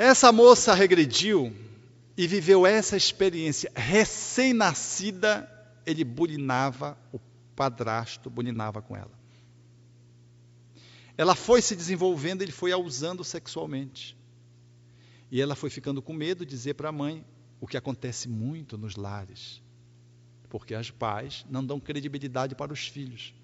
[0.00, 1.54] Essa moça regrediu
[2.16, 3.70] e viveu essa experiência.
[3.76, 5.46] Recém-nascida,
[5.84, 7.20] ele bulinava, o
[7.54, 9.12] padrasto bulinava com ela.
[11.18, 14.16] Ela foi se desenvolvendo, ele foi a usando sexualmente.
[15.30, 17.22] E ela foi ficando com medo de dizer para a mãe
[17.60, 19.62] o que acontece muito nos lares.
[20.48, 23.34] Porque os pais não dão credibilidade para os filhos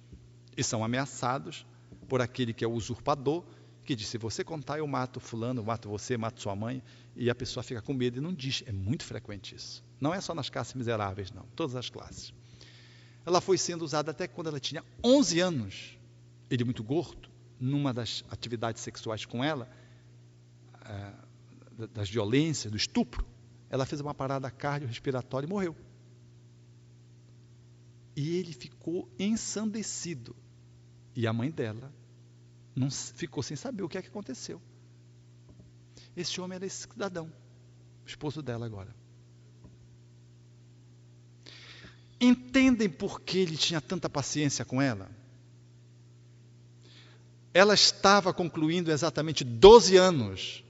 [0.57, 1.67] e são ameaçados
[2.09, 3.45] por aquele que é o usurpador,
[3.87, 6.83] que diz: se você contar, eu mato fulano, eu mato você, mato sua mãe,
[7.15, 8.63] e a pessoa fica com medo e não diz.
[8.67, 9.83] É muito frequente isso.
[10.01, 12.35] Não é só nas classes miseráveis, não, todas as classes.
[13.25, 15.99] Ela foi sendo usada até quando ela tinha 11 anos.
[16.51, 19.69] Ele muito gordo, numa das atividades sexuais com ela,
[20.85, 23.27] é, das violências, do estupro,
[23.71, 25.75] ela fez uma parada cardiorrespiratória e morreu.
[28.15, 30.37] E ele ficou ensandecido.
[31.15, 31.93] E a mãe dela
[32.77, 34.61] não ficou sem saber o que é que aconteceu.
[36.15, 37.33] Esse homem era esse cidadão,
[38.07, 38.95] esposo dela agora.
[42.21, 45.11] Entendem por que ele tinha tanta paciência com ela?
[47.53, 50.65] Ela estava concluindo exatamente 12 anos.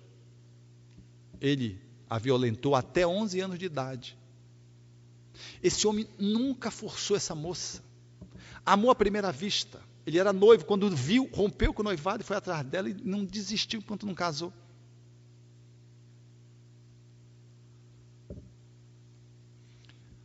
[1.40, 4.16] Ele a violentou até 11 anos de idade.
[5.62, 7.82] Esse homem nunca forçou essa moça.
[8.64, 9.80] Amou à primeira vista.
[10.06, 13.24] Ele era noivo, quando viu, rompeu com o noivado e foi atrás dela e não
[13.24, 14.52] desistiu enquanto não casou.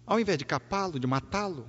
[0.05, 1.65] Ao invés de capá-lo, de matá-lo,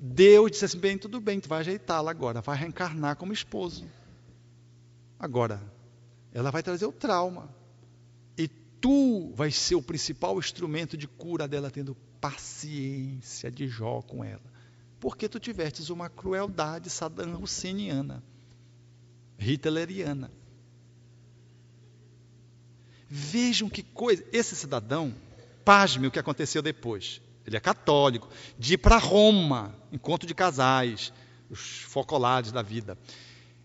[0.00, 3.86] Deus disse assim: bem, tudo bem, tu vai ajeitá-la agora, vai reencarnar como esposo.
[5.20, 5.62] Agora,
[6.32, 7.48] ela vai trazer o trauma.
[8.36, 14.24] E tu vais ser o principal instrumento de cura dela, tendo paciência de Jó com
[14.24, 14.57] ela
[15.00, 18.22] porque tu tivestes uma crueldade Saddam Husseiniana,
[19.38, 20.30] hitleriana.
[23.08, 24.24] Vejam que coisa.
[24.32, 25.14] Esse cidadão,
[25.64, 27.20] pasme o que aconteceu depois.
[27.46, 31.12] Ele é católico, de ir para Roma, encontro de casais,
[31.48, 32.98] os focolares da vida.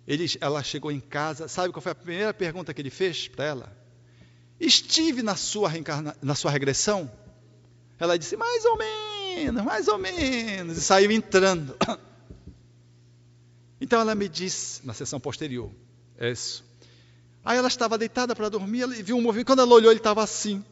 [0.07, 3.43] Ele, ela chegou em casa, sabe qual foi a primeira pergunta que ele fez para
[3.43, 3.77] ela?
[4.59, 5.69] Estive na sua,
[6.21, 7.11] na sua regressão?
[7.99, 9.22] Ela disse, mais ou menos
[9.63, 11.75] mais ou menos, e saiu entrando.
[13.81, 15.69] Então ela me disse, na sessão posterior,
[16.17, 16.63] é isso.
[17.43, 20.23] Aí ela estava deitada para dormir, ela viu um movimento, quando ela olhou, ele estava
[20.23, 20.63] assim,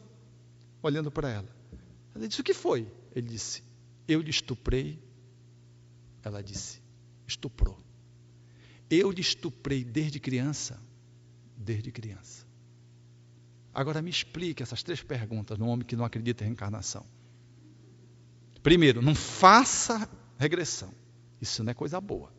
[0.82, 1.48] olhando para ela.
[2.14, 2.86] Ela disse, o que foi?
[3.14, 3.62] Ele disse,
[4.08, 4.98] eu lhe estuprei.
[6.22, 6.80] Ela disse,
[7.26, 7.78] estuprou.
[8.88, 10.80] Eu lhe estuprei desde criança,
[11.56, 12.46] desde criança.
[13.74, 17.04] Agora me explique essas três perguntas no homem que não acredita em reencarnação.
[18.62, 20.08] Primeiro, não faça
[20.38, 20.92] regressão.
[21.40, 22.32] Isso não é coisa boa.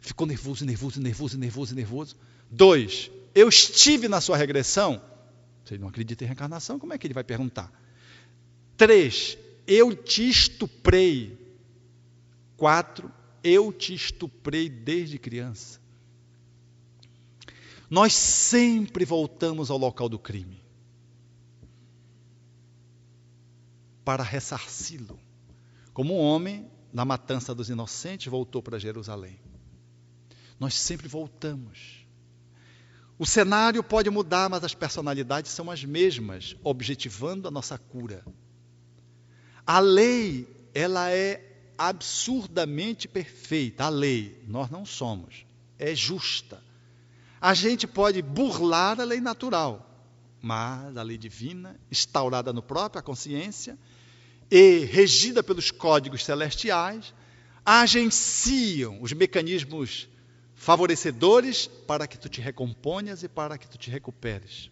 [0.00, 2.16] Ficou nervoso, nervoso, nervoso, nervoso, nervoso.
[2.50, 5.02] Dois, eu estive na sua regressão.
[5.64, 7.72] Você não acredita em reencarnação, como é que ele vai perguntar?
[8.76, 11.36] Três, eu te estuprei.
[12.56, 13.10] Quatro,
[13.42, 15.80] eu te estuprei desde criança.
[17.88, 20.62] Nós sempre voltamos ao local do crime
[24.04, 25.18] para ressarci-lo.
[25.96, 29.40] Como um homem, na matança dos inocentes, voltou para Jerusalém.
[30.60, 32.06] Nós sempre voltamos.
[33.18, 38.22] O cenário pode mudar, mas as personalidades são as mesmas, objetivando a nossa cura.
[39.66, 43.84] A lei, ela é absurdamente perfeita.
[43.84, 45.46] A lei, nós não somos,
[45.78, 46.62] é justa.
[47.40, 50.04] A gente pode burlar a lei natural,
[50.42, 53.78] mas a lei divina, instaurada no própria consciência,
[54.50, 57.12] e regida pelos códigos celestiais,
[57.64, 60.08] agenciam os mecanismos
[60.54, 64.70] favorecedores para que tu te recomponhas e para que tu te recuperes,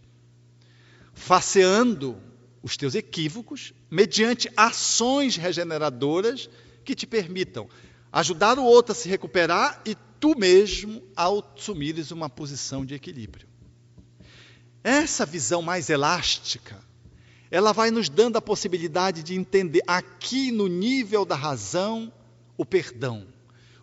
[1.12, 2.20] faceando
[2.62, 6.48] os teus equívocos mediante ações regeneradoras
[6.84, 7.68] que te permitam
[8.10, 13.48] ajudar o outro a se recuperar e tu mesmo a assumires uma posição de equilíbrio.
[14.82, 16.80] Essa visão mais elástica
[17.54, 22.12] ela vai nos dando a possibilidade de entender aqui no nível da razão
[22.58, 23.28] o perdão.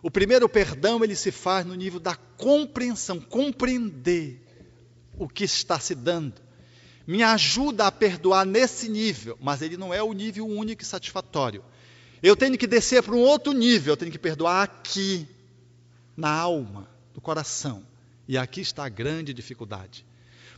[0.02, 4.46] O primeiro perdão ele se faz no nível da compreensão, compreender
[5.18, 6.34] o que está se dando.
[7.06, 11.64] Me ajuda a perdoar nesse nível, mas ele não é o nível único e satisfatório.
[12.22, 15.26] Eu tenho que descer para um outro nível, eu tenho que perdoar aqui,
[16.14, 17.86] na alma, no coração.
[18.28, 20.04] E aqui está a grande dificuldade.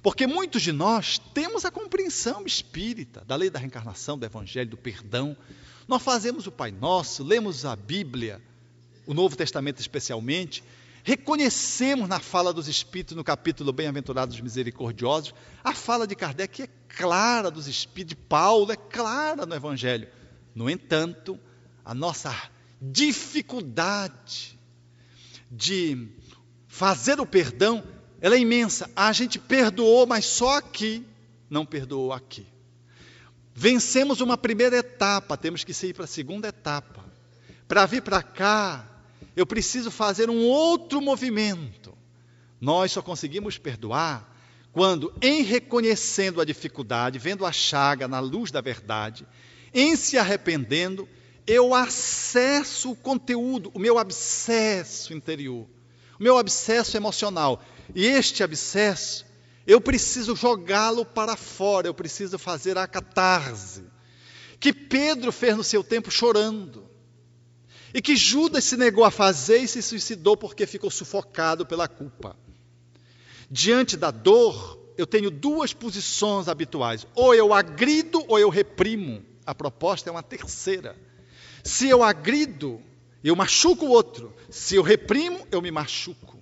[0.05, 4.77] Porque muitos de nós temos a compreensão espírita da lei da reencarnação, do evangelho, do
[4.77, 5.35] perdão.
[5.89, 8.39] Nós fazemos o Pai Nosso, lemos a Bíblia,
[9.07, 10.63] o Novo Testamento especialmente,
[11.03, 15.35] reconhecemos na fala dos Espíritos, no capítulo Bem-aventurados Misericordiosos,
[15.65, 20.07] a fala de Kardec é clara dos Espíritos, de Paulo é clara no Evangelho.
[20.55, 21.41] No entanto,
[21.83, 22.31] a nossa
[22.79, 24.61] dificuldade
[25.51, 26.09] de
[26.69, 27.83] fazer o perdão,
[28.25, 28.91] ela é imensa.
[28.97, 31.05] A gente perdoou, mas só aqui
[31.51, 32.47] não perdoou aqui.
[33.55, 37.05] Vencemos uma primeira etapa, temos que ir para a segunda etapa.
[37.69, 38.89] Para vir para cá,
[39.37, 41.93] eu preciso fazer um outro movimento.
[42.59, 44.35] Nós só conseguimos perdoar
[44.73, 49.27] quando, em reconhecendo a dificuldade, vendo a chaga na luz da verdade,
[49.75, 51.07] em se arrependendo,
[51.47, 55.67] eu acesso o conteúdo, o meu abscesso interior,
[56.19, 57.63] o meu abscesso emocional.
[57.95, 59.27] E este abscesso,
[59.67, 63.85] eu preciso jogá-lo para fora, eu preciso fazer a catarse.
[64.61, 66.89] Que Pedro fez no seu tempo chorando.
[67.93, 72.37] E que Judas se negou a fazer e se suicidou porque ficou sufocado pela culpa.
[73.51, 79.25] Diante da dor, eu tenho duas posições habituais: ou eu agrido ou eu reprimo.
[79.47, 80.97] A proposta é uma terceira.
[81.63, 82.83] Se eu agrido,
[83.29, 84.35] eu machuco o outro.
[84.51, 86.39] Se eu reprimo, eu me machuco.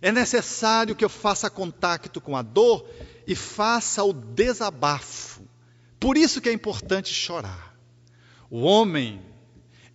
[0.00, 2.88] É necessário que eu faça contato com a dor
[3.26, 5.42] e faça o desabafo.
[6.00, 7.76] Por isso que é importante chorar.
[8.48, 9.20] O homem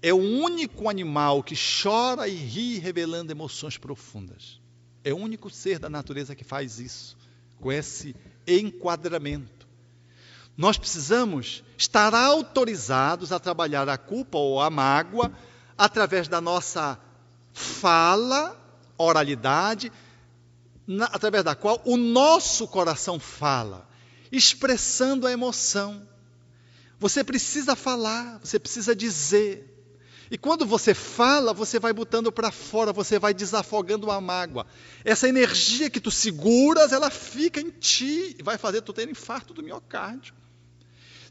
[0.02, 4.62] é o único animal que chora e ri revelando emoções profundas.
[5.04, 7.18] É o único ser da natureza que faz isso,
[7.60, 9.68] com esse enquadramento.
[10.56, 15.32] Nós precisamos estar autorizados a trabalhar a culpa ou a mágoa
[15.78, 17.00] através da nossa
[17.54, 18.58] fala,
[18.98, 19.92] oralidade,
[20.86, 23.88] na, através da qual o nosso coração fala,
[24.32, 26.08] expressando a emoção.
[27.00, 29.70] Você precisa falar, você precisa dizer.
[30.32, 34.66] E quando você fala, você vai botando para fora, você vai desafogando a mágoa.
[35.04, 39.54] Essa energia que tu seguras, ela fica em ti e vai fazer tu ter infarto
[39.54, 40.34] do miocárdio.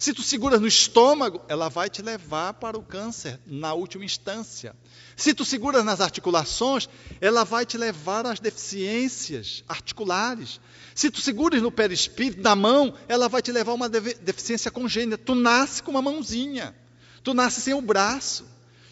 [0.02, 4.74] Se tu seguras no estômago, ela vai te levar para o câncer na última instância.
[5.16, 6.88] Se tu seguras nas articulações,
[7.20, 10.60] ela vai te levar às deficiências articulares.
[10.92, 15.16] Se tu seguras no perispírito, na mão, ela vai te levar a uma deficiência congênita.
[15.16, 16.74] Tu nasce com uma mãozinha.
[17.22, 18.44] Tu nasce sem o braço.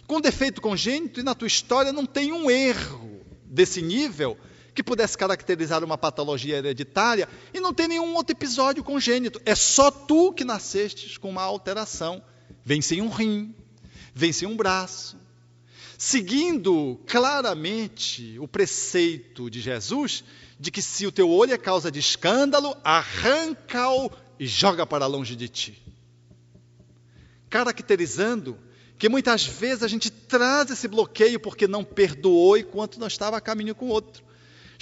[0.06, 4.38] Com defeito congênito e na tua história não tem um erro desse nível
[4.74, 9.40] que pudesse caracterizar uma patologia hereditária e não tem nenhum outro episódio congênito.
[9.44, 12.22] É só tu que nasceste com uma alteração.
[12.64, 13.54] Vem sem um rim,
[14.14, 15.16] vem sem um braço.
[15.98, 20.24] Seguindo claramente o preceito de Jesus,
[20.58, 25.36] de que se o teu olho é causa de escândalo, arranca-o e joga para longe
[25.36, 25.82] de ti.
[27.50, 28.58] Caracterizando
[28.98, 33.40] que muitas vezes a gente traz esse bloqueio porque não perdoou enquanto não estava a
[33.40, 34.22] caminho com o outro.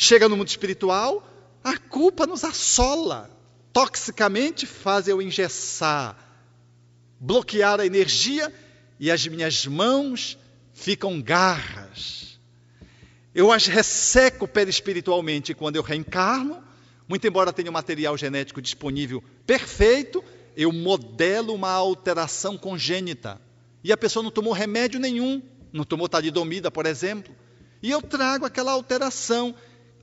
[0.00, 1.28] Chega no mundo espiritual,
[1.64, 3.28] a culpa nos assola.
[3.72, 6.16] Toxicamente faz eu engessar,
[7.18, 8.54] bloquear a energia
[9.00, 10.38] e as minhas mãos
[10.72, 12.38] ficam garras.
[13.34, 16.62] Eu as resseco perispiritualmente quando eu reencarno,
[17.08, 20.22] muito embora tenha o um material genético disponível perfeito,
[20.56, 23.40] eu modelo uma alteração congênita.
[23.82, 25.42] E a pessoa não tomou remédio nenhum,
[25.72, 27.34] não tomou talidomida, por exemplo.
[27.82, 29.56] E eu trago aquela alteração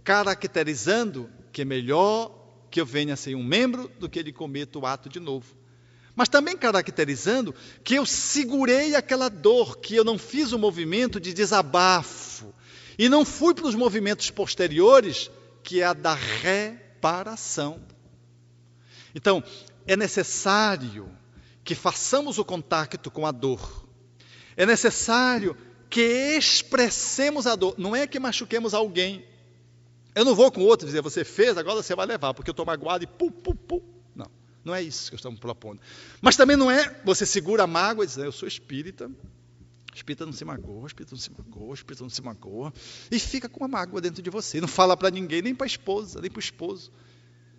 [0.06, 2.32] caracterizando que é melhor
[2.70, 5.58] que eu venha a ser um membro do que ele cometa o ato de novo.
[6.16, 7.54] Mas também caracterizando
[7.84, 12.54] que eu segurei aquela dor, que eu não fiz o movimento de desabafo
[12.98, 15.30] e não fui para os movimentos posteriores,
[15.64, 17.82] que é a da reparação.
[19.14, 19.44] Então,
[19.88, 21.10] é necessário
[21.64, 23.88] que façamos o contato com a dor.
[24.56, 25.58] É necessário
[25.90, 27.76] que expressemos a dor.
[27.78, 29.26] Não é que machuquemos alguém,
[30.16, 32.66] eu não vou com outro dizer, você fez, agora você vai levar, porque eu estou
[32.66, 33.84] magoado e pu, pu, pu.
[34.16, 34.28] Não,
[34.64, 35.82] não é isso que estamos propondo.
[36.22, 39.12] Mas também não é você segura a mágoa e diz, eu sou espírita,
[39.94, 42.74] espírita não se magoa, espírita não se magoa, espírita não se magoa,
[43.12, 44.62] e fica com a mágoa dentro de você.
[44.62, 46.92] Não fala para ninguém, nem para a esposa, nem para o esposo.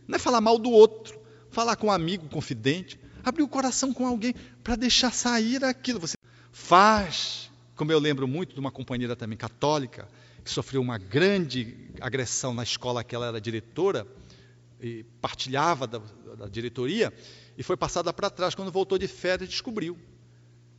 [0.09, 1.21] Não é falar mal do outro,
[1.51, 4.35] falar com um amigo, confidente, abrir o coração com alguém
[4.65, 6.01] para deixar sair aquilo.
[6.01, 6.17] Você
[6.53, 10.09] faz, como eu lembro muito de uma companheira também católica,
[10.47, 14.07] que sofreu uma grande agressão na escola que ela era diretora,
[14.81, 15.99] e partilhava da,
[16.39, 17.13] da diretoria,
[17.59, 18.55] e foi passada para trás.
[18.55, 19.99] Quando voltou de férias, descobriu.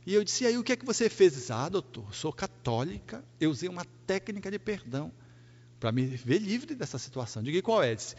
[0.06, 1.34] E eu disse: e aí o que é que você fez?
[1.34, 5.12] Disse, ah, doutor, sou católica, eu usei uma técnica de perdão
[5.78, 7.42] para me ver livre dessa situação.
[7.42, 7.94] Diga qual é?
[7.94, 8.16] Disse,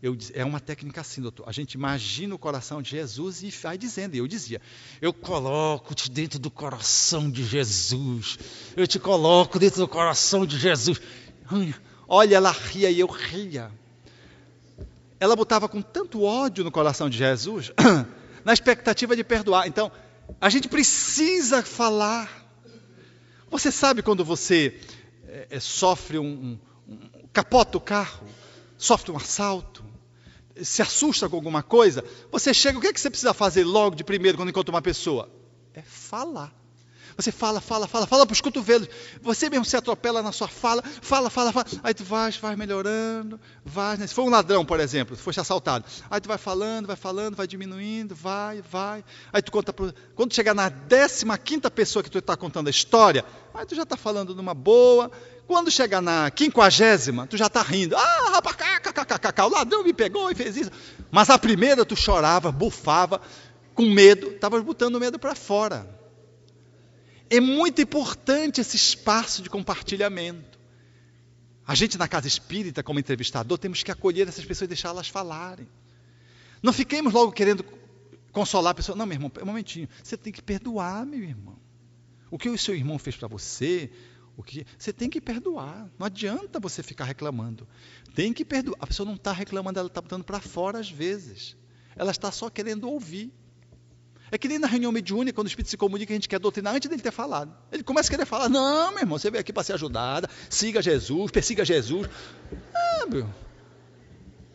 [0.00, 1.48] eu, é uma técnica assim, doutor.
[1.48, 4.14] A gente imagina o coração de Jesus e vai dizendo.
[4.14, 4.60] E eu dizia:
[5.00, 8.38] Eu coloco-te dentro do coração de Jesus.
[8.76, 11.00] Eu te coloco dentro do coração de Jesus.
[12.06, 13.72] Olha, ela ria e eu ria.
[15.18, 17.72] Ela botava com tanto ódio no coração de Jesus,
[18.44, 19.66] na expectativa de perdoar.
[19.66, 19.90] Então,
[20.40, 22.46] a gente precisa falar.
[23.50, 24.78] Você sabe quando você
[25.50, 26.98] é, sofre um, um, um,
[27.32, 28.28] capota o carro,
[28.76, 29.87] sofre um assalto,
[30.62, 33.96] se assusta com alguma coisa, você chega, o que, é que você precisa fazer logo
[33.96, 35.30] de primeiro quando encontra uma pessoa?
[35.74, 36.52] É falar.
[37.18, 38.88] Você fala, fala, fala, fala para os cotovelos.
[39.22, 41.66] Você mesmo se atropela na sua fala, fala, fala, fala.
[41.82, 43.96] Aí tu vai, vai melhorando, vai.
[43.96, 44.06] Né?
[44.06, 47.34] Se for um ladrão, por exemplo, se fosse assaltado, aí tu vai falando, vai falando,
[47.34, 49.04] vai diminuindo, vai, vai.
[49.32, 49.92] Aí tu conta, pro...
[50.14, 53.82] quando chegar na décima quinta pessoa que tu está contando a história, aí tu já
[53.82, 55.10] está falando numa boa.
[55.48, 57.96] Quando chegar na quinquagésima, tu já está rindo.
[57.96, 58.54] Ah, rapaz,
[59.46, 60.70] o ladrão me pegou e fez isso.
[61.10, 63.18] Mas a primeira tu chorava, bufava,
[63.72, 65.88] com medo, estava botando o medo para fora.
[67.30, 70.58] É muito importante esse espaço de compartilhamento.
[71.66, 75.66] A gente na casa espírita, como entrevistador, temos que acolher essas pessoas e deixá-las falarem.
[76.62, 77.64] Não fiquemos logo querendo
[78.32, 78.94] consolar a pessoa.
[78.98, 79.88] Não, meu irmão, um momentinho.
[80.04, 81.56] Você tem que perdoar, meu irmão.
[82.30, 83.90] O que o seu irmão fez para você,
[84.38, 85.90] o que você tem que perdoar.
[85.98, 87.66] Não adianta você ficar reclamando.
[88.14, 88.76] Tem que perdoar.
[88.78, 91.56] A pessoa não está reclamando, ela está botando para fora às vezes.
[91.96, 93.32] Ela está só querendo ouvir.
[94.30, 96.72] É que nem na reunião mediúnica, quando o Espírito se comunica, a gente quer doutrinar
[96.72, 97.52] antes dele ter falado.
[97.72, 100.80] Ele começa a querer falar, não, meu irmão, você veio aqui para ser ajudada, siga
[100.80, 102.08] Jesus, persiga Jesus.
[102.72, 103.28] Ah, meu.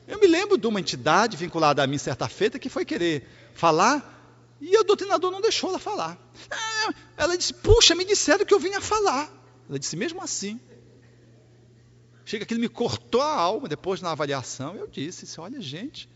[0.08, 4.58] Eu me lembro de uma entidade vinculada a mim certa feita que foi querer falar
[4.62, 6.18] e o doutrinador não deixou ela falar.
[6.50, 9.43] Ah, ela disse, puxa, me disseram que eu vinha falar.
[9.70, 10.60] Ela disse, mesmo assim.
[12.26, 14.76] Chega ele me cortou a alma depois na avaliação.
[14.76, 16.10] Eu disse, olha gente,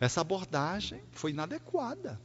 [0.00, 2.20] essa abordagem foi inadequada.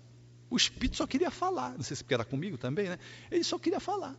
[0.50, 1.74] O Espírito só queria falar.
[1.76, 3.00] Não sei se porque era comigo também, né?
[3.30, 4.16] Ele só queria falar.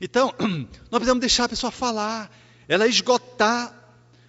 [0.00, 0.34] Então,
[0.90, 2.30] nós precisamos deixar a pessoa falar,
[2.68, 3.78] ela esgotar.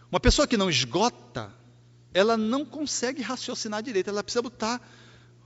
[0.10, 1.52] Uma pessoa que não esgota,
[2.14, 4.80] ela não consegue raciocinar direito, ela precisa botar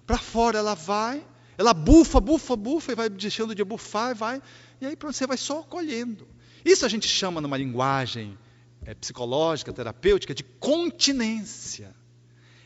[0.05, 1.25] para fora, ela vai,
[1.57, 4.41] ela bufa, bufa, bufa, e vai deixando de bufar, e vai,
[4.79, 6.27] e aí você vai só colhendo.
[6.63, 8.37] Isso a gente chama numa linguagem
[8.85, 11.95] é, psicológica, terapêutica, de continência.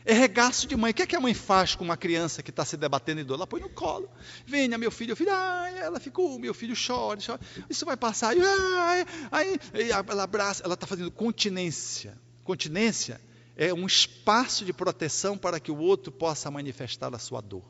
[0.04, 0.90] É regaço de mãe.
[0.90, 3.24] O que, é que a mãe faz com uma criança que está se debatendo em
[3.24, 3.34] dor?
[3.34, 4.10] Ela põe no colo.
[4.44, 5.32] Venha, meu filho, filho.
[5.32, 7.40] Ai, ela ficou, meu filho chora, chora.
[7.70, 8.34] Isso vai passar.
[8.36, 9.60] Ai, ai,
[10.08, 10.64] ela abraça.
[10.64, 12.18] Ela está fazendo continência.
[12.42, 13.20] Continência
[13.56, 17.62] é um espaço de proteção para que o outro possa manifestar a sua dor.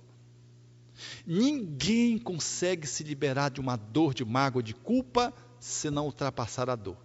[1.26, 6.76] Ninguém consegue se liberar de uma dor de mágoa, de culpa, se não ultrapassar a
[6.76, 6.96] dor.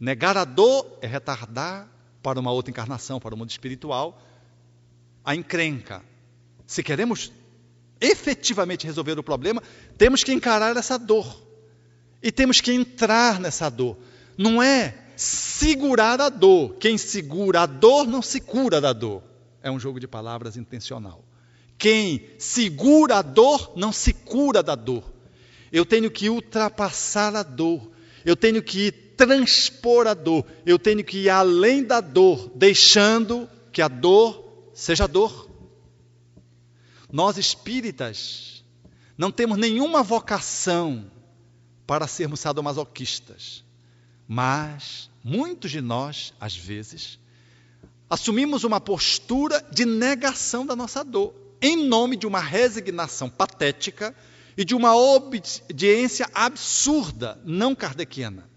[0.00, 1.88] Negar a dor é retardar
[2.22, 4.20] para uma outra encarnação, para o mundo espiritual,
[5.24, 6.02] a encrenca.
[6.66, 7.32] Se queremos
[8.00, 9.62] efetivamente resolver o problema,
[9.96, 11.40] temos que encarar essa dor.
[12.22, 13.96] E temos que entrar nessa dor.
[14.36, 16.76] Não é segurar a dor.
[16.76, 19.22] Quem segura a dor não se cura da dor.
[19.62, 21.24] É um jogo de palavras intencional.
[21.82, 25.02] Quem segura a dor não se cura da dor.
[25.72, 27.90] Eu tenho que ultrapassar a dor.
[28.24, 33.82] Eu tenho que transpor a dor, eu tenho que ir além da dor, deixando que
[33.82, 35.50] a dor seja dor.
[37.10, 38.64] Nós espíritas
[39.18, 41.10] não temos nenhuma vocação
[41.84, 43.64] para sermos sadomasoquistas,
[44.28, 47.18] mas muitos de nós, às vezes,
[48.08, 54.12] assumimos uma postura de negação da nossa dor, em nome de uma resignação patética
[54.56, 58.50] e de uma obediência absurda, não kardeciana.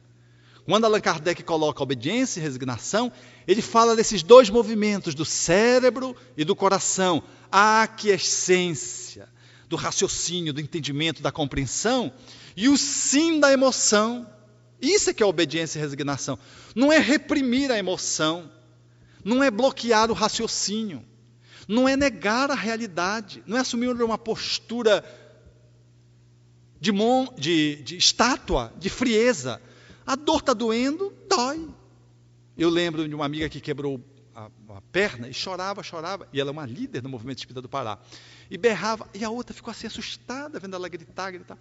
[0.66, 3.12] Quando Allan Kardec coloca obediência e resignação,
[3.48, 7.22] ele fala desses dois movimentos, do cérebro e do coração,
[7.52, 9.30] a aquiescência,
[9.70, 12.12] do raciocínio, do entendimento, da compreensão,
[12.58, 14.28] e o sim da emoção.
[14.82, 16.40] Isso é que é obediência e resignação.
[16.74, 18.50] Não é reprimir a emoção,
[19.24, 21.04] não é bloquear o raciocínio,
[21.68, 25.04] não é negar a realidade, não é assumir uma postura
[26.80, 29.62] de, mon, de, de estátua, de frieza,
[30.06, 31.68] a dor está doendo, dói.
[32.58, 34.00] Eu lembro de uma amiga que quebrou
[34.36, 36.28] a, a, perna e chorava, chorava.
[36.32, 37.98] E ela é uma líder no movimento espírita do Pará.
[38.50, 39.10] E berrava.
[39.14, 41.58] E a outra ficou assim assustada, vendo ela gritar, gritar.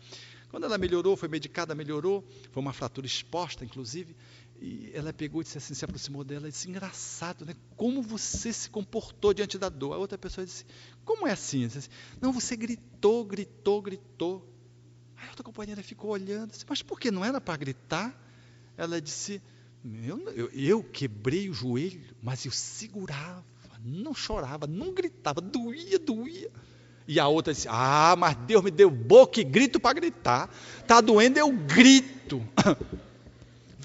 [0.51, 2.23] Quando ela melhorou, foi medicada, melhorou.
[2.53, 4.15] Foi uma fratura exposta, inclusive.
[4.61, 7.55] E ela pegou e disse assim, se aproximou dela e disse, engraçado, né?
[7.77, 9.95] Como você se comportou diante da dor?
[9.95, 10.65] A outra pessoa disse,
[11.05, 11.67] como é assim?
[11.67, 14.49] Disse, Não, você gritou, gritou, gritou.
[15.17, 18.21] Aí a outra companheira ficou olhando, disse, mas por que não era para gritar?
[18.77, 19.41] Ela disse:
[19.85, 23.45] eu, eu, eu, quebrei o joelho, mas eu segurava,
[23.85, 26.51] não chorava, não gritava, doía, doía.
[27.07, 30.49] E a outra disse: Ah, mas Deus me deu boca e grito para gritar.
[30.81, 32.43] Está doendo, eu grito.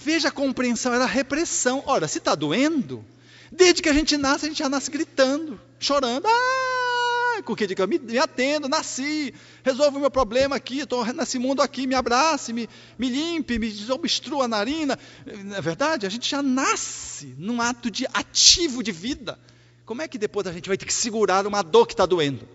[0.04, 1.84] Veja a compreensão, era repressão.
[1.86, 3.04] Ora, se está doendo,
[3.52, 6.26] desde que a gente nasce, a gente já nasce gritando, chorando.
[6.26, 11.38] Ah, com que diga, me, me atendo, nasci, resolva o meu problema aqui, estou nesse
[11.38, 14.98] mundo aqui, me abrace, me, me limpe, me desobstrua a narina.
[15.46, 19.38] Na verdade, a gente já nasce num ato de ativo de vida.
[19.86, 22.48] Como é que depois a gente vai ter que segurar uma dor que está doendo?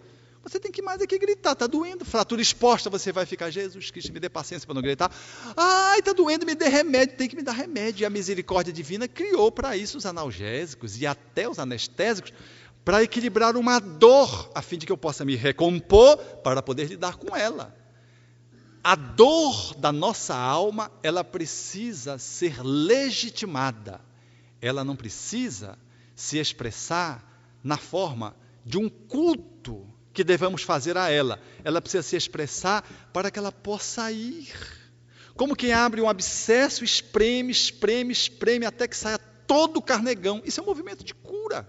[0.45, 2.05] Você tem que mais é que gritar, está doendo.
[2.05, 5.11] Fratura exposta, você vai ficar, Jesus Cristo, me dê paciência para não gritar.
[5.57, 8.03] Ai, está doendo, me dê remédio, tem que me dar remédio.
[8.03, 12.33] E a misericórdia divina criou para isso os analgésicos e até os anestésicos,
[12.85, 17.17] para equilibrar uma dor, a fim de que eu possa me recompor para poder lidar
[17.17, 17.75] com ela.
[18.83, 23.99] A dor da nossa alma, ela precisa ser legitimada.
[24.61, 25.79] Ela não precisa
[26.15, 27.25] se expressar
[27.63, 31.40] na forma de um culto que devemos fazer a ela.
[31.64, 34.49] Ela precisa se expressar para que ela possa ir.
[35.35, 40.40] Como quem abre um abscesso, espreme, espreme, espreme, até que saia todo o carnegão.
[40.44, 41.68] Isso é um movimento de cura.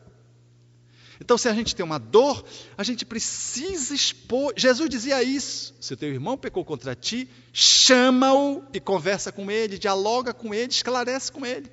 [1.19, 2.45] Então, se a gente tem uma dor,
[2.77, 4.53] a gente precisa expor.
[4.55, 9.79] Jesus dizia isso: se o teu irmão pecou contra ti, chama-o e conversa com ele,
[9.79, 11.71] dialoga com ele, esclarece com ele.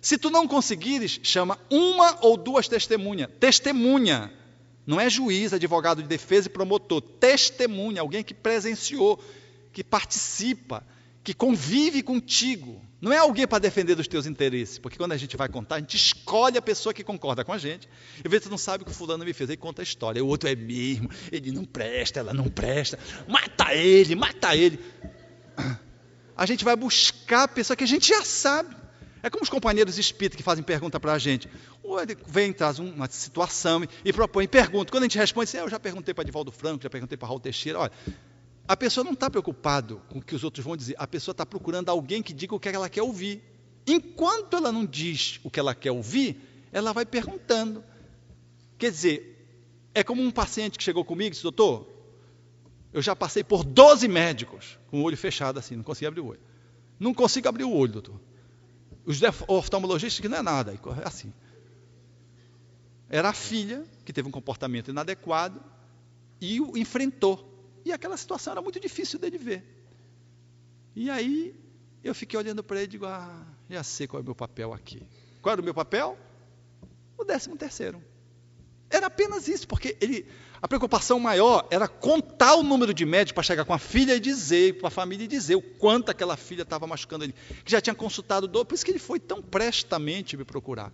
[0.00, 3.28] Se tu não conseguires, chama uma ou duas testemunhas.
[3.40, 4.32] Testemunha.
[4.88, 7.02] Não é juiz, advogado de defesa e promotor.
[7.02, 9.22] Testemunha, alguém que presenciou,
[9.70, 10.82] que participa,
[11.22, 12.82] que convive contigo.
[12.98, 15.80] Não é alguém para defender dos teus interesses, porque quando a gente vai contar, a
[15.80, 17.86] gente escolhe a pessoa que concorda com a gente.
[18.24, 20.24] E vê se não sabe o que o fulano me fez, aí conta a história.
[20.24, 22.98] O outro é mesmo, ele não presta, ela não presta.
[23.28, 24.80] Mata ele, mata ele.
[26.34, 28.74] A gente vai buscar a pessoa que a gente já sabe.
[29.22, 31.48] É como os companheiros espíritas que fazem pergunta para a gente.
[31.82, 34.90] Ou ele vem, traz uma situação e propõe pergunta.
[34.90, 37.40] Quando a gente responde, assim, eu já perguntei para Divaldo Franco, já perguntei para Raul
[37.40, 37.78] Teixeira.
[37.78, 37.92] Olha,
[38.66, 40.94] a pessoa não está preocupado com o que os outros vão dizer.
[40.98, 43.42] A pessoa está procurando alguém que diga o que ela quer ouvir.
[43.86, 47.82] Enquanto ela não diz o que ela quer ouvir, ela vai perguntando.
[48.76, 49.38] Quer dizer,
[49.94, 51.88] é como um paciente que chegou comigo e disse, doutor,
[52.92, 56.26] eu já passei por 12 médicos com o olho fechado assim, não consigo abrir o
[56.26, 56.40] olho.
[57.00, 58.20] Não consigo abrir o olho, doutor.
[59.08, 61.32] Os oftalmologistas que não é nada, é assim.
[63.08, 65.64] Era a filha que teve um comportamento inadequado
[66.38, 67.42] e o enfrentou.
[67.86, 69.64] E aquela situação era muito difícil dele ver.
[70.94, 71.58] E aí
[72.04, 74.74] eu fiquei olhando para ele e digo, ah, já sei qual é o meu papel
[74.74, 75.02] aqui.
[75.40, 76.18] Qual era o meu papel?
[77.16, 78.04] O décimo terceiro.
[78.90, 80.26] Era apenas isso, porque ele,
[80.60, 84.20] a preocupação maior era contar o número de médicos para chegar com a filha e
[84.20, 87.80] dizer, para a família e dizer o quanto aquela filha estava machucando ele, que já
[87.80, 90.92] tinha consultado o Por isso que ele foi tão prestamente me procurar.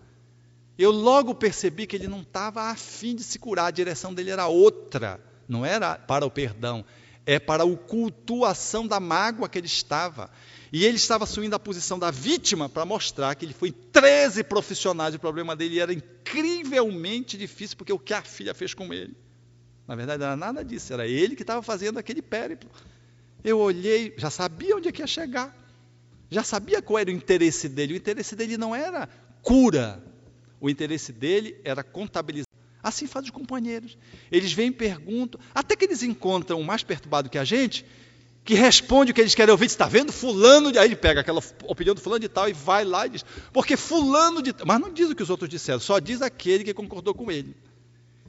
[0.77, 4.49] Eu logo percebi que ele não estava afim de se curar, a direção dele era
[4.49, 6.85] outra, não era para o perdão,
[7.25, 10.31] é para a cultuação da mágoa que ele estava.
[10.75, 15.15] E ele estava assumindo a posição da vítima para mostrar que ele foi 13 profissionais.
[15.15, 19.17] O problema dele era incrivelmente difícil, porque o que a filha fez com ele.
[19.87, 22.69] Na verdade, não era nada disso, era ele que estava fazendo aquele périplo.
[23.45, 25.57] Eu olhei, já sabia onde é que ia chegar.
[26.29, 27.95] Já sabia qual era o interesse dele.
[27.95, 29.09] O interesse dele não era
[29.43, 30.03] cura.
[30.61, 32.49] O interesse dele era contabilizar.
[32.83, 33.97] Assim faz os companheiros.
[34.29, 37.87] Eles vêm e perguntam, até que eles encontram o mais perturbado que a gente,
[38.45, 40.13] que responde o que eles querem ouvir, está vendo?
[40.13, 40.79] Fulano de.
[40.79, 43.77] Aí ele pega aquela opinião do fulano de tal e vai lá e diz, porque
[43.77, 44.55] fulano de.
[44.67, 47.57] Mas não diz o que os outros disseram, só diz aquele que concordou com ele.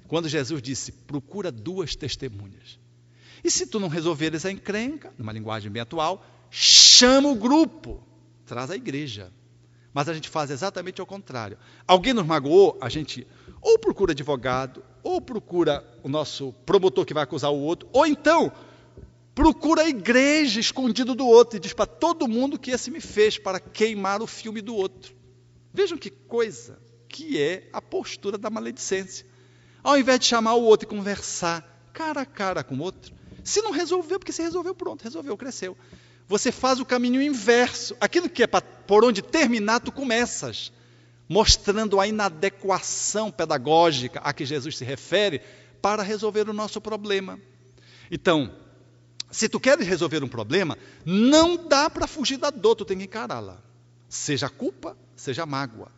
[0.08, 2.80] Quando Jesus disse, procura duas testemunhas.
[3.44, 8.02] E se tu não resolveres a encrenca, numa linguagem bem atual, chama o grupo,
[8.46, 9.32] traz a igreja.
[9.94, 11.58] Mas a gente faz exatamente ao contrário.
[11.88, 13.28] Alguém nos magoou, a gente
[13.62, 18.52] ou procura advogado, ou procura o nosso promotor que vai acusar o outro, ou então
[19.36, 23.38] procura a igreja escondido do outro e diz para todo mundo que esse me fez
[23.38, 25.14] para queimar o filme do outro.
[25.74, 29.28] Vejam que coisa que é a postura da maledicência.
[29.84, 33.62] Ao invés de chamar o outro e conversar cara a cara com o outro, se
[33.62, 35.78] não resolveu, porque se resolveu, pronto, resolveu, cresceu.
[36.28, 37.96] Você faz o caminho inverso.
[38.00, 40.72] Aquilo que é pra, por onde terminar, tu começas.
[41.28, 45.42] Mostrando a inadequação pedagógica a que Jesus se refere
[45.82, 47.40] para resolver o nosso problema.
[48.10, 48.52] Então,
[49.36, 53.04] se tu queres resolver um problema, não dá para fugir da dor, tu tem que
[53.04, 53.58] encará-la.
[54.08, 55.92] Seja culpa, seja mágoa.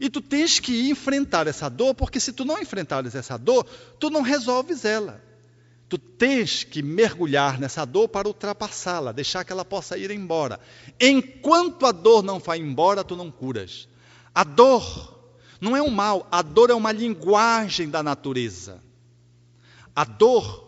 [0.00, 3.64] E tu tens que enfrentar essa dor, porque se tu não enfrentares essa dor,
[4.00, 5.22] tu não resolves ela.
[5.88, 10.58] Tu tens que mergulhar nessa dor para ultrapassá-la, deixar que ela possa ir embora.
[11.00, 13.86] Enquanto a dor não vai embora, tu não curas.
[14.34, 15.20] A dor
[15.60, 18.82] não é um mal, a dor é uma linguagem da natureza.
[19.94, 20.61] A dor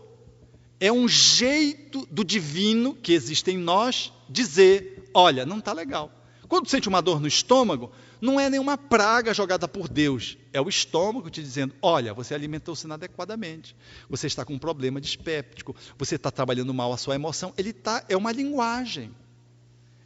[0.81, 6.11] é um jeito do divino que existe em nós dizer: olha, não está legal.
[6.49, 10.69] Quando sente uma dor no estômago, não é nenhuma praga jogada por Deus, é o
[10.69, 13.75] estômago te dizendo: olha, você alimentou-se inadequadamente,
[14.09, 17.53] você está com um problema dispéptico, você está trabalhando mal a sua emoção.
[17.57, 19.15] Ele tá, é uma linguagem,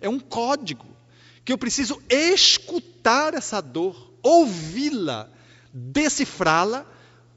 [0.00, 0.86] é um código
[1.44, 5.28] que eu preciso escutar essa dor, ouvi-la,
[5.72, 6.86] decifrá-la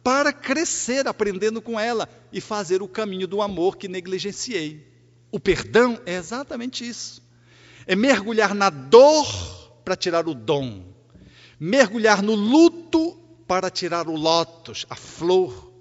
[0.03, 4.87] para crescer aprendendo com ela e fazer o caminho do amor que negligenciei.
[5.31, 7.21] O perdão é exatamente isso
[7.85, 9.27] é mergulhar na dor
[9.83, 10.83] para tirar o dom,
[11.59, 15.71] mergulhar no luto para tirar o lótus, a flor,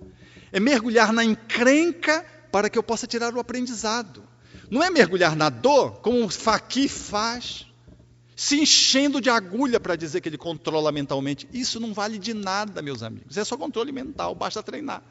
[0.53, 4.25] é mergulhar na encrenca para que eu possa tirar o aprendizado.
[4.69, 7.67] Não é mergulhar na dor como o faqui faz,
[8.41, 11.47] se enchendo de agulha para dizer que ele controla mentalmente.
[11.53, 13.37] Isso não vale de nada, meus amigos.
[13.37, 15.03] É só controle mental, basta treinar.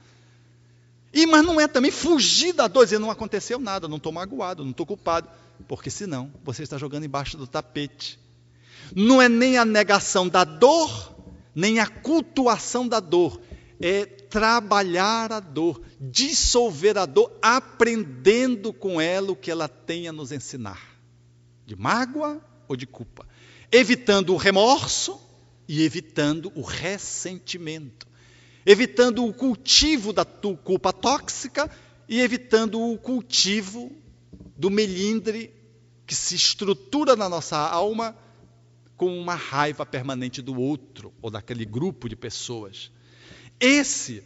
[1.14, 4.64] E mas não é também fugir da dor, dizer não aconteceu nada, não estou magoado,
[4.64, 5.30] não estou culpado
[5.68, 8.20] porque senão você está jogando embaixo do tapete.
[8.96, 11.16] Não é nem a negação da dor,
[11.54, 13.40] nem a cultuação da dor,
[13.80, 20.12] é trabalhar a dor, dissolver a dor, aprendendo com ela o que ela tem a
[20.12, 20.82] nos ensinar,
[21.68, 23.28] de mágoa ou de culpa,
[23.72, 25.20] evitando o remorso
[25.68, 28.08] e evitando o ressentimento,
[28.66, 31.70] evitando o cultivo da culpa tóxica
[32.08, 33.92] e evitando o cultivo
[34.56, 35.52] do melindre
[36.06, 38.16] que se estrutura na nossa alma
[38.96, 42.92] com uma raiva permanente do outro ou daquele grupo de pessoas.
[43.60, 44.24] Esse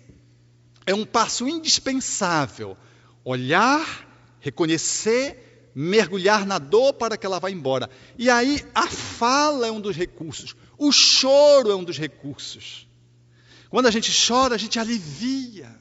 [0.86, 2.76] é um passo indispensável.
[3.24, 7.90] Olhar, reconhecer, mergulhar na dor para que ela vá embora.
[8.18, 12.88] E aí a fala é um dos recursos, o choro é um dos recursos.
[13.70, 15.76] Quando a gente chora, a gente alivia.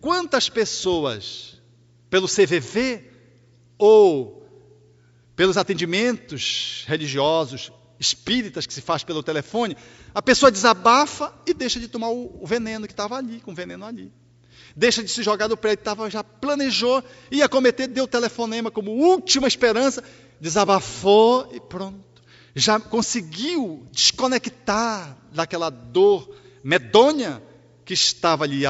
[0.00, 1.60] Quantas pessoas,
[2.08, 3.10] pelo CVV,
[3.76, 4.46] ou
[5.34, 9.76] pelos atendimentos religiosos, espíritas que se faz pelo telefone,
[10.14, 13.84] a pessoa desabafa e deixa de tomar o, veneno que estava ali, com o veneno
[13.84, 14.12] ali.
[14.76, 19.48] Deixa de se jogar do prédio, tava, já planejou, ia cometer, deu telefonema como última
[19.48, 20.04] esperança,
[20.38, 22.04] desabafou e pronto.
[22.54, 26.30] Já conseguiu desconectar daquela dor
[26.62, 27.42] medonha
[27.86, 28.64] que estava lhe,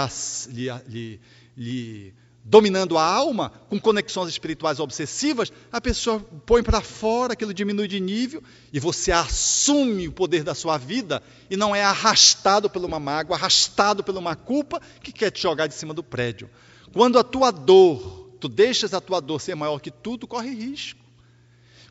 [0.48, 1.20] lhe, lhe,
[1.56, 2.14] lhe
[2.48, 7.98] dominando a alma, com conexões espirituais obsessivas, a pessoa põe para fora, aquilo diminui de
[7.98, 8.40] nível
[8.72, 13.36] e você assume o poder da sua vida e não é arrastado por uma mágoa,
[13.36, 16.48] arrastado por uma culpa que quer te jogar de cima do prédio.
[16.92, 21.00] Quando a tua dor, tu deixas a tua dor ser maior que tudo, corre risco.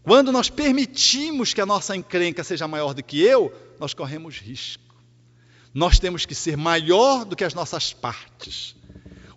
[0.04, 4.84] Quando nós permitimos que a nossa encrenca seja maior do que eu, nós corremos risco.
[5.74, 8.74] Nós temos que ser maior do que as nossas partes.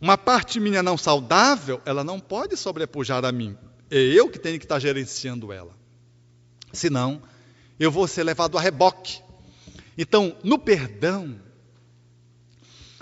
[0.00, 3.56] Uma parte minha não saudável, ela não pode sobrepujar a mim.
[3.90, 5.76] É eu que tenho que estar gerenciando ela.
[6.72, 7.22] Senão,
[7.78, 9.22] eu vou ser levado a reboque.
[9.96, 11.40] Então, no perdão,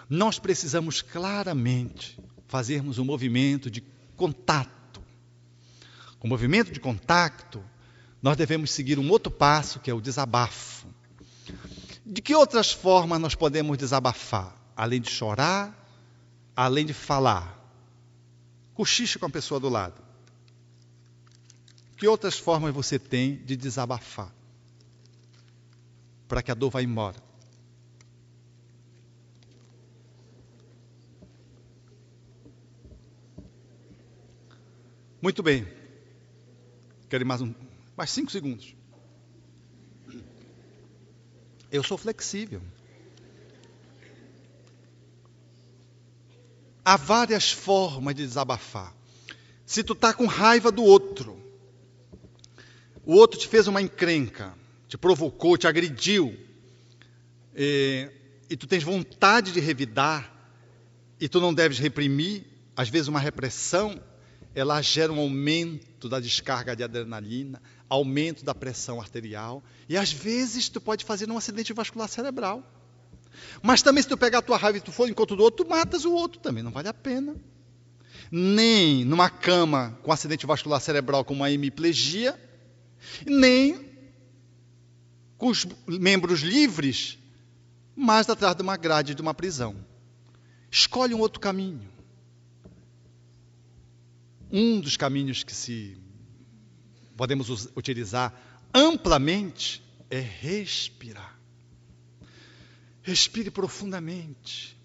[0.09, 3.83] nós precisamos claramente fazermos um movimento de
[4.17, 5.03] contato.
[6.19, 7.63] Com o movimento de contato,
[8.23, 10.87] nós devemos seguir um outro passo, que é o desabafo.
[12.05, 14.55] De que outras formas nós podemos desabafar?
[14.77, 15.86] Além de chorar,
[16.57, 17.55] além de falar,
[18.75, 20.03] cochicha com a pessoa do lado.
[21.99, 24.33] Que outras formas você tem de desabafar?
[26.27, 27.23] Para que a dor vá embora.
[35.21, 35.67] Muito bem.
[37.09, 37.55] Quero mais um,
[37.97, 38.75] mais cinco segundos.
[41.71, 42.63] Eu sou flexível.
[46.89, 48.95] Há várias formas de desabafar.
[49.67, 51.37] Se tu está com raiva do outro,
[53.05, 54.55] o outro te fez uma encrenca,
[54.87, 56.39] te provocou, te agrediu,
[57.57, 58.09] e,
[58.49, 60.33] e tu tens vontade de revidar,
[61.19, 62.45] e tu não deves reprimir,
[62.77, 64.01] às vezes uma repressão,
[64.55, 70.69] ela gera um aumento da descarga de adrenalina, aumento da pressão arterial, e às vezes
[70.69, 72.63] tu pode fazer um acidente vascular cerebral.
[73.63, 75.65] Mas também se tu pegar a tua raiva e tu for em contra do outro,
[75.65, 77.37] tu matas o outro também, não vale a pena.
[78.31, 82.39] Nem numa cama com acidente vascular cerebral com uma hemiplegia,
[83.25, 83.87] nem
[85.39, 87.19] com os membros livres,
[87.95, 89.77] mas atrás de uma grade de uma prisão.
[90.71, 91.89] Escolhe um outro caminho.
[94.51, 95.99] Um dos caminhos que se
[97.17, 98.33] podemos utilizar
[98.73, 101.36] amplamente é respirar.
[103.07, 104.77] Respire profundamente.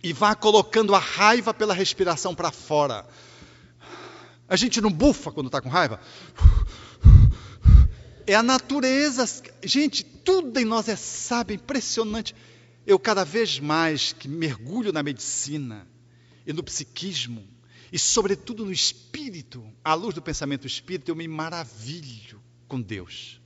[0.00, 3.04] E vá colocando a raiva pela respiração para fora.
[4.48, 6.00] A gente não bufa quando está com raiva.
[8.24, 9.24] é a natureza.
[9.64, 12.36] Gente, tudo em nós é sábio, é impressionante.
[12.86, 15.88] Eu, cada vez mais que mergulho na medicina
[16.46, 17.44] e no psiquismo,
[17.92, 23.40] e, sobretudo, no espírito, à luz do pensamento espírito, eu me maravilho com Deus.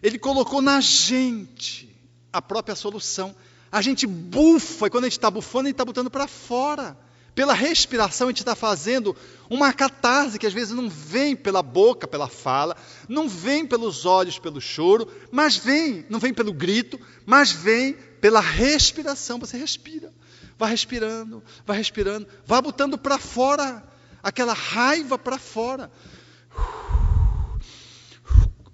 [0.00, 1.91] Ele colocou na gente
[2.32, 3.34] a própria solução.
[3.70, 6.96] A gente bufa, e quando a gente está bufando, a gente está botando para fora.
[7.34, 9.16] Pela respiração, a gente está fazendo
[9.48, 12.76] uma catarse que às vezes não vem pela boca, pela fala,
[13.08, 18.40] não vem pelos olhos, pelo choro, mas vem, não vem pelo grito, mas vem pela
[18.40, 19.38] respiração.
[19.38, 20.12] Você respira,
[20.58, 23.82] vai respirando, vai respirando, vai botando para fora
[24.22, 25.90] aquela raiva para fora.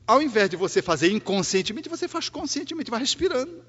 [0.08, 3.62] Ao invés de você fazer inconscientemente, você faz conscientemente, vai respirando.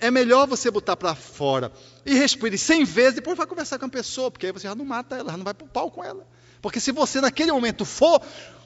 [0.00, 1.70] É melhor você botar para fora
[2.04, 4.84] e respire 100 vezes, depois vai conversar com a pessoa, porque aí você já não
[4.84, 6.26] mata ela, já não vai para o pau com ela.
[6.60, 8.20] Porque se você naquele momento for,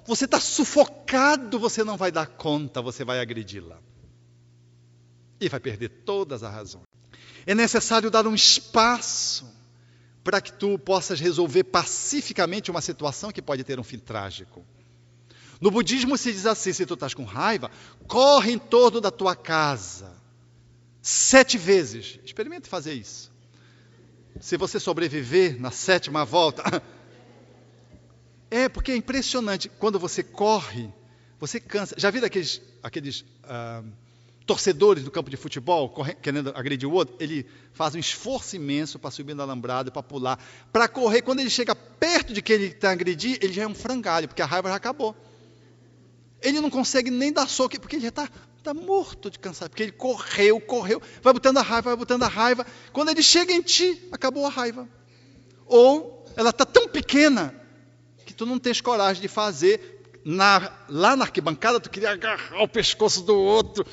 [0.07, 3.79] você está sufocado, você não vai dar conta, você vai agredi-la.
[5.39, 6.85] E vai perder todas as razões.
[7.47, 9.47] É necessário dar um espaço
[10.25, 14.65] para que tu possas resolver pacificamente uma situação que pode ter um fim trágico.
[15.61, 17.71] No budismo se diz assim: se tu estás com raiva,
[18.09, 20.21] corre em torno da tua casa
[21.03, 22.19] sete vezes.
[22.25, 23.31] Experimente fazer isso.
[24.41, 26.63] Se você sobreviver na sétima volta.
[28.53, 29.69] É, porque é impressionante.
[29.69, 30.93] Quando você corre,
[31.39, 31.95] você cansa.
[31.97, 33.81] Já viram aqueles, aqueles ah,
[34.45, 37.15] torcedores do campo de futebol corre, querendo agredir o outro?
[37.21, 41.23] Ele faz um esforço imenso para subir no alambrado, para pular, para correr.
[41.23, 44.43] Quando ele chega perto de quem ele está agredir, ele já é um frangalho, porque
[44.43, 45.15] a raiva já acabou.
[46.43, 48.29] Ele não consegue nem dar soco, porque ele já está
[48.61, 52.29] Está morto de cansado, porque ele correu, correu, vai botando a raiva, vai botando a
[52.29, 52.67] raiva.
[52.93, 54.87] Quando ele chega em ti, acabou a raiva.
[55.65, 57.55] Ou ela está tão pequena
[58.27, 59.99] que tu não tens coragem de fazer.
[60.23, 63.87] Na, lá na arquibancada, tu queria agarrar o pescoço do outro.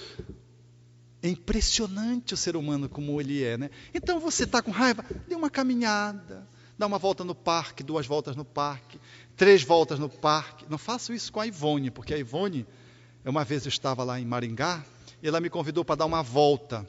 [1.24, 3.70] É impressionante o ser humano como ele é, né?
[3.94, 6.46] Então você está com raiva, dê uma caminhada,
[6.78, 9.00] dá uma volta no parque, duas voltas no parque,
[9.38, 10.66] três voltas no parque.
[10.68, 12.66] Não faço isso com a Ivone, porque a Ivone
[13.30, 14.84] uma vez eu estava lá em Maringá
[15.22, 16.88] e ela me convidou para dar uma volta.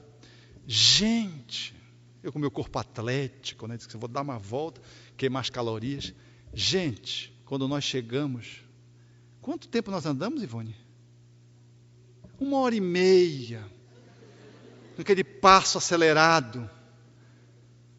[0.67, 1.75] Gente,
[2.23, 4.81] eu com meu corpo atlético, né, disse que vou dar uma volta,
[5.17, 6.15] queimar as calorias.
[6.55, 8.63] Gente, quando nós chegamos,
[9.41, 10.77] quanto tempo nós andamos, Ivone?
[12.39, 13.65] Uma hora e meia,
[14.95, 16.71] com aquele passo acelerado.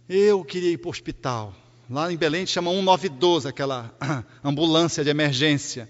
[0.08, 1.54] Eu queria ir para o hospital.
[1.90, 3.92] Lá em Belém chama 192, aquela
[4.44, 5.90] ambulância de emergência.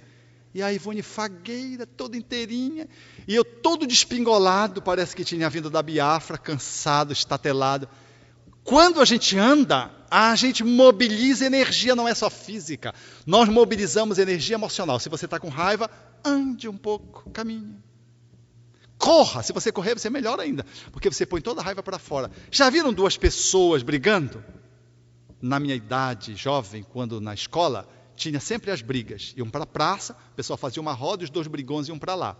[0.53, 2.87] E a Ivone fagueira, toda inteirinha,
[3.27, 7.87] e eu todo despingolado, parece que tinha vindo da Biafra, cansado, estatelado.
[8.63, 12.95] Quando a gente anda, a gente mobiliza energia, não é só física.
[13.25, 14.99] Nós mobilizamos energia emocional.
[14.99, 15.89] Se você está com raiva,
[16.23, 17.75] ande um pouco, caminhe.
[18.97, 21.99] Corra, se você correr, você é melhor ainda, porque você põe toda a raiva para
[21.99, 22.31] fora.
[22.49, 24.43] Já viram duas pessoas brigando?
[25.41, 29.33] Na minha idade jovem, quando na escola, tinha sempre as brigas.
[29.37, 32.37] Iam para a praça, o pessoal fazia uma roda os dois brigões iam para lá.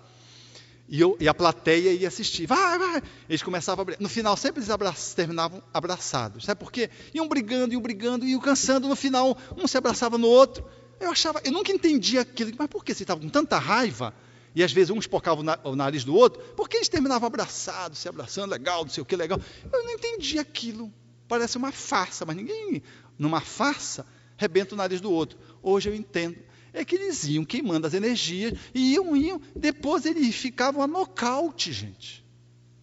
[0.92, 2.48] E, eu, e, a plateia ia assistir.
[2.48, 3.04] Vai, vai.
[3.30, 4.02] Eles começavam a brigar.
[4.02, 6.46] No final, sempre eles terminavam abraçados.
[6.46, 6.90] Sabe por quê?
[7.14, 8.88] Iam brigando, iam brigando, iam cansando.
[8.88, 10.66] No final, um se abraçava no outro.
[11.00, 12.52] Eu achava, eu nunca entendia aquilo.
[12.58, 14.14] Mas por que vocês estavam com tanta raiva?
[14.56, 16.42] E às vezes um espocava o nariz do outro.
[16.56, 19.40] Por que eles terminavam abraçados, se abraçando, legal, não sei o que, legal?
[19.72, 20.92] Eu não entendi aquilo.
[21.30, 22.82] Parece uma farsa, mas ninguém,
[23.18, 24.04] numa farsa,
[24.36, 25.38] rebenta o nariz do outro.
[25.62, 26.36] Hoje eu entendo.
[26.74, 29.40] É que eles iam queimando as energias e iam, iam.
[29.56, 32.26] Depois eles ficavam a nocaute, gente.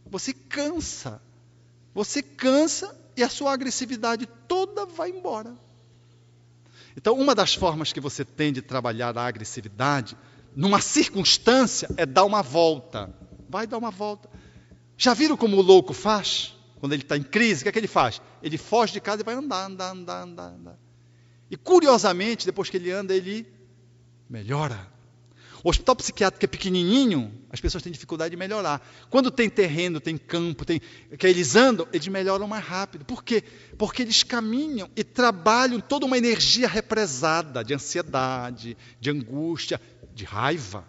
[0.08, 1.20] Você cansa.
[1.92, 5.52] Você cansa e a sua agressividade toda vai embora.
[6.96, 10.16] Então, uma das formas que você tem de trabalhar a agressividade,
[10.54, 13.12] numa circunstância, é dar uma volta.
[13.48, 14.30] Vai dar uma volta.
[14.96, 16.55] Já viram como o louco faz?
[16.78, 18.20] Quando ele está em crise, o que é que ele faz?
[18.42, 20.78] Ele foge de casa e vai andar, andar, andar, andar, andar.
[21.50, 23.46] E curiosamente, depois que ele anda, ele
[24.28, 24.94] melhora.
[25.64, 28.86] O hospital psiquiátrico é pequenininho, as pessoas têm dificuldade de melhorar.
[29.10, 30.80] Quando tem terreno, tem campo, tem
[31.18, 33.04] que eles andam, eles melhoram mais rápido.
[33.04, 33.42] Por quê?
[33.76, 39.80] Porque eles caminham e trabalham toda uma energia represada de ansiedade, de angústia,
[40.14, 40.86] de raiva.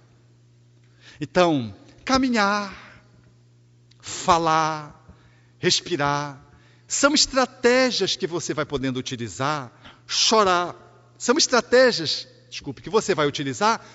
[1.19, 1.73] Então,
[2.05, 3.03] caminhar,
[3.99, 4.96] falar,
[5.59, 6.41] respirar,
[6.87, 9.71] são estratégias que você vai podendo utilizar
[10.05, 10.75] chorar.
[11.17, 13.85] São estratégias, desculpe, que você vai utilizar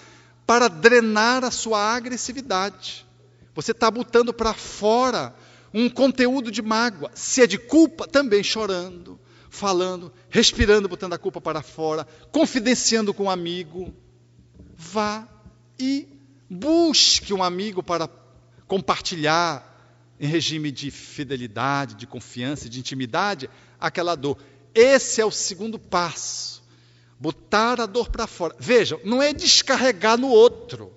[0.46, 3.06] para drenar a sua agressividade.
[3.54, 5.34] Você está botando para fora
[5.72, 7.10] um conteúdo de mágoa.
[7.14, 13.24] Se é de culpa, também chorando, falando, respirando, botando a culpa para fora, confidenciando com
[13.24, 13.94] um amigo.
[14.76, 15.26] Vá
[15.78, 16.08] e
[16.54, 18.06] Busque um amigo para
[18.68, 19.71] compartilhar
[20.22, 24.38] em regime de fidelidade, de confiança, de intimidade, aquela dor.
[24.72, 26.62] Esse é o segundo passo.
[27.18, 28.54] Botar a dor para fora.
[28.56, 30.92] Veja, não é descarregar no outro.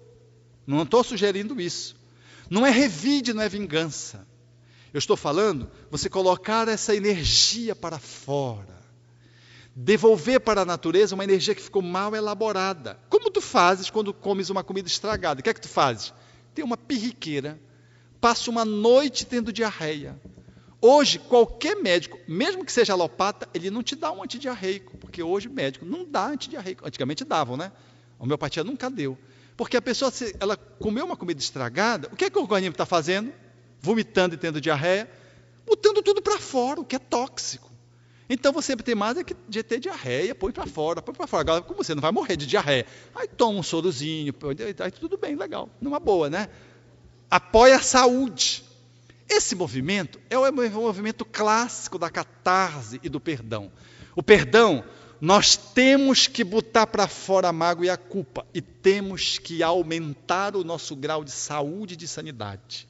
[0.68, 1.96] Não estou sugerindo isso.
[2.52, 4.28] Não é revide, não é vingança.
[4.94, 8.80] Eu estou falando você colocar essa energia para fora.
[9.76, 13.00] Devolver para a natureza uma energia que ficou mal elaborada.
[13.10, 15.40] Como tu fazes quando comes uma comida estragada?
[15.40, 16.14] O que é que tu fazes?
[16.54, 17.60] Tem uma pirriqueira,
[18.26, 20.20] passa uma noite tendo diarreia.
[20.82, 25.48] Hoje, qualquer médico, mesmo que seja alopata, ele não te dá um antidiarreico, porque hoje
[25.48, 26.88] médico não dá antidiarreico.
[26.88, 27.72] Antigamente davam, né?
[28.20, 29.16] A homeopatia nunca deu.
[29.56, 32.72] Porque a pessoa, se ela comeu uma comida estragada, o que é que o organismo
[32.72, 33.32] está fazendo?
[33.80, 35.08] Vomitando e tendo diarreia,
[35.64, 37.72] botando tudo para fora, o que é tóxico.
[38.28, 41.42] Então você tem mais é que de ter diarreia, põe para fora, põe para fora.
[41.42, 44.34] Agora, como você não vai morrer de diarreia, aí toma um sorozinho,
[44.84, 46.50] aí tudo bem, legal, numa boa, né?
[47.30, 48.64] Apoia a saúde.
[49.28, 53.72] Esse movimento é o movimento clássico da catarse e do perdão.
[54.16, 54.84] O perdão
[55.20, 60.56] nós temos que botar para fora a mágoa e a culpa e temos que aumentar
[60.56, 62.88] o nosso grau de saúde e de sanidade.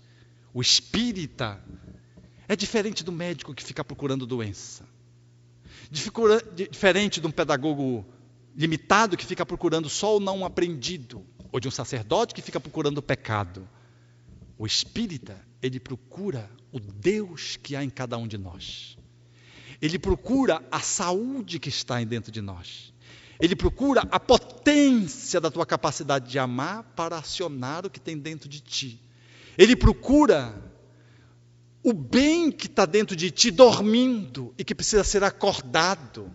[0.54, 1.60] O espírita
[2.48, 4.84] é diferente do médico que fica procurando doença.
[5.90, 8.06] Diferente de um pedagogo
[8.56, 12.98] limitado que fica procurando só o não aprendido, ou de um sacerdote que fica procurando
[12.98, 13.68] o pecado.
[14.58, 18.98] O espírita, ele procura o Deus que há em cada um de nós.
[19.82, 22.94] Ele procura a saúde que está dentro de nós.
[23.40, 28.48] Ele procura a potência da tua capacidade de amar para acionar o que tem dentro
[28.48, 29.00] de ti.
[29.58, 30.56] Ele procura
[31.84, 36.32] o bem que está dentro de ti dormindo e que precisa ser acordado.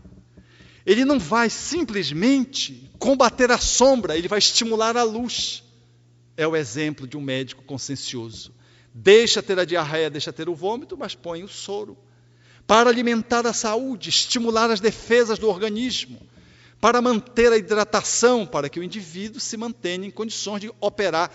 [0.84, 5.64] Ele não vai simplesmente combater a sombra, ele vai estimular a luz.
[6.40, 8.50] É o exemplo de um médico consciencioso.
[8.94, 11.98] Deixa ter a diarreia, deixa ter o vômito, mas põe o soro
[12.66, 16.18] para alimentar a saúde, estimular as defesas do organismo,
[16.80, 21.30] para manter a hidratação, para que o indivíduo se mantenha em condições de operar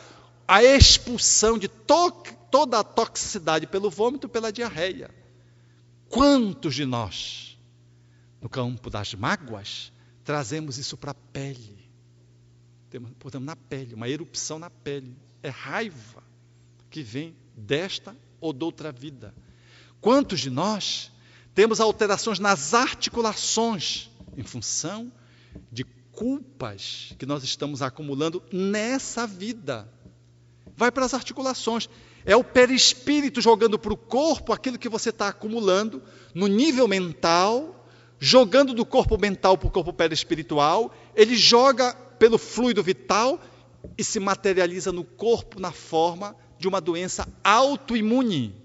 [0.48, 2.12] a expulsão de to
[2.50, 5.12] toda a toxicidade pelo vômito, pela diarreia.
[6.10, 7.60] Quantos de nós,
[8.42, 9.92] no campo das mágoas,
[10.24, 11.85] trazemos isso para a pele?
[12.96, 15.14] Temos, portanto, na pele, uma erupção na pele.
[15.44, 16.24] É raiva
[16.90, 19.36] que vem desta ou de outra vida.
[20.00, 21.12] Quantos de nós
[21.54, 25.12] temos alterações nas articulações, em função
[25.70, 29.92] de culpas que nós estamos acumulando nessa vida.
[30.78, 31.90] Vai para as articulações.
[32.24, 36.02] É o perispírito jogando para o corpo aquilo que você está acumulando
[36.34, 40.96] no nível mental, jogando do corpo mental para o corpo perispiritual.
[41.14, 43.40] Ele joga pelo fluido vital
[43.98, 48.56] e se materializa no corpo na forma de uma doença autoimune.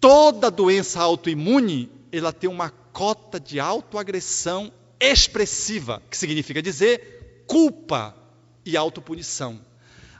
[0.00, 8.14] Toda doença autoimune, ela tem uma cota de autoagressão expressiva, que significa dizer culpa
[8.64, 9.60] e autopunição.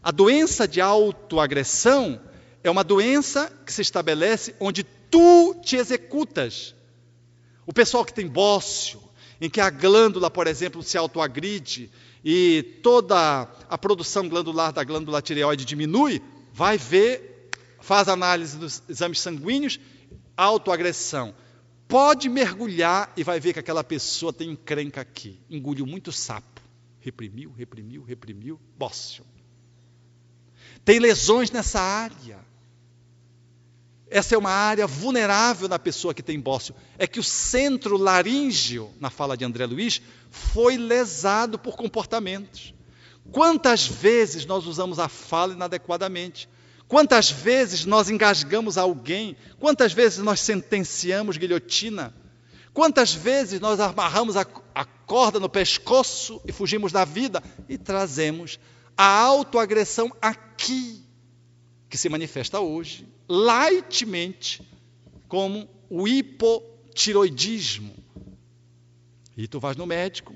[0.02, 2.20] A doença de autoagressão
[2.62, 6.74] é uma doença que se estabelece onde tu te executas.
[7.66, 9.00] O pessoal que tem bócio,
[9.40, 11.90] em que a glândula, por exemplo, se autoagride
[12.24, 16.22] e toda a produção glandular da glândula tireoide diminui,
[16.52, 17.30] vai ver
[17.80, 19.80] faz análise dos exames sanguíneos,
[20.36, 21.34] autoagressão.
[21.88, 25.40] Pode mergulhar e vai ver que aquela pessoa tem encrenca aqui.
[25.50, 26.60] Engoliu muito sapo.
[27.00, 28.60] Reprimiu, reprimiu, reprimiu.
[28.78, 29.24] Bócio.
[30.84, 32.38] Tem lesões nessa área.
[34.10, 36.74] Essa é uma área vulnerável na pessoa que tem bócio.
[36.98, 42.74] É que o centro laríngeo, na fala de André Luiz, foi lesado por comportamentos.
[43.30, 46.48] Quantas vezes nós usamos a fala inadequadamente?
[46.88, 49.36] Quantas vezes nós engasgamos alguém?
[49.60, 52.12] Quantas vezes nós sentenciamos guilhotina?
[52.72, 54.44] Quantas vezes nós amarramos a,
[54.74, 58.58] a corda no pescoço e fugimos da vida e trazemos
[58.96, 61.04] a autoagressão aqui,
[61.90, 64.62] que se manifesta hoje, lightmente,
[65.26, 67.92] como o hipotiroidismo.
[69.36, 70.32] E tu vais no médico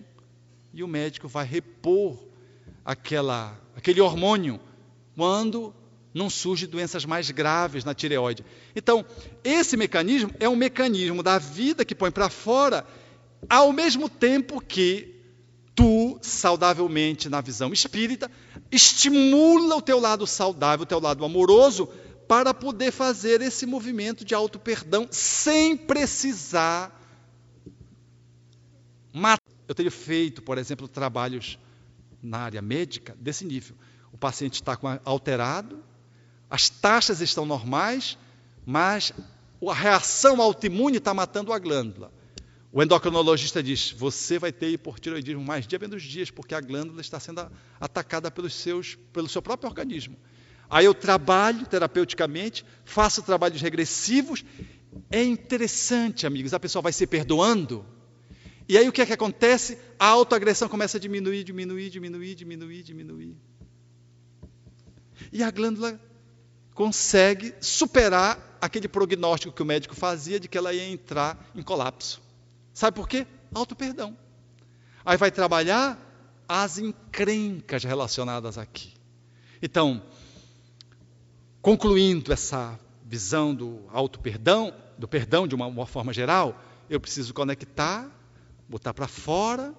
[0.73, 2.19] e o médico vai repor
[2.85, 4.61] aquela, aquele hormônio
[5.15, 5.73] quando
[6.13, 8.45] não surgem doenças mais graves na tireoide.
[8.75, 9.05] Então,
[9.45, 12.85] esse mecanismo é um mecanismo da vida que põe para fora,
[13.49, 15.15] ao mesmo tempo que
[15.75, 18.31] tu, saudavelmente, na visão espírita,
[18.71, 21.87] estimula o teu lado saudável, o teu lado amoroso,
[22.29, 27.01] para poder fazer esse movimento de auto-perdão sem precisar
[29.13, 29.43] matar.
[29.69, 31.59] Eu tenho feito, por exemplo, trabalhos
[32.23, 33.77] na área médica desse nível
[34.15, 35.83] o paciente está alterado,
[36.49, 38.17] as taxas estão normais,
[38.65, 39.13] mas
[39.69, 42.13] a reação autoimune está matando a glândula.
[42.75, 47.21] O endocrinologista diz: você vai ter hipotiroidismo mais dia menos dias, porque a glândula está
[47.21, 47.49] sendo
[47.79, 50.17] atacada pelos seus, pelo seu próprio organismo.
[50.69, 54.45] Aí eu trabalho terapeuticamente, faço trabalhos regressivos.
[55.09, 57.87] É interessante, amigos, a pessoa vai se perdoando.
[58.69, 59.79] E aí o que é que acontece?
[59.97, 63.37] A autoagressão começa a diminuir, diminuir, diminuir, diminuir, diminuir.
[65.33, 66.01] E a glândula
[66.75, 72.24] consegue superar aquele prognóstico que o médico fazia de que ela ia entrar em colapso.
[72.75, 73.27] Sabe por quê?
[73.55, 74.17] Auto perdão.
[75.05, 75.99] Aí vai trabalhar
[76.49, 78.93] as encrencas relacionadas aqui.
[79.63, 80.03] Então,
[81.63, 86.61] concluindo essa visão do auto perdão, do perdão de uma, uma forma geral,
[86.91, 88.11] eu preciso conectar,
[88.69, 89.73] botar para fora,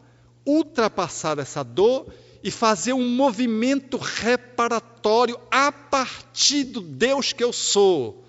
[0.45, 8.24] ultrapassar essa dor e fazer um movimento reparatório a partir do Deus que eu sou,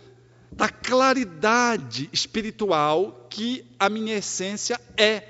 [0.56, 5.22] da claridade espiritual que a minha essência é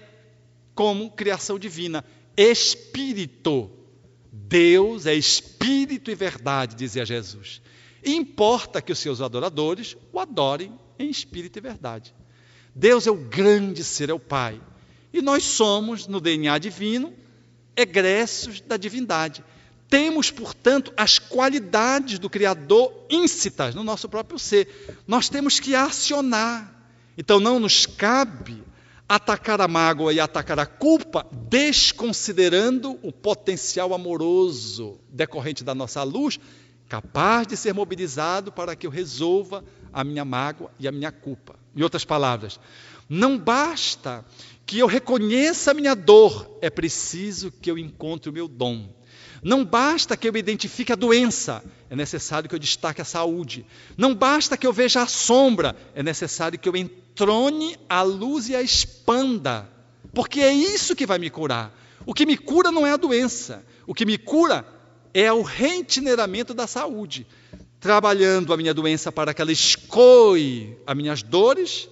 [0.73, 2.05] como criação divina.
[2.37, 3.69] Espírito.
[4.31, 7.61] Deus é espírito e verdade, dizia Jesus.
[8.05, 12.15] E importa que os seus adoradores o adorem em espírito e verdade.
[12.73, 14.61] Deus é o grande ser, é o Pai.
[15.13, 17.13] E nós somos, no DNA divino,
[17.77, 19.43] egressos da divindade.
[19.89, 24.97] Temos, portanto, as qualidades do Criador íncitas no nosso próprio ser.
[25.07, 26.73] Nós temos que acionar.
[27.17, 28.63] Então, não nos cabe
[29.09, 36.41] atacar a mágoa e atacar a culpa, desconsiderando o potencial amoroso decorrente da nossa luz,
[36.89, 41.57] capaz de ser mobilizado para que eu resolva a minha mágoa e a minha culpa.
[41.75, 42.59] Em outras palavras,
[43.09, 44.25] não basta
[44.65, 48.96] que eu reconheça a minha dor, é preciso que eu encontre o meu dom.
[49.47, 53.65] Não basta que eu identifique a doença, é necessário que eu destaque a saúde.
[53.97, 58.57] Não basta que eu veja a sombra, é necessário que eu entrone a luz e
[58.57, 59.71] a expanda.
[60.13, 61.73] Porque é isso que vai me curar.
[62.05, 64.67] O que me cura não é a doença, o que me cura
[65.15, 67.25] é o reitineramento da saúde.
[67.79, 71.89] Trabalhando a minha doença para que ela escoe as minhas dores,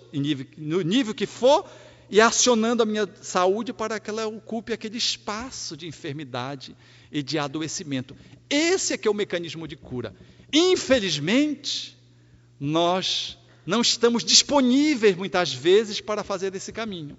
[0.58, 1.64] no nível que for,
[2.10, 6.76] e acionando a minha saúde para que ela ocupe aquele espaço de enfermidade
[7.14, 8.16] e de adoecimento.
[8.50, 10.12] Esse é que é o mecanismo de cura.
[10.52, 11.96] Infelizmente,
[12.58, 17.16] nós não estamos disponíveis muitas vezes para fazer esse caminho.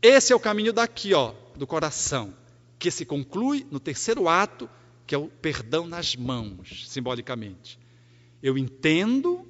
[0.00, 2.34] Esse é o caminho daqui, ó, do coração,
[2.78, 4.68] que se conclui no terceiro ato,
[5.06, 7.78] que é o perdão nas mãos, simbolicamente.
[8.42, 9.46] Eu entendo,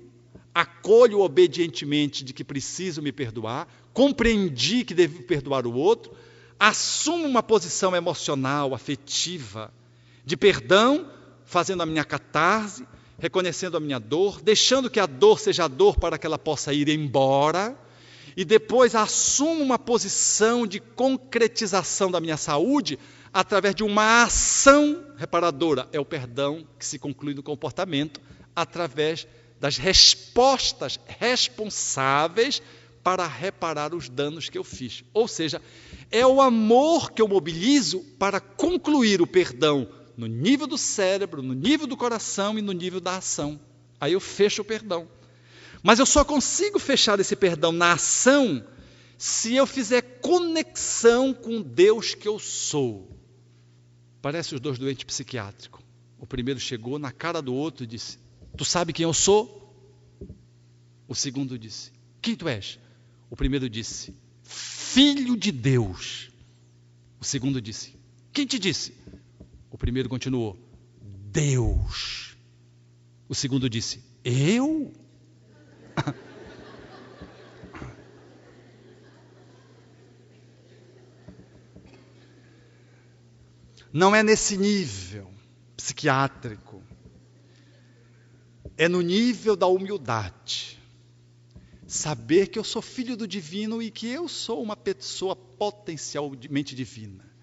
[0.53, 6.13] acolho obedientemente de que preciso me perdoar, compreendi que devo perdoar o outro,
[6.59, 9.73] assumo uma posição emocional, afetiva,
[10.25, 11.11] de perdão,
[11.45, 12.87] fazendo a minha catarse,
[13.19, 16.73] reconhecendo a minha dor, deixando que a dor seja a dor para que ela possa
[16.73, 17.77] ir embora,
[18.37, 22.99] e depois assumo uma posição de concretização da minha saúde
[23.33, 25.89] através de uma ação reparadora.
[25.93, 28.21] É o perdão que se conclui no comportamento
[28.55, 29.27] através
[29.61, 32.61] das respostas responsáveis
[33.05, 35.05] para reparar os danos que eu fiz.
[35.13, 35.63] Ou seja,
[36.11, 41.55] é o amor que eu mobilizo para concluir o perdão no nível do cérebro, no
[41.55, 43.59] nível do coração e no nível da ação.
[44.01, 45.09] Aí eu fecho o perdão.
[45.83, 48.65] Mas eu só consigo fechar esse perdão na ação
[49.19, 53.11] se eu fizer conexão com Deus que eu sou.
[54.21, 55.83] Parece os dois doentes psiquiátricos.
[56.19, 58.19] O primeiro chegou na cara do outro e disse:
[58.57, 59.61] Tu sabe quem eu sou?
[61.07, 61.93] O segundo disse:
[62.23, 62.79] Quem tu és?
[63.29, 66.31] O primeiro disse: Filho de Deus.
[67.21, 67.95] O segundo disse:
[68.33, 68.95] Quem te disse?
[69.75, 70.57] O primeiro continuou:
[71.33, 72.37] Deus.
[73.29, 74.93] O segundo disse: Eu?
[83.93, 85.29] Não é nesse nível
[85.77, 86.81] psiquiátrico,
[88.77, 90.79] é no nível da humildade
[91.85, 97.34] saber que eu sou filho do divino e que eu sou uma pessoa potencialmente divina.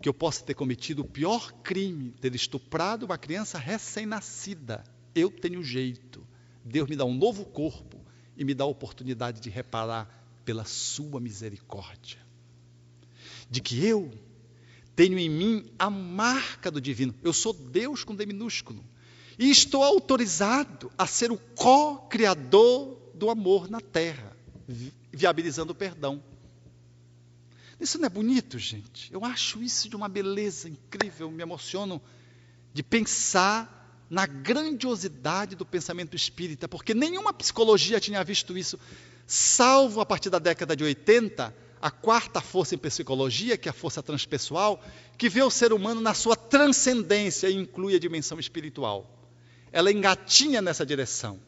[0.00, 4.82] Que eu possa ter cometido o pior crime, ter estuprado uma criança recém-nascida.
[5.14, 6.26] Eu tenho jeito.
[6.64, 8.00] Deus me dá um novo corpo
[8.36, 10.08] e me dá a oportunidade de reparar
[10.44, 12.18] pela sua misericórdia.
[13.50, 14.10] De que eu
[14.96, 17.14] tenho em mim a marca do divino.
[17.22, 18.84] Eu sou Deus com D minúsculo.
[19.38, 24.36] E estou autorizado a ser o co-criador do amor na terra,
[25.10, 26.22] viabilizando o perdão.
[27.80, 29.12] Isso não é bonito, gente?
[29.12, 32.00] Eu acho isso de uma beleza incrível, me emociono
[32.72, 33.78] de pensar
[34.10, 38.78] na grandiosidade do pensamento espírita, porque nenhuma psicologia tinha visto isso,
[39.26, 43.74] salvo a partir da década de 80, a quarta força em psicologia, que é a
[43.74, 44.84] força transpessoal,
[45.16, 49.08] que vê o ser humano na sua transcendência e inclui a dimensão espiritual.
[49.72, 51.40] Ela engatinha nessa direção.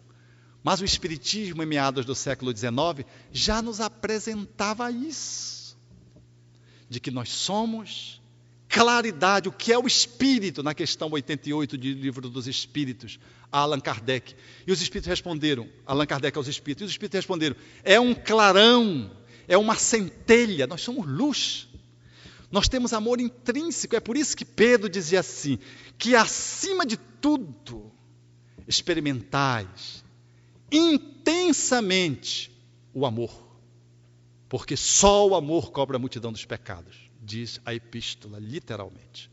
[0.62, 5.61] Mas o Espiritismo, em meados do século XIX, já nos apresentava isso:
[6.92, 8.20] de que nós somos
[8.68, 13.18] claridade, o que é o espírito, na questão 88 do livro dos Espíritos,
[13.50, 14.34] a Allan Kardec.
[14.66, 19.10] E os espíritos responderam, Allan Kardec aos espíritos, e os espíritos responderam: é um clarão,
[19.46, 21.68] é uma centelha, nós somos luz.
[22.50, 25.58] Nós temos amor intrínseco, é por isso que Pedro dizia assim:
[25.98, 27.92] que acima de tudo,
[28.66, 30.02] experimentais
[30.70, 32.50] intensamente
[32.94, 33.51] o amor,
[34.52, 39.30] porque só o amor cobra a multidão dos pecados diz a epístola, literalmente.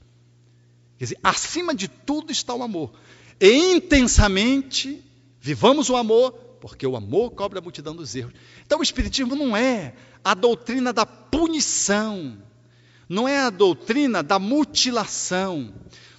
[0.98, 2.94] Quer dizer, acima de tudo está o amor.
[3.38, 5.04] E intensamente
[5.38, 8.32] vivamos o amor, porque o amor cobre a multidão dos erros.
[8.66, 9.94] Então o Espiritismo não é
[10.24, 12.42] a doutrina da punição,
[13.10, 15.74] não é a doutrina da mutilação,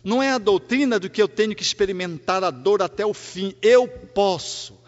[0.05, 3.55] não é a doutrina do que eu tenho que experimentar a dor até o fim.
[3.63, 4.79] Eu posso,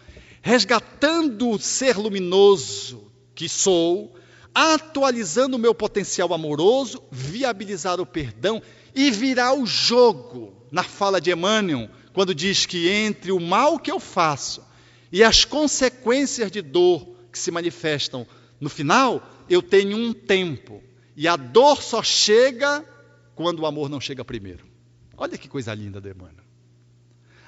[0.43, 4.15] resgatando o ser luminoso que sou,
[4.53, 8.61] atualizando o meu potencial amoroso, viabilizar o perdão
[8.95, 13.91] e virar o jogo na fala de Emmanuel, quando diz que entre o mal que
[13.91, 14.63] eu faço
[15.11, 18.25] e as consequências de dor que se manifestam
[18.59, 20.81] no final, eu tenho um tempo.
[21.15, 22.85] E a dor só chega
[23.35, 24.65] quando o amor não chega primeiro.
[25.17, 26.43] Olha que coisa linda de Emmanuel.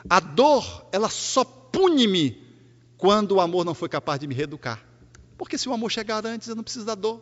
[0.10, 2.44] A dor, ela só pune-me
[2.98, 4.84] quando o amor não foi capaz de me reeducar.
[5.38, 7.22] Porque se o amor chegar antes, eu não preciso da dor.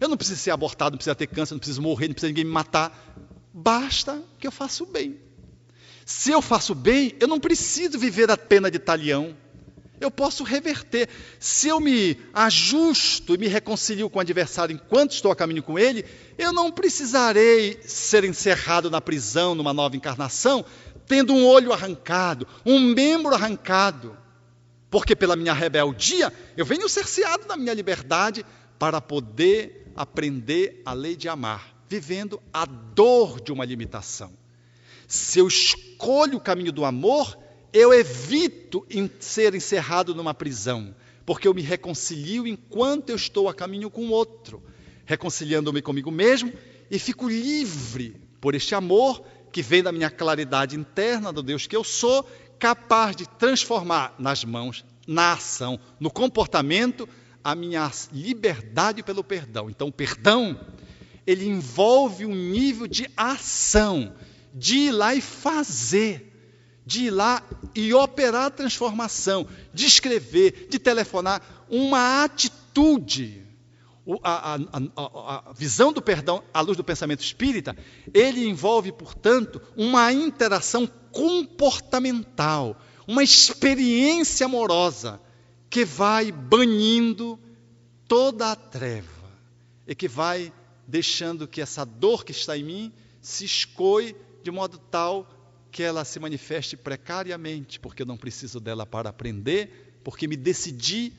[0.00, 2.44] Eu não preciso ser abortado, não preciso ter câncer, não preciso morrer, não precisa ninguém
[2.44, 3.14] me matar.
[3.52, 5.18] Basta que eu faça o bem.
[6.04, 9.34] Se eu faço bem, eu não preciso viver a pena de talião.
[9.98, 11.08] Eu posso reverter.
[11.40, 15.78] Se eu me ajusto e me reconcilio com o adversário enquanto estou a caminho com
[15.78, 16.04] ele,
[16.36, 20.64] eu não precisarei ser encerrado na prisão numa nova encarnação,
[21.06, 24.16] tendo um olho arrancado, um membro arrancado
[24.96, 28.46] porque pela minha rebeldia eu venho cerceado da minha liberdade
[28.78, 34.32] para poder aprender a lei de amar, vivendo a dor de uma limitação.
[35.06, 37.36] Se eu escolho o caminho do amor,
[37.74, 38.86] eu evito
[39.20, 40.94] ser encerrado numa prisão,
[41.26, 44.62] porque eu me reconcilio enquanto eu estou a caminho com o outro,
[45.04, 46.50] reconciliando-me comigo mesmo
[46.90, 49.22] e fico livre por este amor
[49.52, 52.26] que vem da minha claridade interna do Deus que eu sou
[52.58, 57.08] capaz de transformar nas mãos, na ação, no comportamento,
[57.42, 59.70] a minha liberdade pelo perdão.
[59.70, 60.60] Então, o perdão,
[61.26, 64.14] ele envolve um nível de ação,
[64.52, 66.32] de ir lá e fazer,
[66.84, 67.42] de ir lá
[67.74, 73.45] e operar a transformação, de escrever, de telefonar, uma atitude.
[74.22, 74.58] A, a,
[74.96, 77.76] a, a, visão do perdão à luz do pensamento espírita,
[78.14, 85.20] ele envolve, portanto, uma interação comportamental, uma experiência amorosa
[85.68, 87.38] que vai banindo
[88.06, 89.30] toda a treva
[89.86, 90.52] e que vai
[90.86, 95.28] deixando que essa dor que está em mim se escoe de modo tal
[95.72, 101.12] que ela se manifeste precariamente, porque eu não preciso dela para aprender, porque me decidi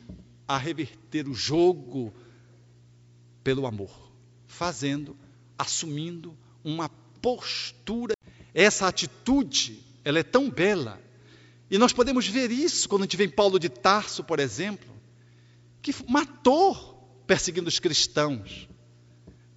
[0.47, 2.13] a reverter o jogo
[3.47, 4.11] pelo amor,
[4.45, 5.15] fazendo,
[5.57, 6.89] assumindo uma
[7.21, 8.13] postura.
[8.53, 11.01] Essa atitude ela é tão bela.
[11.71, 14.93] E nós podemos ver isso quando a gente vê Paulo de Tarso, por exemplo,
[15.81, 18.67] que matou perseguindo os cristãos.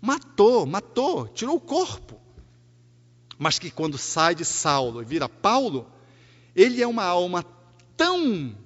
[0.00, 2.16] Matou, matou, tirou o corpo.
[3.36, 5.90] Mas que quando sai de Saulo e vira Paulo,
[6.54, 7.44] ele é uma alma
[7.96, 8.56] tão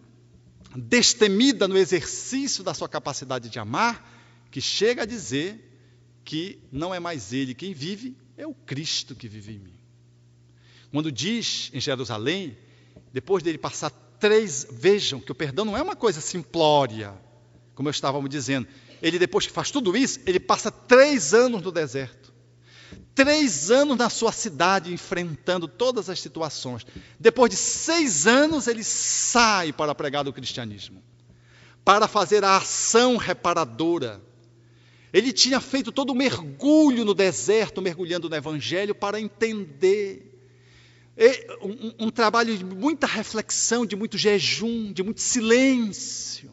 [0.77, 4.13] destemida no exercício da sua capacidade de amar,
[4.55, 5.59] que chega a dizer
[6.25, 9.75] que não é mais ele quem vive, é o Cristo que vive em mim.
[10.93, 12.57] Quando diz em Jerusalém,
[13.13, 13.91] depois dele passar
[14.21, 17.13] três, vejam que o perdão não é uma coisa simplória,
[17.75, 18.69] como eu estávamos dizendo.
[19.03, 22.33] Ele, depois que faz tudo isso, ele passa três anos no deserto.
[23.13, 26.87] Três anos na sua cidade, enfrentando todas as situações.
[27.19, 31.03] Depois de seis anos, ele sai para pregar o cristianismo,
[31.85, 34.23] para fazer a ação reparadora.
[35.15, 40.35] Ele tinha feito todo o mergulho no deserto, mergulhando no Evangelho, para entender
[41.63, 46.51] um, um trabalho de muita reflexão, de muito jejum, de muito silêncio,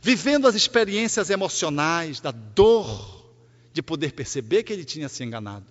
[0.00, 3.30] vivendo as experiências emocionais da dor
[3.74, 5.66] de poder perceber que ele tinha se enganado,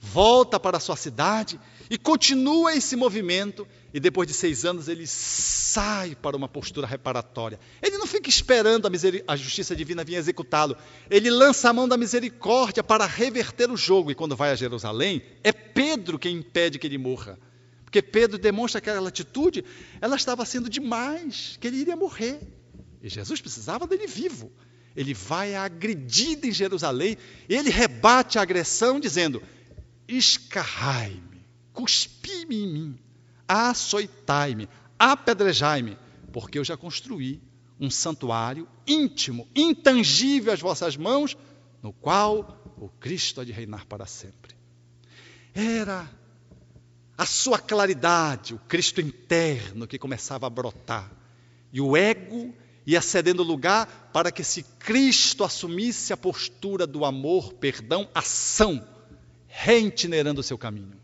[0.00, 3.68] volta para a sua cidade e continua esse movimento.
[3.94, 7.60] E depois de seis anos ele sai para uma postura reparatória.
[7.82, 8.90] Ele não fica esperando a,
[9.28, 10.76] a justiça divina vir executá-lo.
[11.10, 14.10] Ele lança a mão da misericórdia para reverter o jogo.
[14.10, 17.38] E quando vai a Jerusalém, é Pedro quem impede que ele morra.
[17.84, 19.62] Porque Pedro demonstra que aquela atitude,
[20.00, 22.40] ela estava sendo demais, que ele iria morrer.
[23.02, 24.50] E Jesus precisava dele vivo.
[24.96, 27.18] Ele vai agredido em Jerusalém,
[27.48, 29.42] ele rebate a agressão dizendo:
[30.08, 32.98] escarrai-me, cuspi-me em mim,
[33.46, 34.68] açoitai-me,
[34.98, 35.98] apedrejai-me,
[36.32, 37.40] porque eu já construí
[37.80, 41.36] um santuário íntimo, intangível às vossas mãos,
[41.82, 44.54] no qual o Cristo há de reinar para sempre.
[45.54, 46.08] Era
[47.18, 51.10] a sua claridade, o Cristo interno que começava a brotar,
[51.72, 52.54] e o ego
[52.86, 58.86] ia cedendo lugar para que esse Cristo assumisse a postura do amor, perdão, ação
[59.46, 61.01] reitinerando o seu caminho.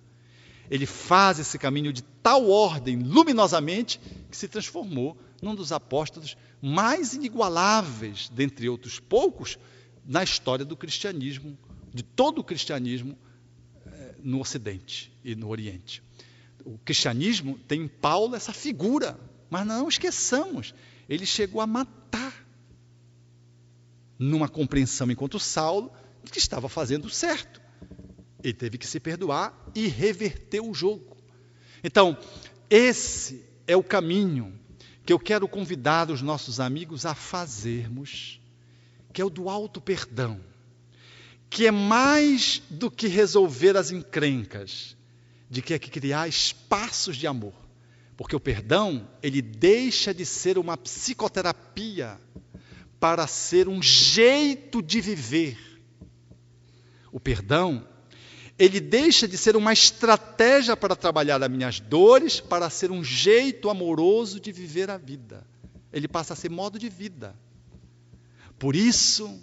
[0.71, 4.01] Ele faz esse caminho de tal ordem, luminosamente,
[4.31, 9.59] que se transformou num dos apóstolos mais inigualáveis, dentre outros poucos,
[10.05, 11.57] na história do cristianismo,
[11.93, 13.17] de todo o cristianismo
[13.87, 16.03] eh, no Ocidente e no Oriente.
[16.65, 20.75] O cristianismo tem em Paulo essa figura, mas não esqueçamos,
[21.09, 22.47] ele chegou a matar,
[24.19, 25.93] numa compreensão enquanto Saulo,
[26.31, 27.61] que estava fazendo certo.
[28.43, 31.17] Ele teve que se perdoar e reverter o jogo.
[31.83, 32.17] Então,
[32.71, 34.59] esse é o caminho
[35.05, 38.41] que eu quero convidar os nossos amigos a fazermos,
[39.13, 40.39] que é o do alto perdão,
[41.49, 44.95] que é mais do que resolver as encrencas,
[45.49, 47.55] de que é que criar espaços de amor.
[48.19, 52.21] Porque o perdão, ele deixa de ser uma psicoterapia
[53.01, 55.57] para ser um jeito de viver.
[57.11, 57.88] O perdão
[58.59, 63.71] ele deixa de ser uma estratégia para trabalhar as minhas dores para ser um jeito
[63.71, 65.47] amoroso de viver a vida.
[65.93, 67.37] Ele passa a ser modo de vida.
[68.59, 69.41] Por isso,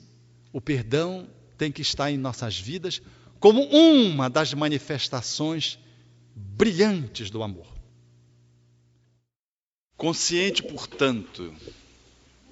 [0.52, 3.02] o perdão tem que estar em nossas vidas
[3.40, 5.80] como uma das manifestações
[6.36, 7.68] brilhantes do amor.
[9.96, 11.56] Consciente, portanto,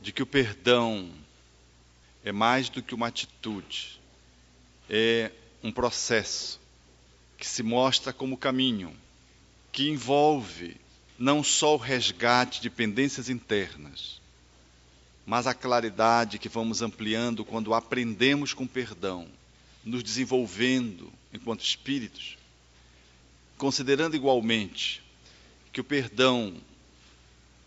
[0.01, 1.09] de que o perdão
[2.24, 3.99] é mais do que uma atitude,
[4.89, 5.30] é
[5.64, 6.59] um processo
[7.38, 8.95] que se mostra como caminho,
[9.72, 10.76] que envolve
[11.18, 14.22] não só o resgate de pendências internas,
[15.26, 19.28] mas a claridade que vamos ampliando quando aprendemos com perdão,
[19.84, 22.38] nos desenvolvendo enquanto espíritos,
[23.57, 25.01] considerando igualmente
[25.72, 26.53] que o perdão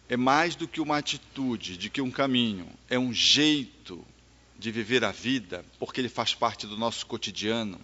[0.08, 4.04] é mais do que uma atitude, de que um caminho, é um jeito
[4.58, 7.80] de viver a vida, porque ele faz parte do nosso cotidiano,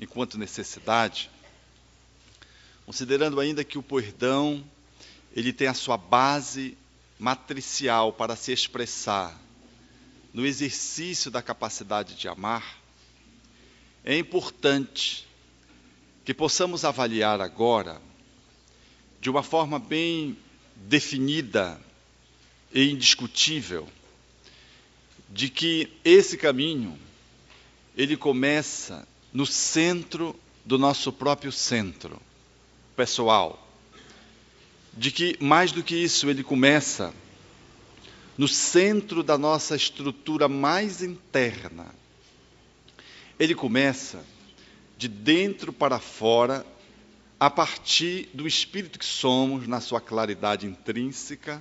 [0.00, 1.30] enquanto necessidade,
[2.86, 4.64] considerando ainda que o perdão
[5.34, 6.76] ele tem a sua base
[7.18, 9.38] matricial para se expressar
[10.32, 12.78] no exercício da capacidade de amar,
[14.04, 15.26] é importante
[16.24, 18.00] que possamos avaliar agora,
[19.20, 20.36] de uma forma bem
[20.76, 21.80] definida
[22.72, 23.88] e indiscutível,
[25.34, 26.96] de que esse caminho
[27.96, 32.22] ele começa no centro do nosso próprio centro
[32.94, 33.68] pessoal.
[34.92, 37.12] De que mais do que isso, ele começa
[38.38, 41.86] no centro da nossa estrutura mais interna.
[43.36, 44.24] Ele começa
[44.96, 46.64] de dentro para fora,
[47.40, 51.60] a partir do espírito que somos, na sua claridade intrínseca,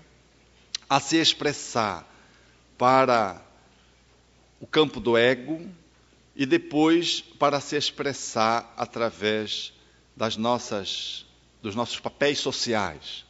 [0.88, 2.08] a se expressar
[2.78, 3.42] para
[4.64, 5.62] o campo do ego
[6.34, 9.74] e depois para se expressar através
[10.16, 11.26] das nossas
[11.62, 13.26] dos nossos papéis sociais,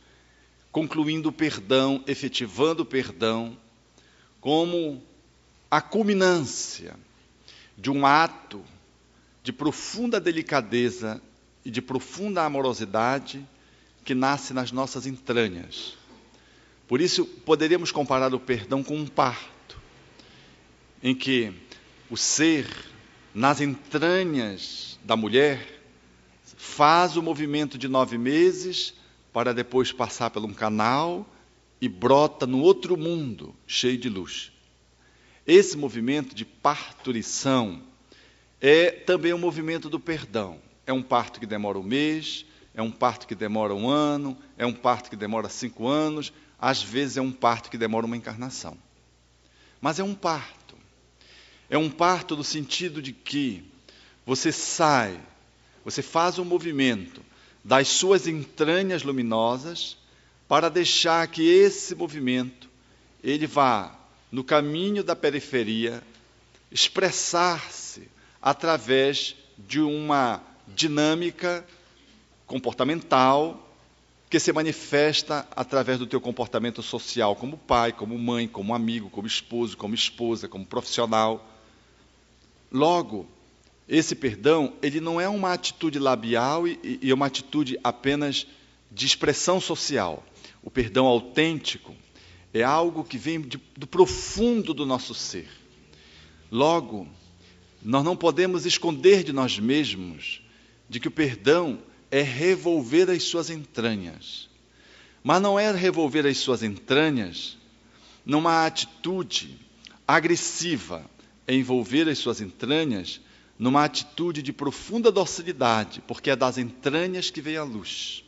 [0.72, 3.58] concluindo o perdão, efetivando o perdão
[4.40, 5.02] como
[5.72, 6.96] a culminância
[7.76, 8.64] de um ato
[9.42, 11.20] de profunda delicadeza
[11.66, 13.44] e de profunda amorosidade
[14.06, 15.98] que nasce nas nossas entranhas.
[16.88, 19.53] Por isso, poderíamos comparar o perdão com um par
[21.04, 21.54] em que
[22.10, 22.66] o ser,
[23.36, 25.82] nas entranhas da mulher,
[26.56, 28.94] faz o movimento de nove meses
[29.34, 31.28] para depois passar por um canal
[31.82, 34.54] e brota no outro mundo cheio de luz.
[35.46, 37.84] Esse movimento de parturição
[38.62, 40.58] é também um movimento do perdão.
[40.88, 44.66] É um parto que demora um mês, é um parto que demora um ano, é
[44.66, 48.78] um parto que demora cinco anos, às vezes é um parto que demora uma encarnação.
[49.82, 50.63] Mas é um parto.
[51.74, 53.64] É um parto no sentido de que
[54.24, 55.20] você sai
[55.84, 57.20] você faz um movimento
[57.64, 59.98] das suas entranhas luminosas
[60.48, 62.70] para deixar que esse movimento
[63.24, 63.98] ele vá
[64.32, 66.04] no caminho da periferia
[66.72, 68.08] expressar-se
[68.40, 71.66] através de uma dinâmica
[72.46, 73.76] comportamental
[74.30, 79.26] que se manifesta através do teu comportamento social como pai, como mãe, como amigo, como
[79.26, 81.50] esposo, como esposa, como profissional.
[82.74, 83.28] Logo,
[83.88, 88.48] esse perdão, ele não é uma atitude labial e, e uma atitude apenas
[88.92, 90.26] de expressão social.
[90.64, 91.96] O perdão autêntico
[92.52, 95.48] é algo que vem de, do profundo do nosso ser.
[96.52, 97.08] Logo,
[97.82, 100.42] nós não podemos esconder de nós mesmos
[100.90, 104.50] de que o perdão é revolver as suas entranhas.
[105.24, 107.58] Mas não é revolver as suas entranhas
[108.26, 109.60] numa atitude
[110.08, 111.13] agressiva, é
[111.48, 113.20] envolver as suas entranhas
[113.58, 118.24] numa atitude de profunda docilidade, porque é das entranhas que vem a luz.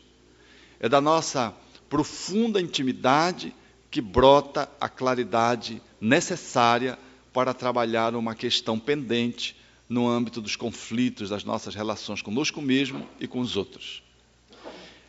[0.79, 1.53] É da nossa
[1.89, 3.53] profunda intimidade
[3.89, 6.99] que brota a claridade necessária
[7.33, 9.55] para trabalhar uma questão pendente
[9.87, 14.03] no âmbito dos conflitos das nossas relações conosco mesmo e com os outros.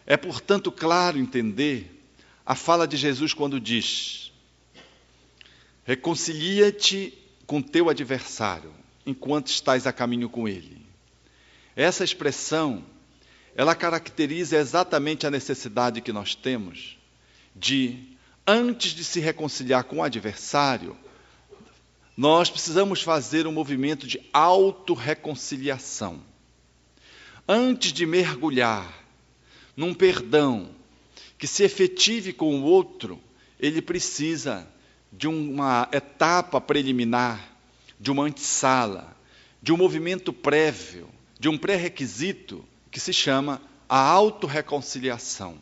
[0.07, 2.05] É, portanto, claro entender
[2.45, 4.31] a fala de Jesus quando diz:
[5.85, 7.13] Reconcilia-te
[7.47, 8.72] com teu adversário
[9.05, 10.84] enquanto estás a caminho com ele.
[11.76, 12.84] Essa expressão,
[13.55, 16.99] ela caracteriza exatamente a necessidade que nós temos
[17.55, 17.99] de,
[18.47, 20.97] antes de se reconciliar com o adversário,
[22.16, 26.20] nós precisamos fazer um movimento de autorreconciliação.
[27.47, 29.05] Antes de mergulhar
[29.76, 30.70] num perdão
[31.38, 33.20] que se efetive com o outro,
[33.61, 34.66] ele precisa
[35.17, 37.57] de uma etapa preliminar
[37.99, 39.17] de uma antessala,
[39.62, 41.09] de um movimento prévio,
[41.39, 45.59] de um pré-requisito que se chama a autorreconciliação.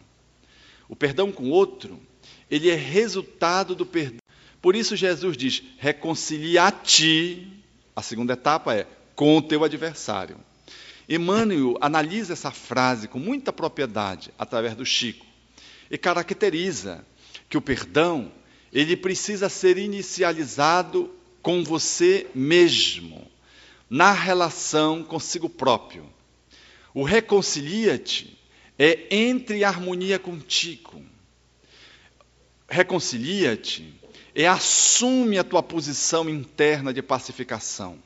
[0.89, 1.99] O perdão com o outro,
[2.51, 4.19] ele é resultado do perdão.
[4.61, 7.49] Por isso Jesus diz: reconcilia-te.
[7.95, 10.37] A segunda etapa é com o teu adversário.
[11.09, 15.27] Emmanuel analisa essa frase com muita propriedade através do Chico
[15.91, 17.05] e caracteriza
[17.49, 18.33] que o perdão
[18.75, 23.25] ele precisa ser inicializado com você mesmo,
[23.89, 26.13] na relação consigo próprio.
[26.93, 28.37] O reconcilia-te
[28.77, 31.01] é entre harmonia contigo.
[32.69, 33.95] Reconcilia-te
[34.35, 37.97] é assume a tua posição interna de pacificação.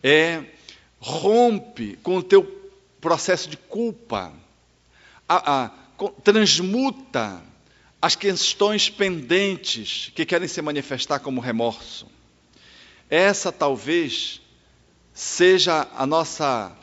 [0.00, 0.44] É
[1.00, 2.44] rompe com o teu
[3.00, 4.32] processo de culpa.
[5.28, 5.68] A, a,
[6.22, 7.42] transmuta
[8.02, 12.08] as questões pendentes que querem se manifestar como remorso.
[13.08, 14.40] Essa talvez
[15.14, 16.76] seja a nossa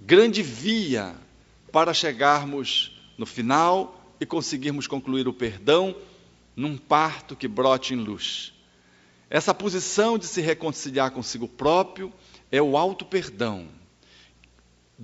[0.00, 1.14] grande via
[1.70, 5.94] para chegarmos no final e conseguirmos concluir o perdão
[6.56, 8.54] num parto que brote em luz.
[9.28, 12.10] Essa posição de se reconciliar consigo próprio
[12.50, 13.68] é o auto-perdão,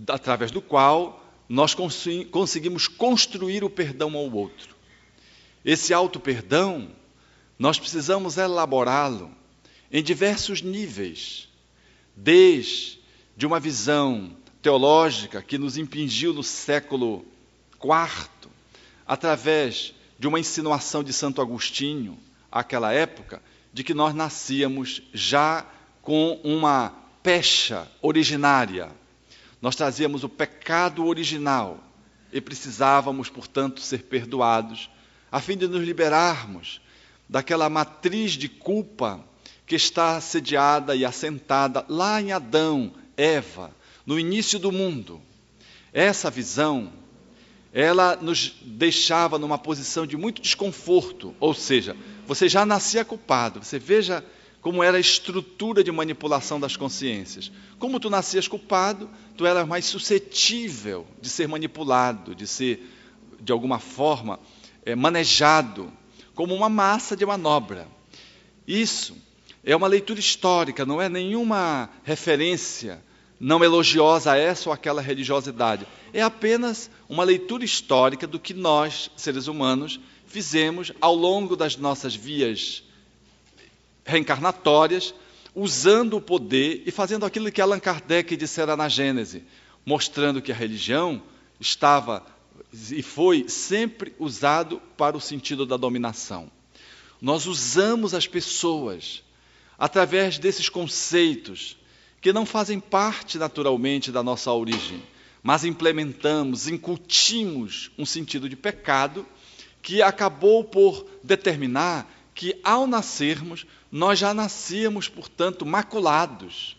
[0.08, 4.71] através do qual nós conseguimos construir o perdão ao outro.
[5.64, 6.90] Esse auto-perdão,
[7.58, 9.30] nós precisamos elaborá-lo
[9.90, 11.48] em diversos níveis,
[12.16, 12.98] desde
[13.44, 17.24] uma visão teológica que nos impingiu no século
[17.82, 18.50] IV,
[19.06, 22.18] através de uma insinuação de Santo Agostinho,
[22.50, 23.42] àquela época,
[23.72, 25.66] de que nós nascíamos já
[26.00, 28.90] com uma pecha originária.
[29.60, 31.82] Nós trazíamos o pecado original
[32.32, 34.90] e precisávamos, portanto, ser perdoados,
[35.32, 36.80] a fim de nos liberarmos
[37.26, 39.24] daquela matriz de culpa
[39.66, 43.74] que está sediada e assentada lá em Adão, Eva,
[44.04, 45.18] no início do mundo.
[45.90, 46.92] Essa visão,
[47.72, 53.64] ela nos deixava numa posição de muito desconforto, ou seja, você já nascia culpado.
[53.64, 54.22] Você veja
[54.60, 57.50] como era a estrutura de manipulação das consciências.
[57.78, 62.86] Como tu nascias culpado, tu eras mais suscetível de ser manipulado, de ser,
[63.40, 64.38] de alguma forma,
[64.84, 65.92] é, manejado
[66.34, 67.86] como uma massa de manobra.
[68.66, 69.16] Isso
[69.64, 73.02] é uma leitura histórica, não é nenhuma referência
[73.42, 75.84] não elogiosa a essa ou aquela religiosidade.
[76.12, 82.14] É apenas uma leitura histórica do que nós, seres humanos, fizemos ao longo das nossas
[82.14, 82.84] vias
[84.04, 85.12] reencarnatórias,
[85.56, 89.42] usando o poder e fazendo aquilo que Allan Kardec dissera na Gênese,
[89.84, 91.20] mostrando que a religião
[91.58, 92.24] estava
[92.90, 96.50] e foi sempre usado para o sentido da dominação.
[97.20, 99.22] Nós usamos as pessoas
[99.78, 101.76] através desses conceitos
[102.20, 105.02] que não fazem parte naturalmente da nossa origem,
[105.42, 109.26] mas implementamos, incutimos um sentido de pecado
[109.82, 116.76] que acabou por determinar que, ao nascermos, nós já nascíamos, portanto, maculados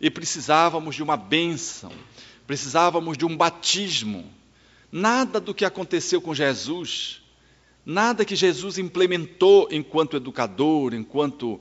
[0.00, 1.92] e precisávamos de uma bênção,
[2.46, 4.32] precisávamos de um batismo.
[4.90, 7.20] Nada do que aconteceu com Jesus,
[7.84, 11.60] nada que Jesus implementou enquanto educador, enquanto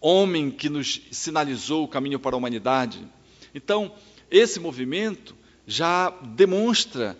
[0.00, 3.06] homem que nos sinalizou o caminho para a humanidade.
[3.54, 3.92] Então,
[4.30, 5.34] esse movimento
[5.66, 7.18] já demonstra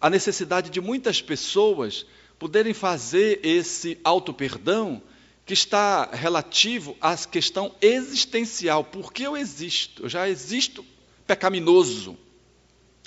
[0.00, 2.04] a necessidade de muitas pessoas
[2.38, 5.00] poderem fazer esse auto-perdão
[5.46, 8.82] que está relativo à questão existencial.
[8.84, 10.02] Por que eu existo?
[10.04, 10.84] Eu já existo
[11.26, 12.18] pecaminoso.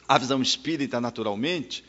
[0.10, 1.86] A visão espírita, naturalmente,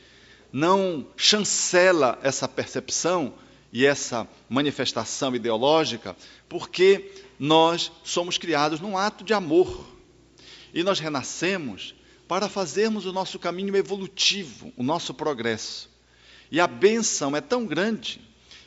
[0.53, 3.33] não chancela essa percepção
[3.73, 6.15] e essa manifestação ideológica,
[6.47, 9.87] porque nós somos criados num ato de amor.
[10.75, 11.95] E nós renascemos
[12.29, 15.89] para fazermos o nosso caminho evolutivo, o nosso progresso.
[16.51, 18.21] E a benção é tão grande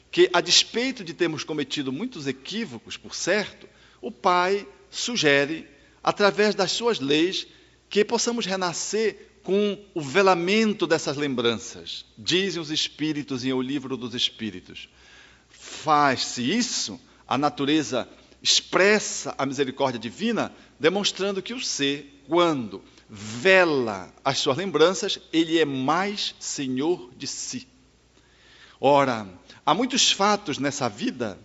[0.10, 3.70] que, a despeito de termos cometido muitos equívocos, por certo,
[4.02, 5.68] o Pai sugere,
[6.04, 7.46] através das suas leis,
[7.88, 12.06] que possamos renascer com o velamento dessas lembranças.
[12.18, 14.90] Dizem os Espíritos em O Livro dos Espíritos.
[15.50, 18.08] Faz-se isso, a natureza
[18.42, 25.66] expressa a misericórdia divina, demonstrando que o ser, quando vela as suas lembranças, ele é
[25.66, 27.68] mais senhor de si.
[28.80, 29.28] Ora,
[29.66, 31.38] há muitos fatos nessa vida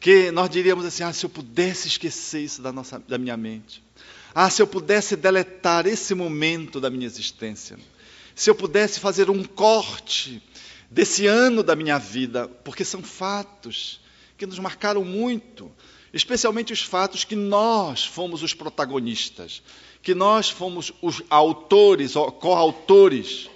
[0.00, 3.82] que nós diríamos assim: ah, se eu pudesse esquecer isso da, nossa, da minha mente.
[4.34, 7.78] Ah, se eu pudesse deletar esse momento da minha existência.
[8.34, 10.42] Se eu pudesse fazer um corte
[10.90, 14.00] desse ano da minha vida, porque são fatos
[14.38, 15.70] que nos marcaram muito,
[16.12, 19.62] especialmente os fatos que nós fomos os protagonistas
[20.02, 23.48] que nós fomos os autores, coautores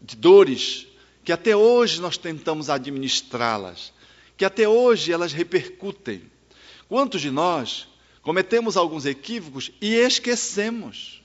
[0.00, 0.86] de dores,
[1.24, 3.92] que até hoje nós tentamos administrá-las,
[4.36, 6.22] que até hoje elas repercutem.
[6.88, 7.88] Quantos de nós
[8.26, 11.22] cometemos alguns equívocos e esquecemos?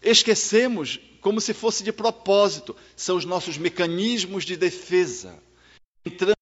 [0.00, 5.38] Esquecemos como se fosse de propósito, são os nossos mecanismos de defesa.
[6.06, 6.36] Entramos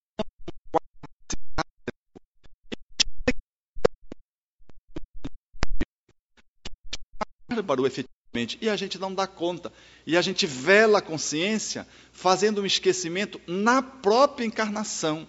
[7.49, 9.73] bárbaro, efetivamente, e a gente não dá conta.
[10.07, 15.27] E a gente vela a consciência fazendo um esquecimento na própria encarnação,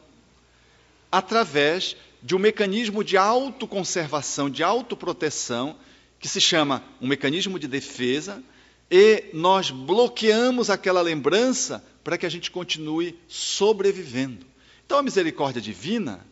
[1.12, 5.78] através de um mecanismo de autoconservação, de autoproteção,
[6.20, 8.44] que se chama um mecanismo de defesa,
[8.90, 14.44] e nós bloqueamos aquela lembrança para que a gente continue sobrevivendo.
[14.84, 16.26] Então a misericórdia divina,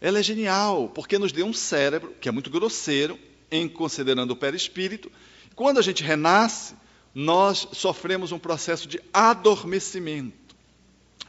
[0.00, 3.16] ela é genial, porque nos deu um cérebro que é muito grosseiro,
[3.48, 5.12] em considerando o perispírito,
[5.54, 6.74] quando a gente renasce,
[7.14, 10.56] nós sofremos um processo de adormecimento,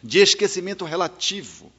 [0.04, 1.72] de esquecimento relativo,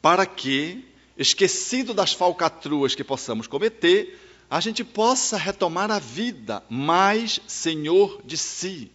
[0.00, 7.40] para que, esquecido das falcatruas que possamos cometer, a gente possa retomar a vida mais
[7.46, 8.90] senhor de si,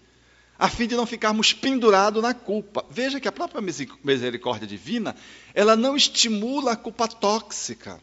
[0.57, 2.85] a fim de não ficarmos pendurados na culpa.
[2.89, 3.61] Veja que a própria
[4.03, 5.15] misericórdia divina,
[5.53, 7.99] ela não estimula a culpa tóxica,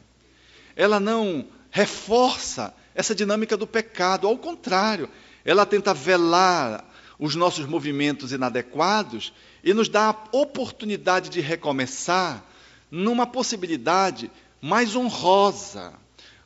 [0.75, 4.27] ela não reforça essa dinâmica do pecado.
[4.27, 5.09] Ao contrário,
[5.45, 6.85] ela tenta velar
[7.19, 12.45] os nossos movimentos inadequados e nos dá a oportunidade de recomeçar
[12.91, 14.31] numa possibilidade
[14.61, 15.95] mais honrosa,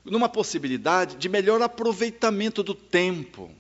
[0.04, 3.50] numa possibilidade de melhor aproveitamento do tempo.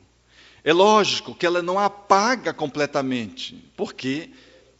[0.62, 4.30] É lógico que ela não apaga completamente, porque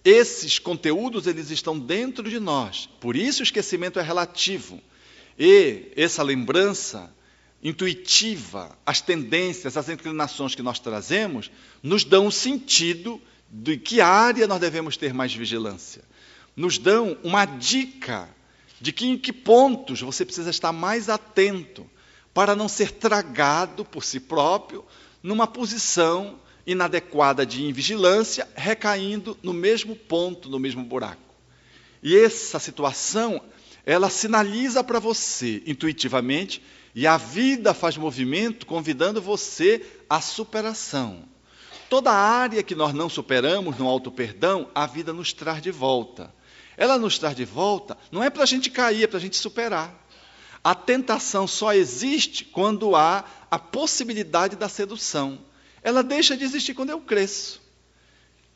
[0.04, 2.88] esses conteúdos eles estão dentro de nós.
[3.00, 4.80] Por isso o esquecimento é relativo.
[5.38, 7.14] E essa lembrança
[7.62, 11.50] intuitiva, as tendências, as inclinações que nós trazemos,
[11.82, 13.20] nos dão um sentido
[13.50, 16.02] de que área nós devemos ter mais vigilância.
[16.60, 18.28] Nos dão uma dica
[18.78, 21.88] de que em que pontos você precisa estar mais atento
[22.34, 24.84] para não ser tragado por si próprio
[25.22, 31.34] numa posição inadequada de invigilância, recaindo no mesmo ponto, no mesmo buraco.
[32.02, 33.40] E essa situação,
[33.86, 36.62] ela sinaliza para você intuitivamente
[36.94, 41.24] e a vida faz movimento convidando você à superação.
[41.88, 46.38] Toda área que nós não superamos no auto-perdão, a vida nos traz de volta.
[46.80, 49.36] Ela nos traz de volta, não é para a gente cair, é para a gente
[49.36, 49.94] superar.
[50.64, 55.38] A tentação só existe quando há a possibilidade da sedução.
[55.82, 57.60] Ela deixa de existir quando eu cresço.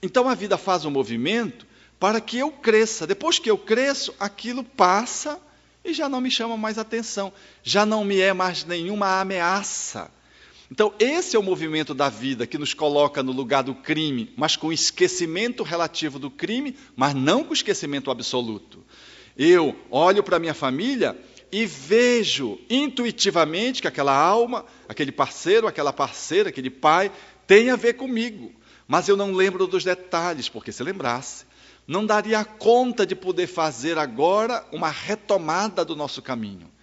[0.03, 1.67] Então a vida faz um movimento
[2.01, 3.07] para que eu cresça.
[3.07, 5.39] Depois que eu cresço, aquilo passa
[5.85, 7.31] e já não me chama mais atenção,
[7.63, 10.11] já não me é mais nenhuma ameaça.
[10.71, 14.57] Então, esse é o movimento da vida que nos coloca no lugar do crime, mas
[14.57, 18.83] com esquecimento relativo do crime, mas não com esquecimento absoluto.
[19.37, 21.17] Eu olho para minha família
[21.53, 27.13] e vejo intuitivamente que aquela alma, aquele parceiro, aquela parceira, aquele pai,
[27.47, 28.53] tem a ver comigo.
[28.89, 31.45] Mas eu não lembro dos detalhes, porque se lembrasse,
[31.87, 36.74] não daria conta de poder fazer agora uma retomada do nosso caminho.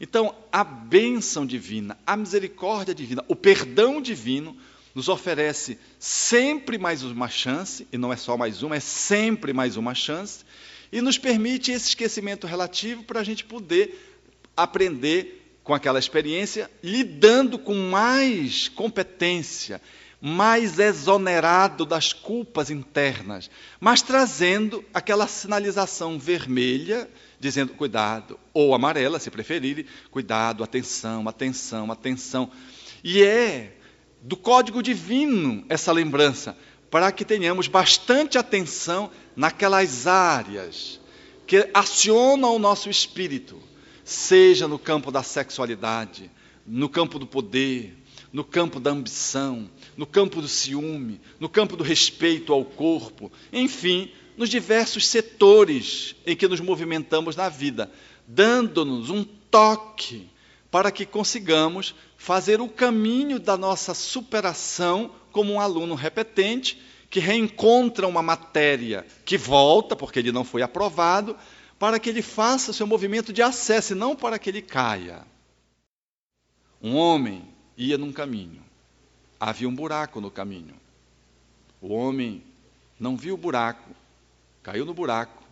[0.00, 4.56] Então, a bênção divina, a misericórdia divina, o perdão divino
[4.94, 9.76] nos oferece sempre mais uma chance, e não é só mais uma, é sempre mais
[9.76, 10.44] uma chance,
[10.92, 14.16] e nos permite esse esquecimento relativo para a gente poder
[14.56, 19.82] aprender com aquela experiência, lidando com mais competência,
[20.20, 27.08] mais exonerado das culpas internas, mas trazendo aquela sinalização vermelha,
[27.38, 32.50] dizendo cuidado, ou amarela, se preferirem, cuidado, atenção, atenção, atenção.
[33.04, 33.76] E é
[34.22, 36.56] do código divino essa lembrança,
[36.90, 41.00] para que tenhamos bastante atenção naquelas áreas
[41.46, 43.60] que acionam o nosso espírito,
[44.02, 46.30] seja no campo da sexualidade,
[46.66, 47.96] no campo do poder,
[48.32, 54.10] no campo da ambição, no campo do ciúme, no campo do respeito ao corpo, enfim,
[54.36, 57.90] nos diversos setores em que nos movimentamos na vida,
[58.26, 60.28] dando-nos um toque
[60.70, 68.06] para que consigamos fazer o caminho da nossa superação como um aluno repetente que reencontra
[68.06, 71.36] uma matéria que volta, porque ele não foi aprovado,
[71.78, 75.24] para que ele faça o seu movimento de acesso e não para que ele caia.
[76.82, 78.62] Um homem ia num caminho.
[79.38, 80.74] Havia um buraco no caminho.
[81.80, 82.42] O homem
[82.98, 83.94] não viu o buraco,
[84.62, 85.42] caiu no buraco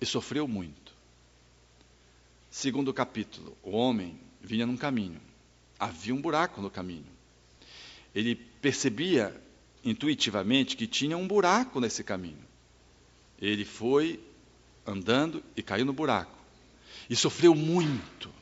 [0.00, 0.94] e sofreu muito.
[2.50, 5.20] Segundo capítulo, o homem vinha num caminho.
[5.78, 7.06] Havia um buraco no caminho.
[8.14, 9.38] Ele percebia
[9.84, 12.44] intuitivamente que tinha um buraco nesse caminho.
[13.40, 14.18] Ele foi
[14.86, 16.36] andando e caiu no buraco.
[17.08, 18.39] E sofreu muito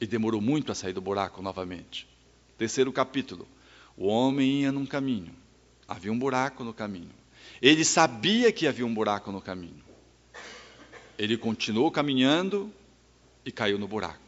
[0.00, 2.08] e demorou muito a sair do buraco novamente.
[2.56, 3.46] Terceiro capítulo.
[3.96, 5.34] O homem ia num caminho.
[5.86, 7.10] Havia um buraco no caminho.
[7.60, 9.84] Ele sabia que havia um buraco no caminho.
[11.18, 12.72] Ele continuou caminhando
[13.44, 14.18] e caiu no buraco.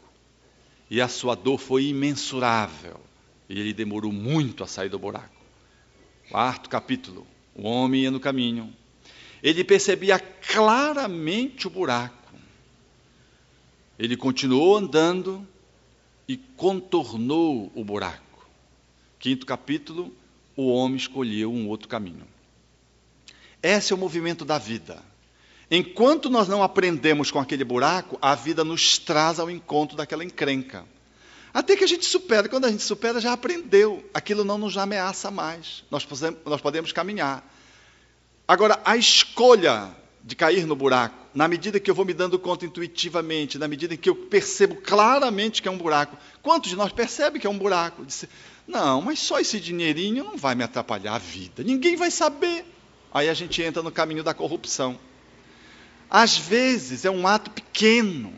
[0.90, 3.00] E a sua dor foi imensurável.
[3.48, 5.40] E ele demorou muito a sair do buraco.
[6.28, 7.26] Quarto capítulo.
[7.54, 8.74] O homem ia no caminho.
[9.42, 12.34] Ele percebia claramente o buraco.
[13.98, 15.46] Ele continuou andando
[16.32, 18.48] e contornou o buraco.
[19.18, 20.10] Quinto capítulo,
[20.56, 22.26] o homem escolheu um outro caminho.
[23.62, 25.02] Esse é o movimento da vida.
[25.70, 30.86] Enquanto nós não aprendemos com aquele buraco, a vida nos traz ao encontro daquela encrenca.
[31.52, 32.48] Até que a gente supera.
[32.48, 34.02] Quando a gente supera, já aprendeu.
[34.14, 35.84] Aquilo não nos ameaça mais.
[35.90, 37.46] Nós podemos, nós podemos caminhar.
[38.48, 39.94] Agora, a escolha
[40.24, 43.94] de cair no buraco, na medida que eu vou me dando conta intuitivamente, na medida
[43.94, 46.16] em que eu percebo claramente que é um buraco.
[46.42, 48.04] Quantos de nós percebem que é um buraco?
[48.04, 48.28] Disse,
[48.66, 51.64] não, mas só esse dinheirinho não vai me atrapalhar a vida.
[51.64, 52.64] Ninguém vai saber.
[53.12, 54.98] Aí a gente entra no caminho da corrupção.
[56.08, 58.32] Às vezes é um ato pequeno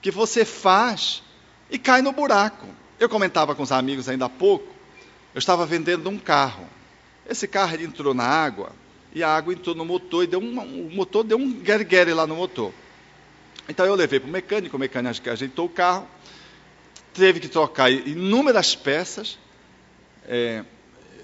[0.00, 1.22] que você faz
[1.70, 2.66] e cai no buraco.
[2.98, 4.68] Eu comentava com os amigos ainda há pouco,
[5.34, 6.66] eu estava vendendo um carro.
[7.26, 8.72] Esse carro entrou na água,
[9.12, 12.26] e a água entrou no motor e deu um, o motor deu um guerguere lá
[12.26, 12.72] no motor.
[13.68, 16.06] Então eu levei para o mecânico, o mecânico ajeitou o carro,
[17.14, 19.38] teve que trocar inúmeras peças
[20.26, 20.64] é,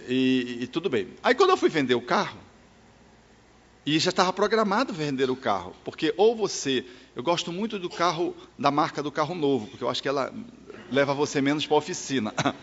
[0.09, 1.09] e, e, tudo bem.
[1.23, 2.39] Aí quando eu fui vender o carro,
[3.85, 6.85] e já estava programado vender o carro, porque ou você,
[7.15, 10.35] eu gosto muito do carro, da marca do carro novo, porque eu acho que ela
[10.91, 12.35] leva você menos para a oficina.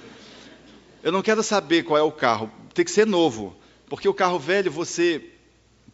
[1.01, 3.53] Eu não quero saber qual é o carro, tem que ser novo.
[3.93, 5.23] Porque o carro velho você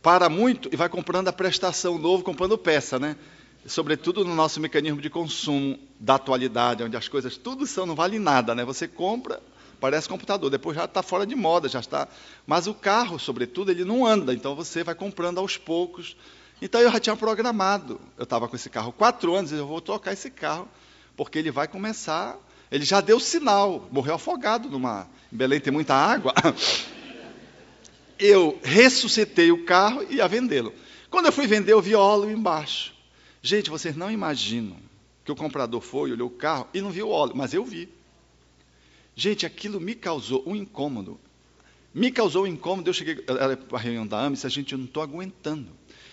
[0.02, 3.18] para muito e vai comprando a prestação novo, comprando peça, né?
[3.66, 8.18] Sobretudo no nosso mecanismo de consumo da atualidade, onde as coisas tudo são, não vale
[8.18, 8.64] nada, né?
[8.64, 9.44] Você compra,
[9.82, 12.08] parece computador, depois já está fora de moda, já está.
[12.48, 16.16] Mas o carro, sobretudo, ele não anda, então você vai comprando aos poucos.
[16.62, 18.00] Então eu já tinha programado.
[18.18, 20.70] Eu estava com esse carro quatro anos, e eu vou trocar esse carro,
[21.18, 22.38] porque ele vai começar.
[22.72, 25.06] Ele já deu sinal, morreu afogado numa.
[25.34, 26.34] Em Belém tem muita água.
[28.20, 30.74] eu ressuscitei o carro e ia vendê-lo.
[31.10, 32.94] Quando eu fui vender, eu vi óleo embaixo.
[33.42, 34.78] Gente, vocês não imaginam
[35.24, 37.90] que o comprador foi, olhou o carro e não viu óleo, mas eu vi.
[39.16, 41.20] Gente, aquilo me causou um incômodo.
[41.94, 42.90] Me causou um incômodo.
[42.90, 45.72] Eu cheguei para a reunião da AMS, a gente não estou aguentando.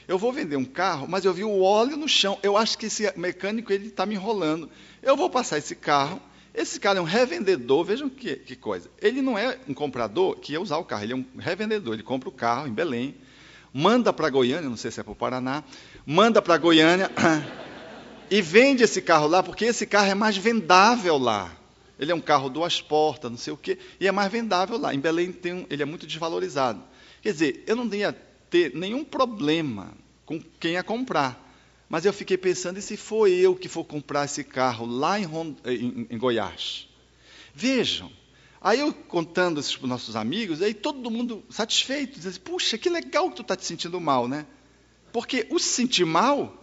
[0.08, 2.38] Eu vou vender um carro, mas eu vi o óleo no chão.
[2.42, 4.70] Eu acho que esse mecânico ele está me enrolando.
[5.02, 6.20] Eu vou passar esse carro,
[6.56, 8.90] Esse cara é um revendedor, vejam que, que, coisa.
[9.02, 11.92] Ele não é um comprador que ia usar o carro, ele é um revendedor.
[11.92, 13.14] Ele compra o carro em Belém,
[13.74, 15.62] manda para Goiânia, não sei se é para o Paraná,
[16.06, 17.10] manda para Goiânia
[18.30, 21.54] e vende esse carro lá, porque esse carro é mais vendável lá.
[21.98, 24.94] Ele é um carro duas portas, não sei o quê, e é mais vendável lá.
[24.94, 26.82] Em Belém um, ele é muito desvalorizado.
[27.20, 28.12] Quer dizer, eu não ia
[28.48, 29.92] ter nenhum problema
[30.24, 31.45] com quem ia comprar.
[31.88, 35.26] Mas eu fiquei pensando, e se for eu que for comprar esse carro lá em,
[35.64, 36.88] em, em Goiás?
[37.54, 38.10] Vejam,
[38.60, 42.90] aí eu contando isso para os nossos amigos, aí todo mundo satisfeito, dizendo, puxa, que
[42.90, 44.44] legal que tu está te sentindo mal, né?
[45.12, 46.62] Porque o se sentir mal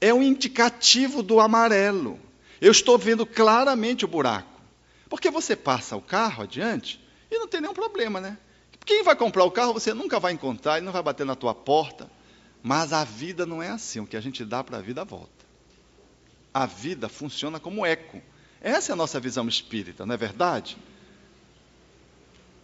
[0.00, 2.18] é um indicativo do amarelo.
[2.60, 4.60] Eu estou vendo claramente o buraco.
[5.08, 7.00] Porque você passa o carro adiante
[7.30, 8.38] e não tem nenhum problema, né?
[8.86, 11.54] Quem vai comprar o carro você nunca vai encontrar, ele não vai bater na tua
[11.54, 12.10] porta.
[12.62, 14.00] Mas a vida não é assim.
[14.00, 15.46] O que a gente dá para a vida volta.
[16.52, 18.20] A vida funciona como eco.
[18.60, 20.76] Essa é a nossa visão espírita, não é verdade?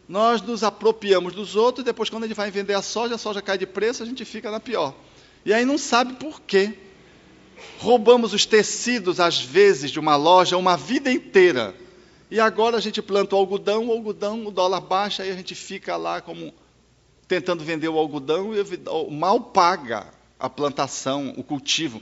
[0.09, 3.19] Nós nos apropriamos dos outros e depois, quando a gente vai vender a soja, a
[3.19, 4.95] soja cai de preço, a gente fica na pior.
[5.45, 6.75] E aí não sabe por quê.
[7.79, 11.75] Roubamos os tecidos, às vezes, de uma loja uma vida inteira.
[12.31, 15.55] E agora a gente planta o algodão, o algodão, o dólar baixa, aí a gente
[15.55, 16.53] fica lá como
[17.29, 20.07] tentando vender o algodão e mal paga
[20.39, 22.01] a plantação, o cultivo.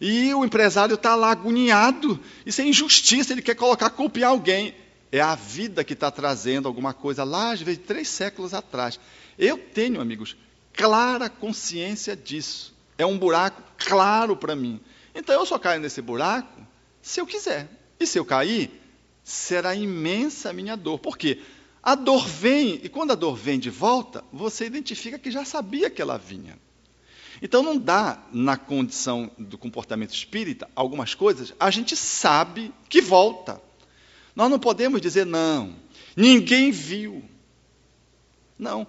[0.00, 4.74] E o empresário está lá agoniado, isso é injustiça, ele quer colocar culpa em alguém.
[5.12, 8.98] É a vida que está trazendo alguma coisa lá, às vezes, três séculos atrás.
[9.38, 10.36] Eu tenho, amigos,
[10.72, 12.74] clara consciência disso.
[12.96, 14.80] É um buraco claro para mim.
[15.14, 16.60] Então eu só caio nesse buraco
[17.02, 17.68] se eu quiser.
[18.00, 18.70] E se eu cair,
[19.22, 20.98] será imensa a minha dor.
[20.98, 21.40] Por quê?
[21.82, 25.90] A dor vem, e quando a dor vem de volta, você identifica que já sabia
[25.90, 26.56] que ela vinha.
[27.42, 33.60] Então não dá, na condição do comportamento espírita, algumas coisas, a gente sabe que volta.
[34.36, 35.74] Nós não podemos dizer, não,
[36.16, 37.24] ninguém viu.
[38.56, 38.86] Não,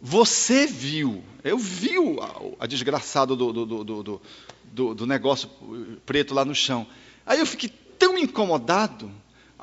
[0.00, 1.22] você viu.
[1.44, 4.20] Eu vi a, a desgraçado do, do, do,
[4.64, 5.48] do, do negócio
[6.04, 6.84] preto lá no chão.
[7.24, 9.08] Aí eu fiquei tão incomodado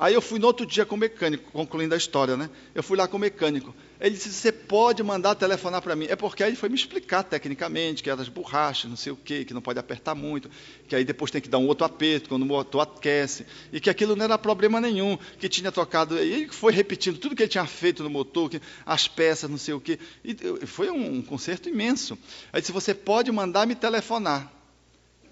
[0.00, 2.48] Aí eu fui no outro dia com o mecânico, concluindo a história, né?
[2.74, 3.74] Eu fui lá com o mecânico.
[4.00, 6.06] Ele disse: Você pode mandar telefonar para mim.
[6.08, 9.16] É porque aí ele foi me explicar tecnicamente que era das borrachas, não sei o
[9.16, 10.50] quê, que não pode apertar muito,
[10.88, 13.90] que aí depois tem que dar um outro aperto quando o motor aquece, e que
[13.90, 16.16] aquilo não era problema nenhum, que tinha trocado.
[16.16, 19.58] E ele foi repetindo tudo que ele tinha feito no motor, que, as peças, não
[19.58, 19.98] sei o quê.
[20.24, 20.34] E
[20.64, 22.18] foi um, um conserto imenso.
[22.54, 24.50] Aí disse: Você pode mandar me telefonar,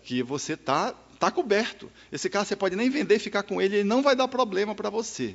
[0.05, 1.91] que você está Está coberto.
[2.13, 4.89] Esse carro você pode nem vender ficar com ele, ele não vai dar problema para
[4.89, 5.35] você.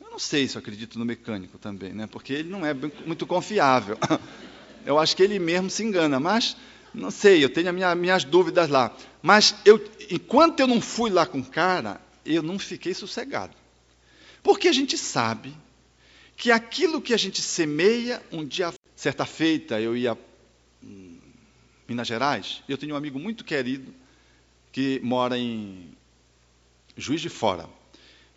[0.00, 2.06] Eu não sei se eu acredito no mecânico também, né?
[2.06, 3.98] porque ele não é muito confiável.
[4.84, 6.56] Eu acho que ele mesmo se engana, mas
[6.92, 8.92] não sei, eu tenho minha, minhas dúvidas lá.
[9.22, 13.54] Mas eu, enquanto eu não fui lá com o cara, eu não fiquei sossegado.
[14.42, 15.56] Porque a gente sabe
[16.36, 20.18] que aquilo que a gente semeia, um dia, certa feita, eu ia
[20.82, 21.20] em
[21.86, 23.94] Minas Gerais, eu tenho um amigo muito querido,
[24.72, 25.92] que mora em
[26.96, 27.68] Juiz de Fora.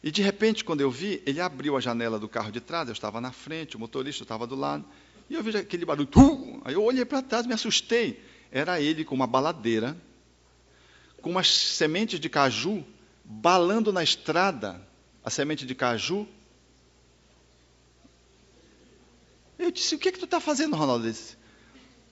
[0.04, 2.94] E de repente, quando eu vi, ele abriu a janela do carro de trás, eu
[2.94, 4.86] estava na frente, o motorista estava do lado,
[5.30, 6.10] e eu vi aquele barulho.
[6.64, 8.22] Aí eu olhei para trás, me assustei.
[8.52, 9.98] Era ele com uma baladeira,
[11.22, 12.86] com umas sementes de caju,
[13.24, 14.80] balando na estrada,
[15.24, 16.28] a semente de caju.
[19.58, 21.06] Eu disse: O que, é que tu está fazendo, Ronaldo?
[21.06, 21.36] Ele disse,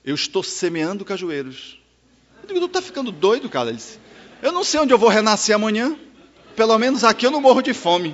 [0.04, 1.80] Eu estou semeando cajueiros.
[2.42, 3.70] Eu digo: Tu está ficando doido, cara?
[3.70, 4.00] Ele disse:
[4.44, 5.98] eu não sei onde eu vou renascer amanhã.
[6.54, 8.14] Pelo menos aqui eu não morro de fome.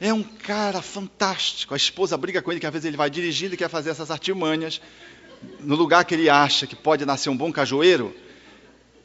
[0.00, 1.72] É um cara fantástico.
[1.72, 4.10] A esposa briga com ele que às vezes ele vai dirigindo e quer fazer essas
[4.10, 4.80] artimanhas
[5.60, 8.12] no lugar que ele acha que pode nascer um bom cajueiro.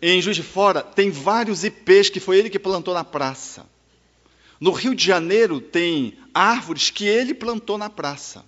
[0.01, 3.67] Em Juiz de Fora tem vários ipês que foi ele que plantou na praça.
[4.59, 8.43] No Rio de Janeiro tem árvores que ele plantou na praça.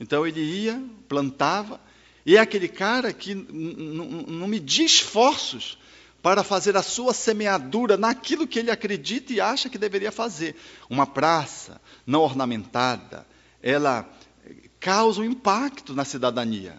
[0.00, 1.78] Então ele ia, plantava,
[2.24, 5.78] e é aquele cara que não media esforços
[6.22, 10.56] para fazer a sua semeadura naquilo que ele acredita e acha que deveria fazer.
[10.88, 13.26] Uma praça não ornamentada,
[13.62, 14.08] ela
[14.78, 16.76] causa um impacto na cidadania.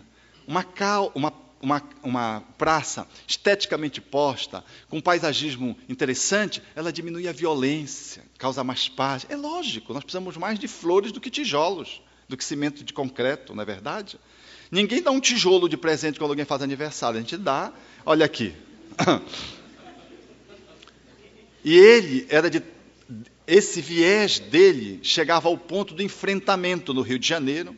[0.47, 0.65] Uma,
[1.13, 8.89] uma, uma, uma praça esteticamente posta, com paisagismo interessante, ela diminui a violência, causa mais
[8.89, 9.25] paz.
[9.29, 12.01] É lógico, nós precisamos mais de flores do que tijolos
[12.31, 14.17] do que cimento de concreto, não é verdade?
[14.71, 17.17] Ninguém dá um tijolo de presente quando alguém faz aniversário.
[17.17, 17.71] A gente dá,
[18.05, 18.53] olha aqui.
[21.63, 22.61] E ele era de.
[23.45, 27.75] Esse viés dele chegava ao ponto do enfrentamento no Rio de Janeiro.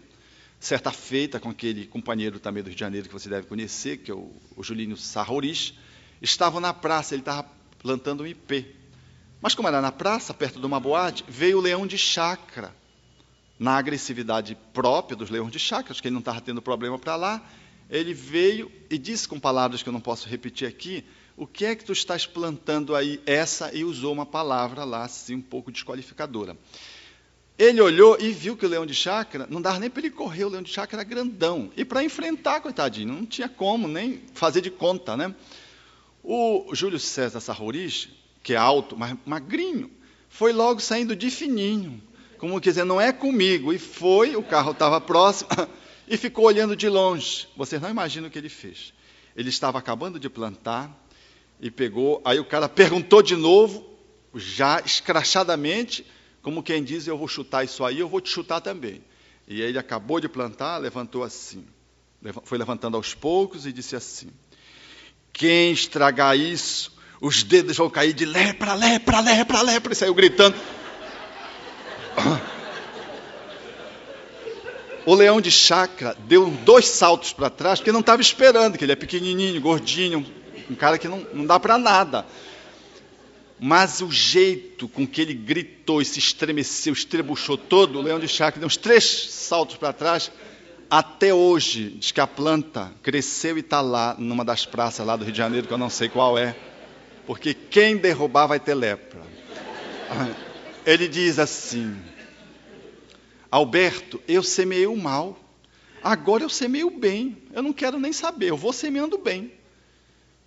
[0.58, 4.10] certa feita com aquele companheiro também do Rio de Janeiro que você deve conhecer, que
[4.10, 5.74] é o, o Julinho Sarroris,
[6.22, 7.46] estavam na praça, ele estava
[7.78, 8.74] plantando um IP.
[9.42, 12.74] Mas como era na praça, perto de uma boate, veio o leão de chácara,
[13.64, 17.42] na agressividade própria dos leões de chácara, que ele não estava tendo problema para lá,
[17.90, 21.06] ele veio e disse com palavras que eu não posso repetir aqui,
[21.38, 25.36] o que é que tu estás plantando aí essa e usou uma palavra lá assim
[25.36, 26.58] um pouco desqualificadora.
[27.58, 30.44] Ele olhou e viu que o leão de chácara, não dava nem para ele correr,
[30.44, 31.72] o leão de chácara era grandão.
[31.78, 35.34] E para enfrentar, coitadinho, não tinha como nem fazer de conta, né?
[36.22, 38.10] O Júlio César Sarroris,
[38.44, 39.90] que é alto, mas magrinho,
[40.28, 42.02] foi logo saindo de fininho,
[42.44, 43.72] como dizer, não é comigo.
[43.72, 45.48] E foi, o carro estava próximo,
[46.06, 47.48] e ficou olhando de longe.
[47.56, 48.94] Vocês não imaginam o que ele fez.
[49.34, 50.92] Ele estava acabando de plantar
[51.62, 53.90] e pegou, aí o cara perguntou de novo,
[54.36, 56.06] já escrachadamente,
[56.42, 59.02] como quem diz, eu vou chutar isso aí, eu vou te chutar também.
[59.48, 61.66] E ele acabou de plantar, levantou assim.
[62.44, 64.28] Foi levantando aos poucos e disse assim:
[65.32, 69.94] Quem estragar isso, os dedos vão cair de lepra, lepra, lepra, lepra.
[69.94, 70.58] E saiu gritando.
[75.06, 78.94] O leão de chacra deu dois saltos para trás, porque não estava esperando, que ele
[78.94, 80.26] é pequenininho, gordinho,
[80.70, 82.26] um cara que não, não dá para nada.
[83.60, 88.28] Mas o jeito com que ele gritou e se estremeceu, estrebuchou todo, o leão de
[88.28, 90.32] chácara deu uns três saltos para trás.
[90.90, 95.24] Até hoje, diz que a planta cresceu e está lá, numa das praças lá do
[95.24, 96.56] Rio de Janeiro, que eu não sei qual é.
[97.26, 99.22] Porque quem derrubar vai ter lepra.
[100.86, 101.96] Ele diz assim:
[103.50, 105.40] Alberto, eu semeei o mal,
[106.04, 107.38] agora eu semeei o bem.
[107.54, 109.52] Eu não quero nem saber, eu vou semeando bem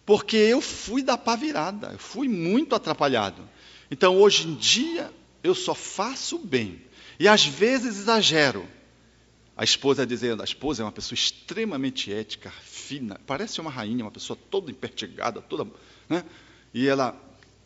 [0.07, 3.43] porque eu fui da pá virada, eu fui muito atrapalhado.
[3.91, 6.81] Então, hoje em dia, eu só faço bem.
[7.19, 8.67] E às vezes exagero.
[9.57, 14.11] A esposa dizendo, a esposa é uma pessoa extremamente ética, fina, parece uma rainha, uma
[14.11, 15.69] pessoa toda empertigada, toda.
[16.09, 16.25] Né?
[16.73, 17.19] E ela,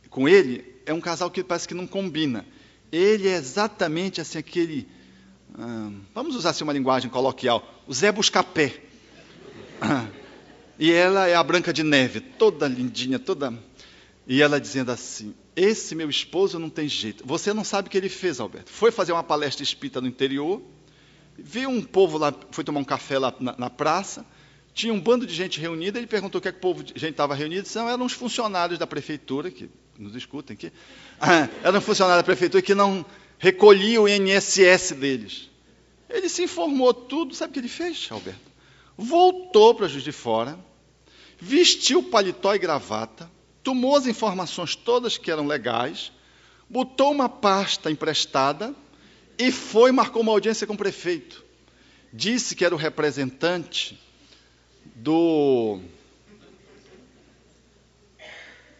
[0.09, 2.47] com ele, é um casal que parece que não combina.
[2.93, 4.89] Ele é exatamente assim, aquele.
[5.59, 8.83] Hum, vamos usar assim uma linguagem coloquial, o Zé Buscapé.
[10.83, 13.53] E ela é a Branca de Neve, toda lindinha, toda.
[14.27, 17.23] E ela dizendo assim: Esse meu esposo não tem jeito.
[17.27, 18.71] Você não sabe o que ele fez, Alberto.
[18.71, 20.63] Foi fazer uma palestra espírita no interior,
[21.37, 24.25] viu um povo lá, foi tomar um café lá na, na praça.
[24.73, 27.11] Tinha um bando de gente reunida, ele perguntou o que, é que o povo gente
[27.11, 27.69] estava reunido.
[27.69, 29.69] São, eram os funcionários da prefeitura, que
[29.99, 30.73] nos escutem aqui.
[31.23, 33.05] Ah, eram funcionários da prefeitura que não
[33.39, 35.51] recolhiam o INSS deles.
[36.09, 38.41] Ele se informou tudo, sabe o que ele fez, Alberto?
[38.97, 40.59] Voltou para Juiz de Fora,
[41.39, 43.31] vestiu paletó e gravata,
[43.63, 46.11] tomou as informações todas que eram legais,
[46.69, 48.75] botou uma pasta emprestada
[49.39, 51.45] e foi marcou uma audiência com o prefeito.
[52.13, 53.99] Disse que era o representante
[54.97, 55.81] do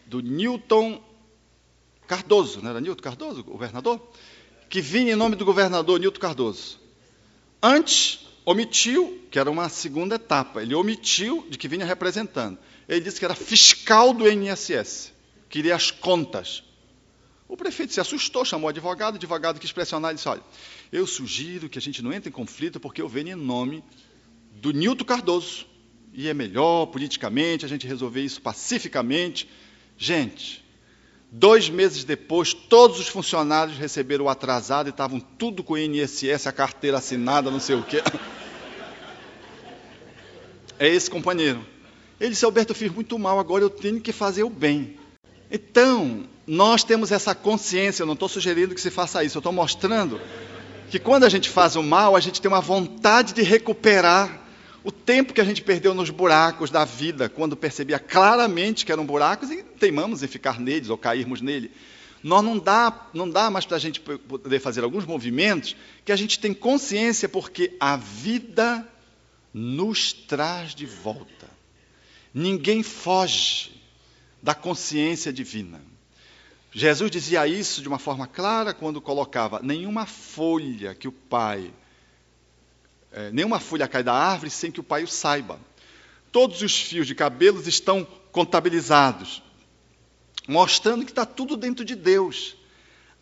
[0.05, 1.01] do Newton
[2.07, 4.01] Cardoso, não era Newton Cardoso, governador?
[4.69, 6.79] Que vinha em nome do governador Newton Cardoso.
[7.61, 12.57] Antes omitiu, que era uma segunda etapa, ele omitiu de que vinha representando.
[12.87, 15.13] Ele disse que era fiscal do INSS,
[15.49, 16.63] queria as contas.
[17.47, 20.41] O prefeito se assustou, chamou o advogado, o advogado quis pressionar e disse: Olha,
[20.91, 23.83] eu sugiro que a gente não entre em conflito porque eu venho em nome
[24.53, 25.65] do Nilton Cardoso.
[26.13, 29.49] E é melhor, politicamente, a gente resolver isso pacificamente.
[29.97, 30.63] Gente,
[31.31, 36.45] dois meses depois, todos os funcionários receberam o atrasado e estavam tudo com o INSS,
[36.45, 38.03] a carteira assinada, não sei o quê.
[40.77, 41.65] É esse companheiro.
[42.19, 44.97] Ele disse: Alberto, eu fiz muito mal, agora eu tenho que fazer o bem.
[45.49, 49.53] Então, nós temos essa consciência, eu não estou sugerindo que se faça isso, eu estou
[49.53, 50.19] mostrando
[50.89, 54.40] que quando a gente faz o mal, a gente tem uma vontade de recuperar
[54.83, 59.05] o tempo que a gente perdeu nos buracos da vida, quando percebia claramente que eram
[59.05, 61.71] buracos e teimamos em ficar neles ou cairmos nele.
[62.23, 65.75] Nós não dá, não dá mais para a gente poder fazer alguns movimentos
[66.05, 68.87] que a gente tem consciência, porque a vida
[69.53, 71.49] nos traz de volta.
[72.33, 73.71] Ninguém foge
[74.41, 75.81] da consciência divina.
[76.71, 81.71] Jesus dizia isso de uma forma clara quando colocava: nenhuma folha que o Pai,
[83.11, 85.59] é, nenhuma folha cai da árvore sem que o Pai o saiba.
[86.31, 89.43] Todos os fios de cabelos estão contabilizados,
[90.47, 92.55] mostrando que está tudo dentro de Deus.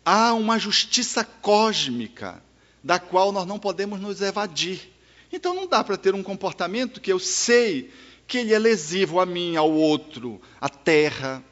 [0.04, 2.42] Há uma justiça cósmica
[2.82, 4.92] da qual nós não podemos nos evadir.
[5.32, 7.92] Então não dá para ter um comportamento que eu sei
[8.26, 11.42] que ele é lesivo a mim, ao outro, à terra,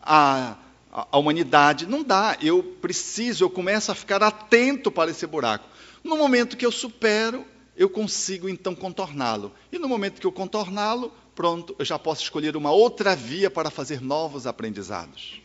[0.00, 0.56] à,
[0.92, 1.86] à humanidade.
[1.86, 2.36] Não dá.
[2.40, 5.68] Eu preciso, eu começo a ficar atento para esse buraco.
[6.04, 7.44] No momento que eu supero,
[7.80, 9.54] eu consigo então contorná-lo.
[9.72, 13.70] E no momento que eu contorná-lo, pronto, eu já posso escolher uma outra via para
[13.70, 15.40] fazer novos aprendizados.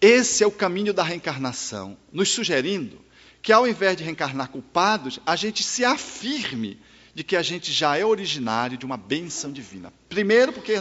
[0.00, 3.00] Esse é o caminho da reencarnação, nos sugerindo
[3.40, 6.80] que ao invés de reencarnar culpados, a gente se afirme
[7.14, 9.92] de que a gente já é originário de uma benção divina.
[10.08, 10.80] Primeiro, porque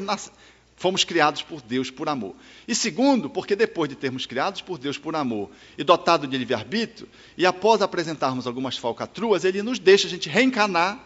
[0.83, 2.35] fomos criados por Deus por amor.
[2.67, 7.07] E segundo, porque depois de termos criados por Deus por amor e dotado de livre-arbítrio,
[7.37, 11.01] e após apresentarmos algumas falcatruas, ele nos deixa a gente reencarnar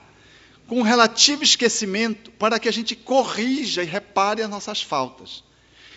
[0.66, 5.44] com um relativo esquecimento para que a gente corrija e repare as nossas faltas.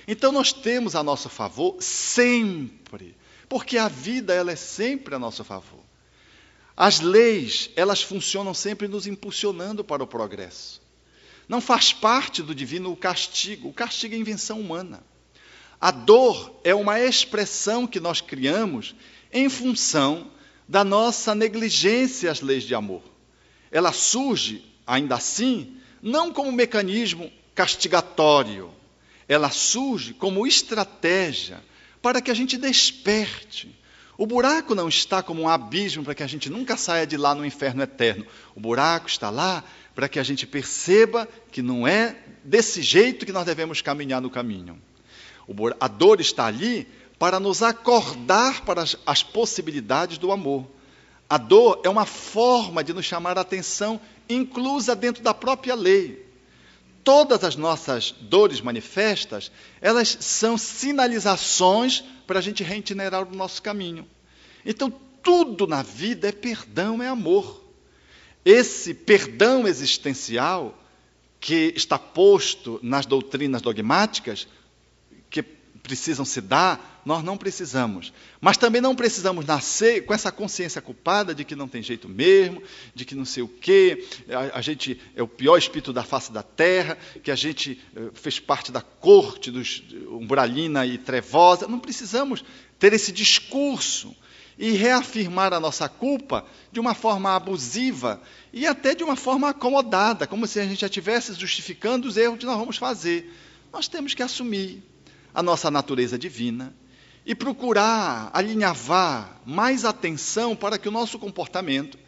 [0.07, 3.17] Então nós temos a nosso favor sempre,
[3.49, 5.81] porque a vida ela é sempre a nosso favor.
[6.77, 10.83] As leis, elas funcionam sempre nos impulsionando para o progresso.
[11.51, 13.71] Não faz parte do divino o castigo.
[13.71, 15.03] O castigo é invenção humana.
[15.81, 18.95] A dor é uma expressão que nós criamos
[19.33, 20.31] em função
[20.69, 23.03] da nossa negligência às leis de amor.
[23.69, 28.71] Ela surge, ainda assim, não como mecanismo castigatório,
[29.27, 31.61] ela surge como estratégia
[32.01, 33.77] para que a gente desperte.
[34.17, 37.35] O buraco não está como um abismo para que a gente nunca saia de lá
[37.35, 38.25] no inferno eterno.
[38.55, 39.65] O buraco está lá
[39.95, 44.31] para que a gente perceba que não é desse jeito que nós devemos caminhar no
[44.31, 44.81] caminho.
[45.79, 46.87] A dor está ali
[47.19, 50.67] para nos acordar para as, as possibilidades do amor.
[51.29, 56.27] A dor é uma forma de nos chamar a atenção, inclusa dentro da própria lei.
[57.05, 59.51] Todas as nossas dores manifestas,
[59.81, 64.09] elas são sinalizações para a gente reitinerar o nosso caminho.
[64.65, 64.93] Então,
[65.23, 67.65] tudo na vida é perdão, é amor.
[68.45, 70.77] Esse perdão existencial
[71.39, 74.47] que está posto nas doutrinas dogmáticas,
[75.31, 78.13] que precisam se dar, nós não precisamos.
[78.41, 82.63] Mas também não precisamos nascer com essa consciência culpada de que não tem jeito mesmo,
[82.95, 86.31] de que não sei o quê, a, a gente é o pior espírito da face
[86.31, 91.67] da terra, que a gente uh, fez parte da corte dos umbralina e trevosa.
[91.67, 92.45] Não precisamos
[92.79, 94.15] ter esse discurso
[94.61, 98.21] e reafirmar a nossa culpa de uma forma abusiva
[98.53, 102.39] e até de uma forma acomodada, como se a gente já estivesse justificando os erros
[102.39, 103.35] que nós vamos fazer.
[103.73, 104.83] Nós temos que assumir
[105.33, 106.75] a nossa natureza divina
[107.25, 111.99] e procurar alinhavar mais atenção para que o nosso comportamento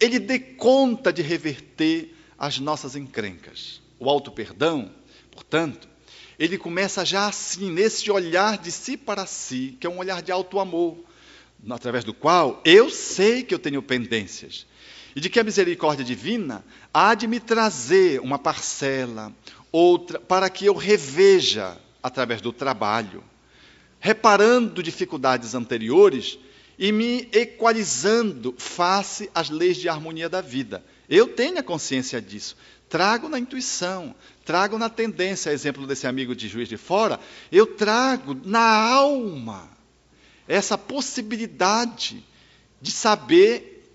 [0.00, 3.80] ele dê conta de reverter as nossas encrencas.
[4.00, 4.90] O auto perdão,
[5.30, 5.88] portanto,
[6.36, 10.32] ele começa já assim, nesse olhar de si para si, que é um olhar de
[10.32, 11.08] alto amor,
[11.68, 14.66] através do qual eu sei que eu tenho pendências
[15.14, 19.32] e de que a misericórdia divina há de me trazer uma parcela,
[19.72, 23.22] outra, para que eu reveja através do trabalho,
[23.98, 26.38] reparando dificuldades anteriores
[26.78, 30.82] e me equalizando face às leis de harmonia da vida.
[31.08, 32.56] Eu tenho a consciência disso.
[32.88, 34.14] Trago na intuição,
[34.44, 37.20] trago na tendência, exemplo desse amigo de Juiz de Fora,
[37.52, 39.79] eu trago na alma
[40.50, 42.24] essa possibilidade
[42.82, 43.86] de saber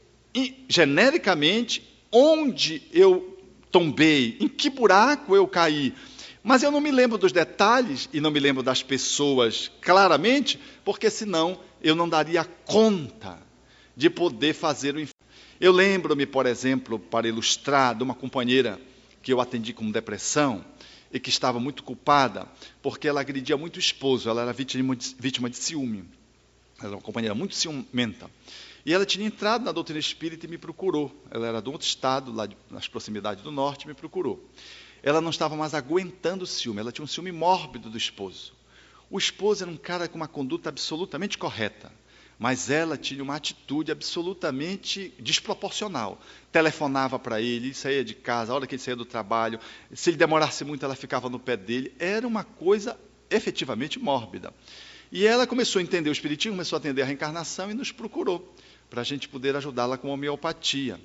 [0.69, 3.38] genericamente onde eu
[3.69, 5.94] tombei, em que buraco eu caí.
[6.41, 11.10] Mas eu não me lembro dos detalhes e não me lembro das pessoas claramente, porque
[11.10, 13.38] senão eu não daria conta
[13.94, 15.06] de poder fazer o
[15.60, 18.80] Eu lembro-me, por exemplo, para ilustrar, de uma companheira
[19.22, 20.64] que eu atendi com depressão
[21.11, 22.48] e que estava muito culpada
[22.82, 26.06] porque ela agredia muito o esposo, ela era vítima de, vítima de ciúme.
[26.80, 28.30] Ela era uma companheira muito ciumenta.
[28.85, 31.11] E ela tinha entrado na doutrina espírita e me procurou.
[31.31, 34.43] Ela era de outro estado, lá de, nas proximidades do norte, e me procurou.
[35.02, 38.53] Ela não estava mais aguentando o ciúme, ela tinha um ciúme mórbido do esposo.
[39.10, 41.91] O esposo era um cara com uma conduta absolutamente correta,
[42.39, 46.19] mas ela tinha uma atitude absolutamente desproporcional.
[46.52, 49.60] Telefonava para ele, saía de casa, a hora que ele saía do trabalho,
[49.93, 51.93] se ele demorasse muito, ela ficava no pé dele.
[51.99, 52.99] Era uma coisa
[53.30, 54.53] efetivamente mórbida.
[55.16, 58.54] E ela começou a entender o Espiritismo, começou a entender a reencarnação e nos procurou
[58.90, 61.00] para a gente poder ajudá-la com homeopatia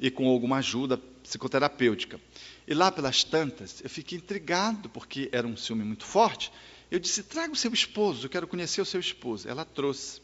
[0.00, 2.18] e com alguma ajuda psicoterapêutica.
[2.66, 6.50] E lá pelas tantas, eu fiquei intrigado, porque era um ciúme muito forte.
[6.90, 9.46] Eu disse: traga o seu esposo, eu quero conhecer o seu esposo.
[9.46, 10.22] Ela trouxe.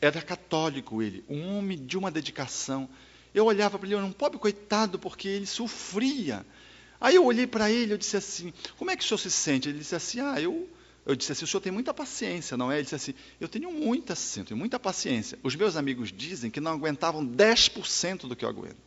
[0.00, 2.88] Era católico ele, um homem de uma dedicação.
[3.34, 6.46] Eu olhava para ele, era um pobre coitado, porque ele sofria.
[6.98, 9.68] Aí eu olhei para ele, eu disse assim: como é que o senhor se sente?
[9.68, 10.66] Ele disse assim: ah, eu
[11.06, 12.76] eu disse assim: o senhor tem muita paciência, não é?
[12.76, 15.38] Ele disse assim: eu tenho muita, sim, tenho muita paciência.
[15.42, 18.78] Os meus amigos dizem que não aguentavam 10% do que eu aguento.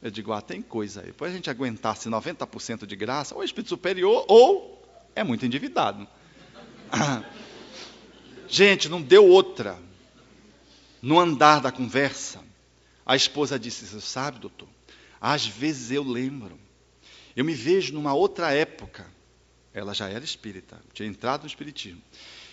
[0.00, 1.06] Eu digo: ah, tem coisa aí.
[1.06, 4.82] Depois a gente aguentasse 90% de graça, ou espírito superior, ou
[5.16, 6.06] é muito endividado.
[8.48, 9.78] gente, não deu outra.
[11.00, 12.40] No andar da conversa,
[13.04, 14.68] a esposa disse: Você sabe, doutor,
[15.20, 16.56] Às vezes eu lembro.
[17.34, 19.06] Eu me vejo numa outra época.
[19.74, 22.02] Ela já era espírita, tinha entrado no espiritismo.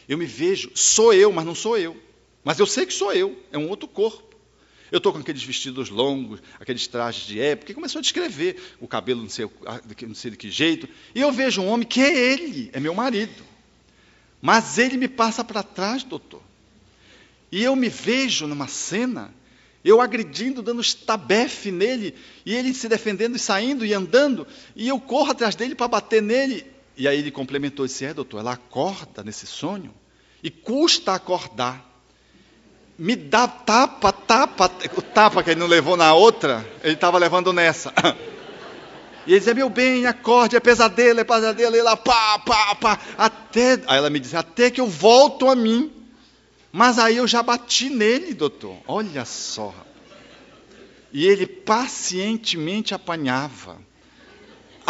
[0.08, 1.96] Eu me vejo, sou eu, mas não sou eu.
[2.44, 4.30] Mas eu sei que sou eu, é um outro corpo.
[4.92, 8.88] Eu estou com aqueles vestidos longos, aqueles trajes de época, e começou a descrever o
[8.88, 9.48] cabelo não sei,
[10.08, 10.90] não sei de que jeito.
[11.14, 13.44] E eu vejo um homem que é ele, é meu marido.
[14.42, 16.42] Mas ele me passa para trás, doutor.
[17.52, 19.34] E eu me vejo numa cena,
[19.84, 22.16] eu agredindo, dando estabefe nele,
[22.46, 26.22] e ele se defendendo e saindo e andando, e eu corro atrás dele para bater
[26.22, 26.66] nele.
[27.00, 29.92] E aí ele complementou e disse: É, doutor, ela acorda nesse sonho,
[30.44, 31.90] e custa acordar
[33.00, 37.54] me dá tapa, tapa, o tapa que ele não levou na outra, ele estava levando
[37.54, 37.94] nessa.
[39.28, 43.00] E ele dizia, meu bem, acorde, é pesadelo, é pesadelo, e lá, pá, pá, pá,
[43.16, 45.92] até, aí ela me dizia, até que eu volto a mim.
[46.72, 49.76] Mas aí eu já bati nele, doutor, olha só.
[51.14, 53.78] E ele pacientemente apanhava,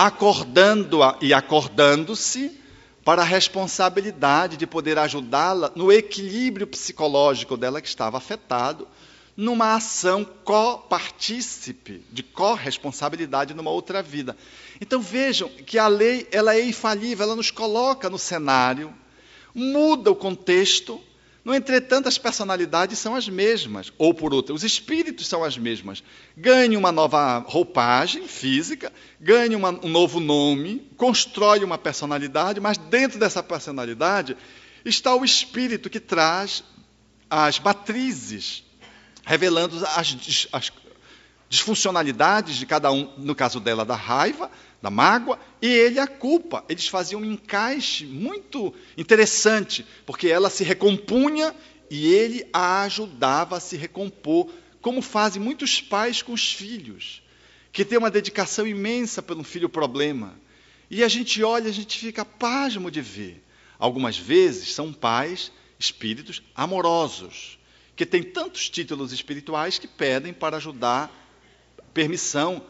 [0.05, 2.57] acordando e acordando-se,
[3.03, 8.87] para a responsabilidade de poder ajudá-la no equilíbrio psicológico dela que estava afetado,
[9.35, 14.37] numa ação copartícipe, de corresponsabilidade numa outra vida.
[14.79, 18.93] Então vejam que a lei ela é infalível, ela nos coloca no cenário,
[19.53, 21.01] muda o contexto,
[21.43, 26.03] no entretanto, as personalidades são as mesmas, ou por outra, os espíritos são as mesmas.
[26.35, 33.17] Ganhe uma nova roupagem física, ganhe uma, um novo nome, constrói uma personalidade, mas dentro
[33.17, 34.35] dessa personalidade
[34.83, 36.63] está o espírito que traz
[37.29, 38.63] as matrizes,
[39.23, 40.71] revelando as, as
[41.49, 44.51] disfuncionalidades de cada um, no caso dela, da raiva,
[44.81, 46.63] da mágoa, e ele a culpa.
[46.69, 51.53] Eles faziam um encaixe muito interessante, porque ela se recompunha
[51.89, 54.47] e ele a ajudava a se recompor,
[54.79, 57.23] como fazem muitos pais com os filhos,
[57.71, 60.39] que têm uma dedicação imensa pelo filho problema.
[60.89, 63.43] E a gente olha, a gente fica pasmo de ver.
[63.77, 67.57] Algumas vezes são pais, espíritos amorosos,
[67.95, 71.11] que têm tantos títulos espirituais que pedem para ajudar,
[71.89, 72.63] permissão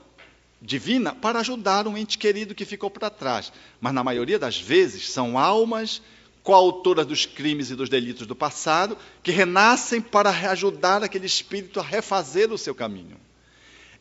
[0.61, 3.51] divina para ajudar um ente querido que ficou para trás.
[3.79, 6.01] Mas na maioria das vezes são almas
[6.43, 11.83] coautoras dos crimes e dos delitos do passado que renascem para ajudar aquele espírito a
[11.83, 13.17] refazer o seu caminho.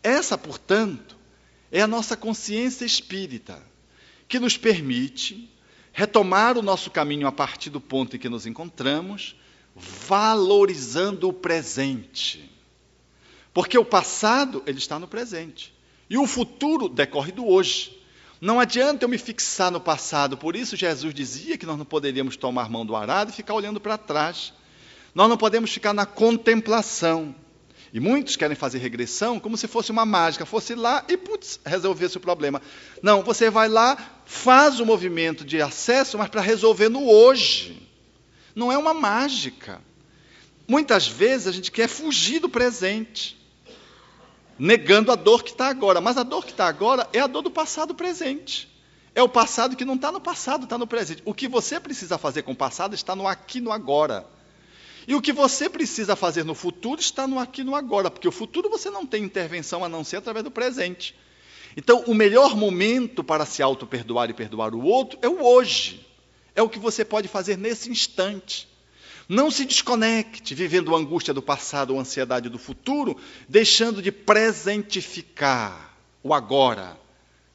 [0.03, 1.17] Essa, portanto,
[1.71, 3.63] é a nossa consciência espírita
[4.27, 5.51] que nos permite
[5.93, 9.37] retomar o nosso caminho a partir do ponto em que nos encontramos,
[9.75, 12.58] valorizando o presente.
[13.59, 15.75] Porque o passado, ele está no presente.
[16.09, 18.01] E o futuro decorre do hoje.
[18.41, 22.37] Não adianta eu me fixar no passado, por isso Jesus dizia que nós não poderíamos
[22.37, 24.53] tomar mão do arado e ficar olhando para trás.
[25.13, 27.35] Nós não podemos ficar na contemplação.
[27.93, 32.17] E muitos querem fazer regressão como se fosse uma mágica, fosse lá e putz, resolvesse
[32.17, 32.63] o problema.
[33.03, 37.89] Não, você vai lá, faz o movimento de acesso, mas para resolver no hoje.
[38.55, 39.83] Não é uma mágica.
[40.69, 43.37] Muitas vezes a gente quer fugir do presente
[44.59, 46.01] negando a dor que está agora.
[46.01, 48.69] Mas a dor que está agora é a dor do passado presente.
[49.15, 51.23] É o passado que não está no passado, está no presente.
[51.25, 54.27] O que você precisa fazer com o passado está no aqui, no agora.
[55.09, 58.33] E o que você precisa fazer no futuro está no aqui, no agora, porque o
[58.33, 61.15] futuro você não tem intervenção a não ser através do presente.
[61.75, 66.07] Então, o melhor momento para se auto-perdoar e perdoar o outro é o hoje.
[66.55, 68.68] É o que você pode fazer nesse instante.
[69.29, 74.11] Não se desconecte vivendo a angústia do passado ou a ansiedade do futuro, deixando de
[74.11, 76.99] presentificar o agora.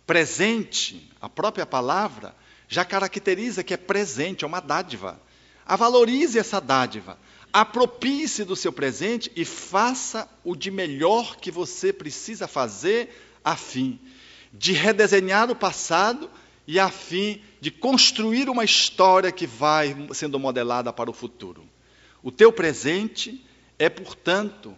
[0.05, 2.35] Presente, a própria palavra,
[2.67, 5.19] já caracteriza que é presente, é uma dádiva.
[5.65, 7.17] A valorize essa dádiva.
[7.51, 13.99] Apropie-se do seu presente e faça o de melhor que você precisa fazer a fim
[14.53, 16.29] de redesenhar o passado
[16.67, 21.63] e a fim de construir uma história que vai sendo modelada para o futuro.
[22.21, 23.43] O teu presente
[23.77, 24.75] é, portanto,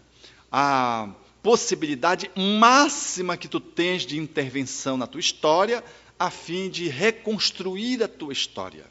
[0.51, 1.09] a
[1.43, 5.83] possibilidade máxima que tu tens de intervenção na tua história,
[6.17, 8.85] a fim de reconstruir a tua história.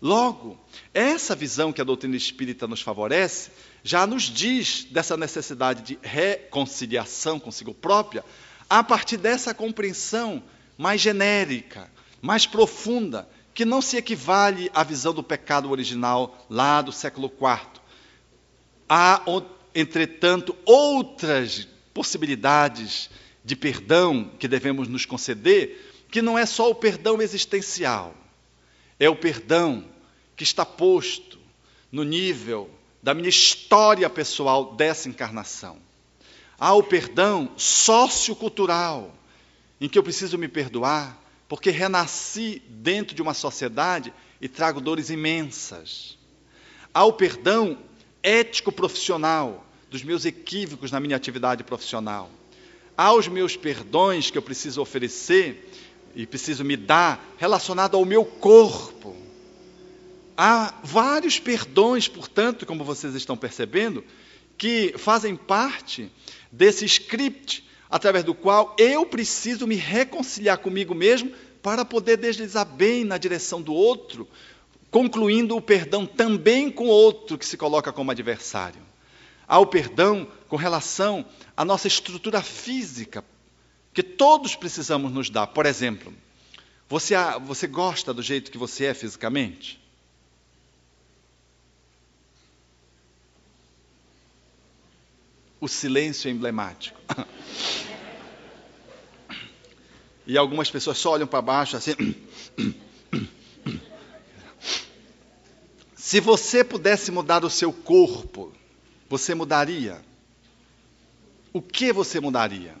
[0.00, 0.58] Logo,
[0.92, 3.50] essa visão que a doutrina espírita nos favorece
[3.82, 8.24] já nos diz dessa necessidade de reconciliação consigo própria,
[8.68, 10.42] a partir dessa compreensão
[10.76, 11.90] mais genérica,
[12.24, 17.82] mais profunda, que não se equivale à visão do pecado original lá do século IV.
[18.88, 19.22] Há,
[19.74, 23.10] entretanto, outras possibilidades
[23.44, 28.14] de perdão que devemos nos conceder, que não é só o perdão existencial,
[28.98, 29.84] é o perdão
[30.34, 31.38] que está posto
[31.92, 32.70] no nível
[33.02, 35.76] da minha história pessoal dessa encarnação.
[36.58, 39.14] Há o perdão sociocultural,
[39.78, 41.22] em que eu preciso me perdoar,
[41.54, 46.18] porque renasci dentro de uma sociedade e trago dores imensas.
[46.92, 47.78] Há o perdão
[48.24, 52.28] ético-profissional dos meus equívocos na minha atividade profissional.
[52.96, 55.70] Há os meus perdões que eu preciso oferecer
[56.16, 59.16] e preciso me dar relacionado ao meu corpo.
[60.36, 64.02] Há vários perdões, portanto, como vocês estão percebendo,
[64.58, 66.10] que fazem parte
[66.50, 67.64] desse script
[67.94, 71.30] através do qual eu preciso me reconciliar comigo mesmo
[71.62, 74.28] para poder deslizar bem na direção do outro,
[74.90, 78.82] concluindo o perdão também com o outro que se coloca como adversário.
[79.46, 81.24] Há o perdão com relação
[81.56, 83.24] à nossa estrutura física,
[83.92, 85.46] que todos precisamos nos dar.
[85.46, 86.12] Por exemplo,
[86.88, 87.14] você,
[87.44, 89.80] você gosta do jeito que você é fisicamente?
[95.64, 97.00] O silêncio é emblemático.
[100.26, 101.94] E algumas pessoas só olham para baixo assim.
[105.94, 108.50] Se você pudesse mudar o seu corpo,
[109.06, 110.02] você mudaria?
[111.52, 112.74] O que você mudaria?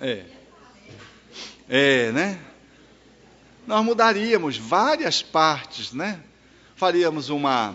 [0.00, 0.24] É.
[1.68, 2.40] É, né?
[3.66, 6.22] Nós mudaríamos várias partes, né?
[6.76, 7.74] Faríamos uma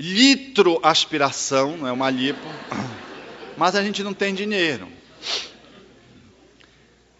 [0.00, 2.40] litroaspiração, não é uma lipo,
[3.58, 4.88] mas a gente não tem dinheiro.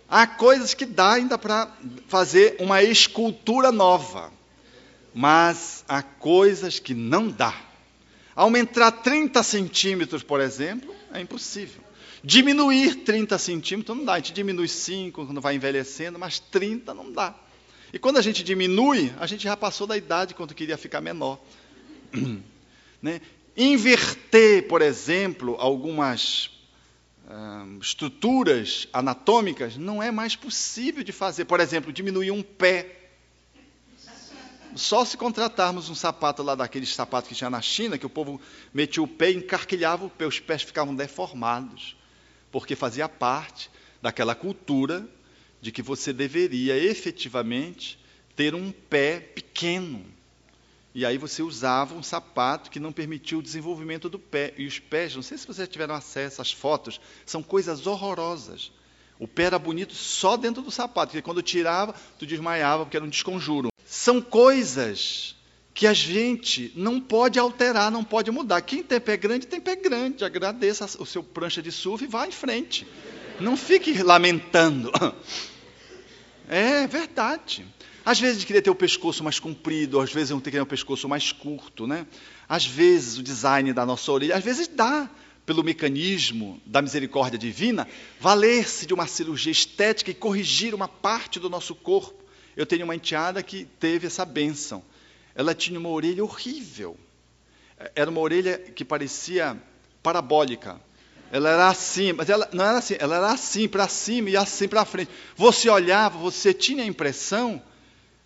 [0.09, 1.71] Há coisas que dá ainda para
[2.09, 4.33] fazer uma escultura nova,
[5.15, 7.55] mas há coisas que não dá.
[8.35, 11.83] Aumentar 30 centímetros, por exemplo, é impossível.
[12.25, 14.15] Diminuir 30 centímetros não dá.
[14.15, 17.35] A gente diminui 5 quando vai envelhecendo, mas 30 não dá.
[17.93, 21.39] E quando a gente diminui, a gente já passou da idade quando queria ficar menor.
[23.03, 23.21] Né?
[23.57, 26.51] Inverter, por exemplo, algumas
[27.29, 31.45] hum, estruturas anatômicas não é mais possível de fazer.
[31.45, 32.97] Por exemplo, diminuir um pé.
[34.77, 38.41] Só se contratarmos um sapato lá daqueles sapatos que tinha na China, que o povo
[38.73, 41.97] metia o pé e encarquilhava o pé, os pés ficavam deformados,
[42.53, 43.69] porque fazia parte
[44.01, 45.09] daquela cultura
[45.61, 47.99] de que você deveria efetivamente
[48.37, 50.05] ter um pé pequeno.
[50.95, 54.53] E aí você usava um sapato que não permitia o desenvolvimento do pé.
[54.59, 58.73] E os pés, não sei se vocês tiveram acesso às fotos, são coisas horrorosas.
[59.19, 63.05] O pé era bonito só dentro do sapato, porque quando tirava, tu desmaiava, porque era
[63.05, 63.69] um desconjuro.
[63.85, 65.37] São coisas
[65.75, 68.61] que a gente não pode alterar, não pode mudar.
[68.63, 70.25] Quem tem pé grande, tem pé grande.
[70.25, 72.87] Agradeça o seu prancha de surf e vá em frente.
[73.39, 74.91] Não fique lamentando.
[76.53, 77.65] É verdade.
[78.05, 80.67] Às vezes a queria ter o pescoço mais comprido, às vezes eu queria ter o
[80.67, 82.07] pescoço mais curto, né?
[82.49, 85.09] Às vezes o design da nossa orelha, às vezes dá,
[85.45, 87.87] pelo mecanismo da misericórdia divina,
[88.19, 92.25] valer-se de uma cirurgia estética e corrigir uma parte do nosso corpo.
[92.57, 94.83] Eu tenho uma enteada que teve essa benção.
[95.35, 96.97] Ela tinha uma orelha horrível.
[97.95, 99.57] Era uma orelha que parecia
[100.03, 100.81] parabólica.
[101.33, 104.67] Ela era assim, mas ela não era assim, ela era assim para cima e assim
[104.67, 105.11] para frente.
[105.37, 107.63] Você olhava, você tinha a impressão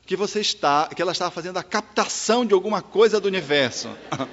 [0.06, 3.88] que você está, que ela estava fazendo a captação de alguma coisa do universo.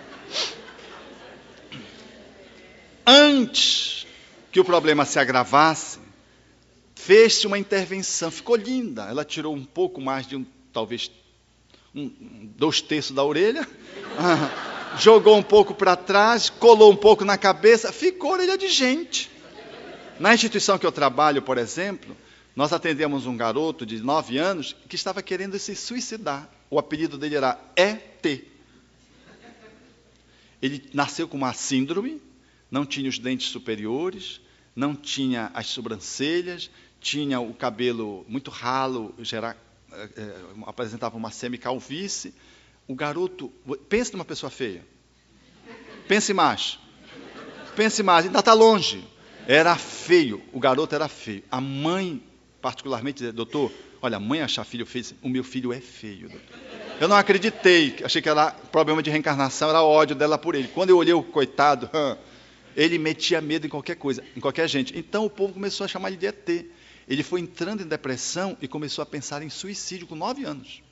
[3.05, 4.05] Antes
[4.51, 5.99] que o problema se agravasse,
[6.93, 9.03] fez-se uma intervenção, ficou linda.
[9.03, 11.09] Ela tirou um pouco mais de um, talvez,
[11.95, 12.11] um,
[12.57, 13.67] dois terços da orelha,
[14.99, 19.31] jogou um pouco para trás, colou um pouco na cabeça, ficou orelha de gente.
[20.19, 22.15] Na instituição que eu trabalho, por exemplo,
[22.55, 26.49] nós atendemos um garoto de 9 anos que estava querendo se suicidar.
[26.69, 28.25] O apelido dele era ET.
[30.61, 32.21] Ele nasceu com uma síndrome,
[32.69, 34.39] não tinha os dentes superiores,
[34.75, 36.69] não tinha as sobrancelhas,
[36.99, 39.57] tinha o cabelo muito ralo, gera,
[39.91, 40.35] é,
[40.67, 42.33] apresentava uma semicalvície.
[42.87, 43.51] O garoto,
[43.89, 44.85] pense numa pessoa feia.
[46.07, 46.77] Pense mais.
[47.75, 49.03] Pense mais, ainda está longe.
[49.47, 51.43] Era feio, o garoto era feio.
[51.49, 52.21] A mãe
[52.61, 53.71] particularmente, doutor,
[54.01, 56.59] olha, mãe achar filho feio, o meu filho é feio, doutor.
[56.99, 60.67] Eu não acreditei, achei que era problema de reencarnação, era ódio dela por ele.
[60.67, 61.89] Quando eu olhei o coitado,
[62.75, 64.97] ele metia medo em qualquer coisa, em qualquer gente.
[64.97, 66.49] Então o povo começou a chamar ele de ET.
[67.07, 70.83] Ele foi entrando em depressão e começou a pensar em suicídio com nove anos.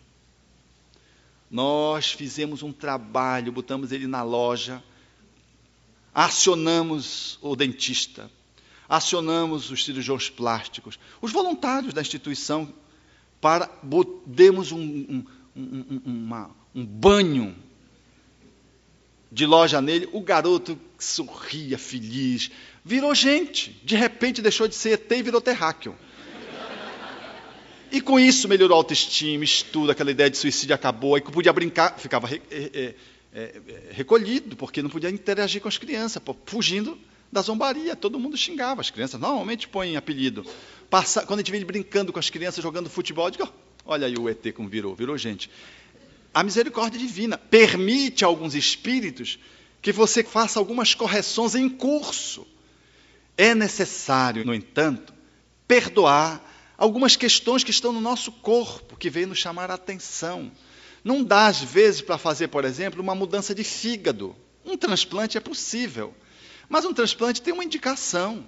[1.49, 4.83] Nós fizemos um trabalho, botamos ele na loja,
[6.13, 8.29] acionamos o dentista,
[8.89, 12.73] acionamos os cirurgiões plásticos, os voluntários da instituição,
[13.39, 13.69] para
[14.25, 15.25] demos um, um,
[15.55, 17.55] um, uma, um banho
[19.31, 22.49] de loja nele, o garoto sorria, feliz,
[22.83, 23.79] virou gente.
[23.83, 25.95] De repente deixou de ser ET e virou terráqueo.
[27.91, 31.97] E com isso melhorou a autoestima, estudo, aquela ideia de suicídio acabou, aí podia brincar,
[31.97, 32.93] ficava re, é,
[33.33, 33.61] é,
[33.91, 36.97] recolhido, porque não podia interagir com as crianças, fugindo
[37.31, 37.95] da zombaria.
[37.95, 40.45] Todo mundo xingava as crianças, normalmente põem apelido.
[40.89, 43.53] Passa, quando a gente ele brincando com as crianças, jogando futebol, eu digo,
[43.85, 45.49] olha aí o ET como virou, virou gente.
[46.34, 49.39] A misericórdia divina permite a alguns espíritos
[49.81, 52.45] que você faça algumas correções em curso.
[53.38, 55.14] É necessário, no entanto,
[55.68, 56.43] perdoar
[56.77, 60.51] algumas questões que estão no nosso corpo, que vêm nos chamar a atenção.
[61.03, 64.35] Não dá, às vezes, para fazer, por exemplo, uma mudança de fígado.
[64.65, 66.14] Um transplante é possível,
[66.69, 68.47] mas um transplante tem uma indicação.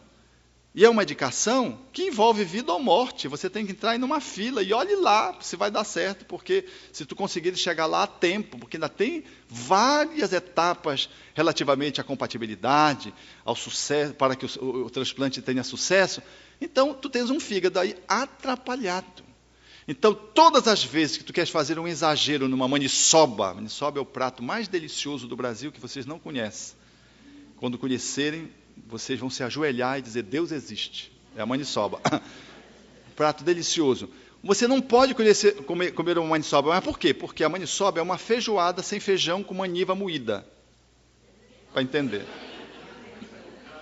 [0.74, 3.28] E é uma indicação que envolve vida ou morte.
[3.28, 6.64] Você tem que entrar em uma fila e olhe lá se vai dar certo, porque
[6.94, 13.14] se tu conseguir chegar lá a tempo, porque ainda tem várias etapas relativamente à compatibilidade,
[13.44, 16.22] ao sucesso, para que o, o, o transplante tenha sucesso.
[16.62, 19.24] Então, tu tens um fígado aí atrapalhado.
[19.86, 24.06] Então, todas as vezes que tu queres fazer um exagero numa maniçoba, maniçoba é o
[24.06, 26.80] prato mais delicioso do Brasil que vocês não conhecem.
[27.62, 28.50] Quando conhecerem,
[28.88, 31.12] vocês vão se ajoelhar e dizer: Deus existe.
[31.38, 32.02] É a maniçoba.
[33.16, 34.10] Prato delicioso.
[34.44, 36.70] Você não pode conhecer, comer, comer uma maniçoba.
[36.70, 37.14] Mas por quê?
[37.14, 40.44] Porque a maniçoba é uma feijoada sem feijão com maniva moída.
[41.72, 42.26] Para entender.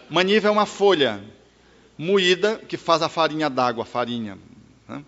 [0.09, 1.23] Maniva é uma folha
[1.97, 4.37] moída que faz a farinha d'água, a farinha.
[4.89, 5.05] Né?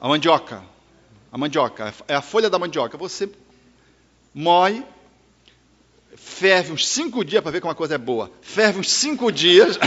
[0.00, 0.64] A mandioca.
[1.30, 1.94] A mandioca.
[2.08, 2.98] É a folha da mandioca.
[2.98, 3.30] Você
[4.34, 4.84] moe,
[6.24, 8.30] ferve uns cinco dias para ver como a coisa é boa.
[8.40, 9.78] Ferve uns cinco dias.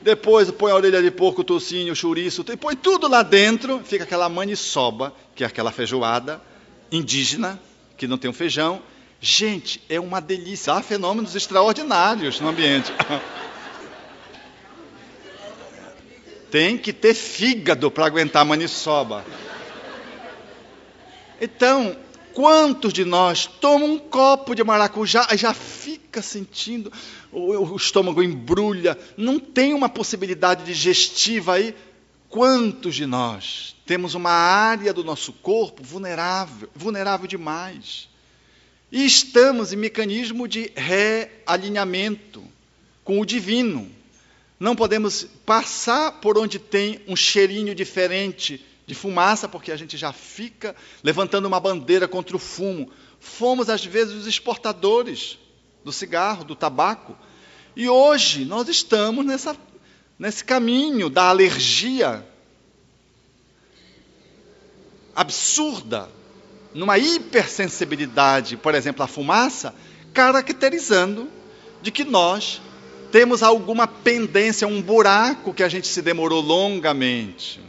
[0.00, 3.80] Depois põe a orelha de porco, o tocinho, o chouriço, e põe tudo lá dentro,
[3.84, 6.42] fica aquela maniçoba, que é aquela feijoada
[6.90, 7.60] indígena,
[7.96, 8.82] que não tem um feijão.
[9.20, 10.72] Gente, é uma delícia.
[10.72, 12.92] Há fenômenos extraordinários no ambiente.
[16.50, 19.24] Tem que ter fígado para aguentar maniçoba.
[21.40, 21.96] Então,
[22.34, 26.92] Quantos de nós tomam um copo de maracujá e já fica sentindo,
[27.30, 31.74] o, o estômago embrulha, não tem uma possibilidade digestiva aí?
[32.28, 38.08] Quantos de nós temos uma área do nosso corpo vulnerável, vulnerável demais?
[38.90, 42.42] E estamos em mecanismo de realinhamento
[43.04, 43.90] com o divino.
[44.58, 50.12] Não podemos passar por onde tem um cheirinho diferente de fumaça, porque a gente já
[50.12, 52.90] fica levantando uma bandeira contra o fumo.
[53.20, 55.38] Fomos, às vezes, os exportadores
[55.84, 57.16] do cigarro, do tabaco.
[57.76, 59.56] E hoje nós estamos nessa,
[60.18, 62.26] nesse caminho da alergia
[65.14, 66.08] absurda,
[66.74, 69.74] numa hipersensibilidade, por exemplo, à fumaça,
[70.12, 71.28] caracterizando
[71.82, 72.60] de que nós
[73.10, 77.60] temos alguma pendência, um buraco que a gente se demorou longamente.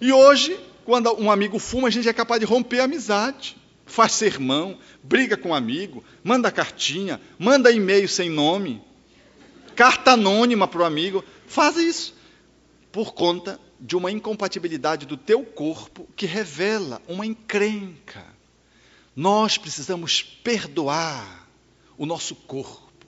[0.00, 3.56] E hoje, quando um amigo fuma, a gente é capaz de romper a amizade.
[3.86, 8.82] Faz sermão, briga com um amigo, manda cartinha, manda e-mail sem nome,
[9.74, 11.24] carta anônima para o amigo.
[11.46, 12.14] Faz isso
[12.92, 18.24] por conta de uma incompatibilidade do teu corpo que revela uma encrenca.
[19.16, 21.48] Nós precisamos perdoar
[21.96, 23.06] o nosso corpo.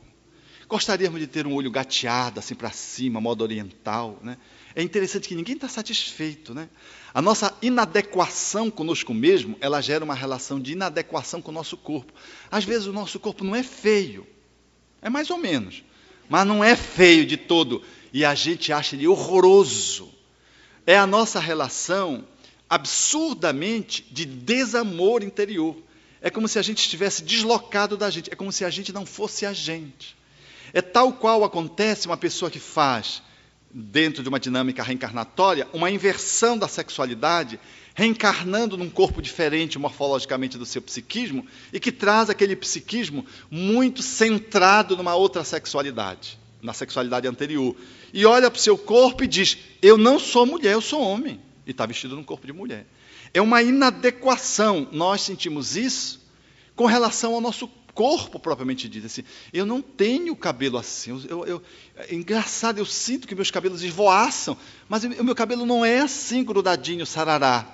[0.68, 4.36] Gostaríamos de ter um olho gateado assim para cima, modo oriental, né?
[4.80, 6.66] É interessante que ninguém está satisfeito, né?
[7.12, 12.14] A nossa inadequação conosco mesmo, ela gera uma relação de inadequação com o nosso corpo.
[12.50, 14.26] Às vezes o nosso corpo não é feio,
[15.02, 15.84] é mais ou menos,
[16.30, 20.10] mas não é feio de todo e a gente acha ele horroroso.
[20.86, 22.26] É a nossa relação
[22.66, 25.76] absurdamente de desamor interior.
[26.22, 29.04] É como se a gente estivesse deslocado da gente, é como se a gente não
[29.04, 30.16] fosse a gente.
[30.72, 33.22] É tal qual acontece uma pessoa que faz
[33.72, 37.60] dentro de uma dinâmica reencarnatória, uma inversão da sexualidade,
[37.94, 44.96] reencarnando num corpo diferente morfologicamente do seu psiquismo e que traz aquele psiquismo muito centrado
[44.96, 47.76] numa outra sexualidade, na sexualidade anterior.
[48.12, 51.40] E olha para o seu corpo e diz: Eu não sou mulher, eu sou homem.
[51.66, 52.86] E está vestido num corpo de mulher.
[53.32, 54.88] É uma inadequação.
[54.90, 56.20] Nós sentimos isso
[56.74, 59.06] com relação ao nosso corpo propriamente dito.
[59.06, 61.10] Assim, eu não tenho cabelo assim.
[61.28, 61.62] Eu, eu,
[61.96, 64.56] é engraçado, eu sinto que meus cabelos esvoaçam,
[64.88, 67.66] mas o meu cabelo não é assim, grudadinho, sarará.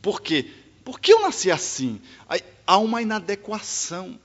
[0.00, 0.46] Por quê?
[0.84, 2.00] Porque eu nasci assim.
[2.66, 4.18] Há uma inadequação.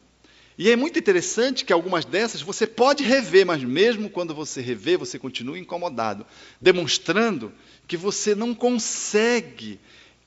[0.57, 4.97] E é muito interessante que algumas dessas você pode rever, mas mesmo quando você rever,
[4.97, 6.25] você continua incomodado,
[6.59, 7.53] demonstrando
[7.87, 9.79] que você não consegue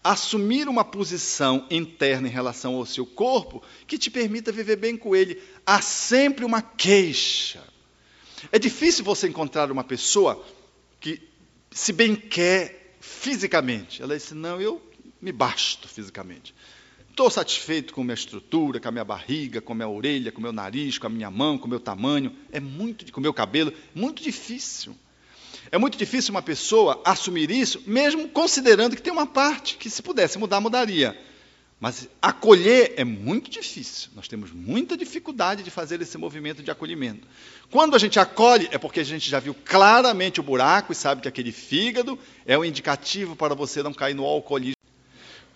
[0.03, 5.15] assumir uma posição interna em relação ao seu corpo que te permita viver bem com
[5.15, 5.41] ele.
[5.65, 7.63] Há sempre uma queixa.
[8.51, 10.43] É difícil você encontrar uma pessoa
[10.99, 11.21] que
[11.71, 14.03] se bem quer fisicamente.
[14.03, 14.81] Ela diz: Não, eu
[15.21, 16.55] me basto fisicamente.
[17.11, 20.39] Estou satisfeito com a minha estrutura, com a minha barriga, com a minha orelha, com
[20.39, 22.35] o meu nariz, com a minha mão, com o meu tamanho.
[22.51, 23.73] É muito, com o meu cabelo.
[23.95, 24.97] Muito difícil.
[25.73, 30.03] É muito difícil uma pessoa assumir isso, mesmo considerando que tem uma parte que, se
[30.03, 31.17] pudesse mudar, mudaria.
[31.79, 34.11] Mas acolher é muito difícil.
[34.15, 37.27] Nós temos muita dificuldade de fazer esse movimento de acolhimento.
[37.71, 41.23] Quando a gente acolhe, é porque a gente já viu claramente o buraco e sabe
[41.23, 44.75] que aquele fígado é o um indicativo para você não cair no alcoolismo.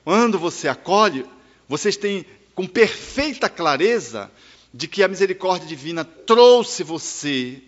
[0.04, 1.26] Quando você acolhe,
[1.68, 2.24] vocês têm
[2.54, 4.30] com perfeita clareza
[4.72, 7.60] de que a misericórdia divina trouxe você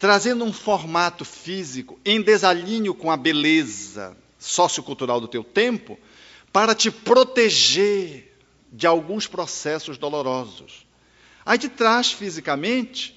[0.00, 5.98] trazendo um formato físico em desalinho com a beleza sociocultural do teu tempo,
[6.50, 8.34] para te proteger
[8.72, 10.86] de alguns processos dolorosos.
[11.44, 13.14] Aí te traz fisicamente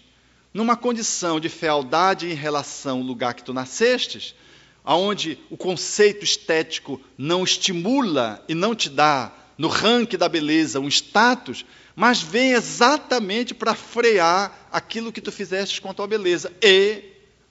[0.54, 4.36] numa condição de fealdade em relação ao lugar que tu nascestes,
[4.84, 10.90] aonde o conceito estético não estimula e não te dá no ranking da beleza um
[10.90, 11.66] status,
[11.96, 16.52] mas vem exatamente para frear aquilo que tu fizeste com a tua beleza.
[16.62, 17.04] E,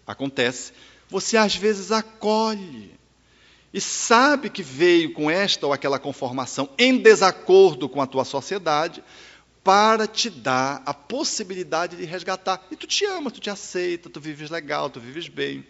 [0.07, 0.73] acontece,
[1.09, 2.93] você às vezes acolhe
[3.73, 9.03] e sabe que veio com esta ou aquela conformação em desacordo com a tua sociedade
[9.65, 12.67] para te dar a possibilidade de resgatar.
[12.71, 15.65] E tu te ama, tu te aceita, tu vives legal, tu vives bem.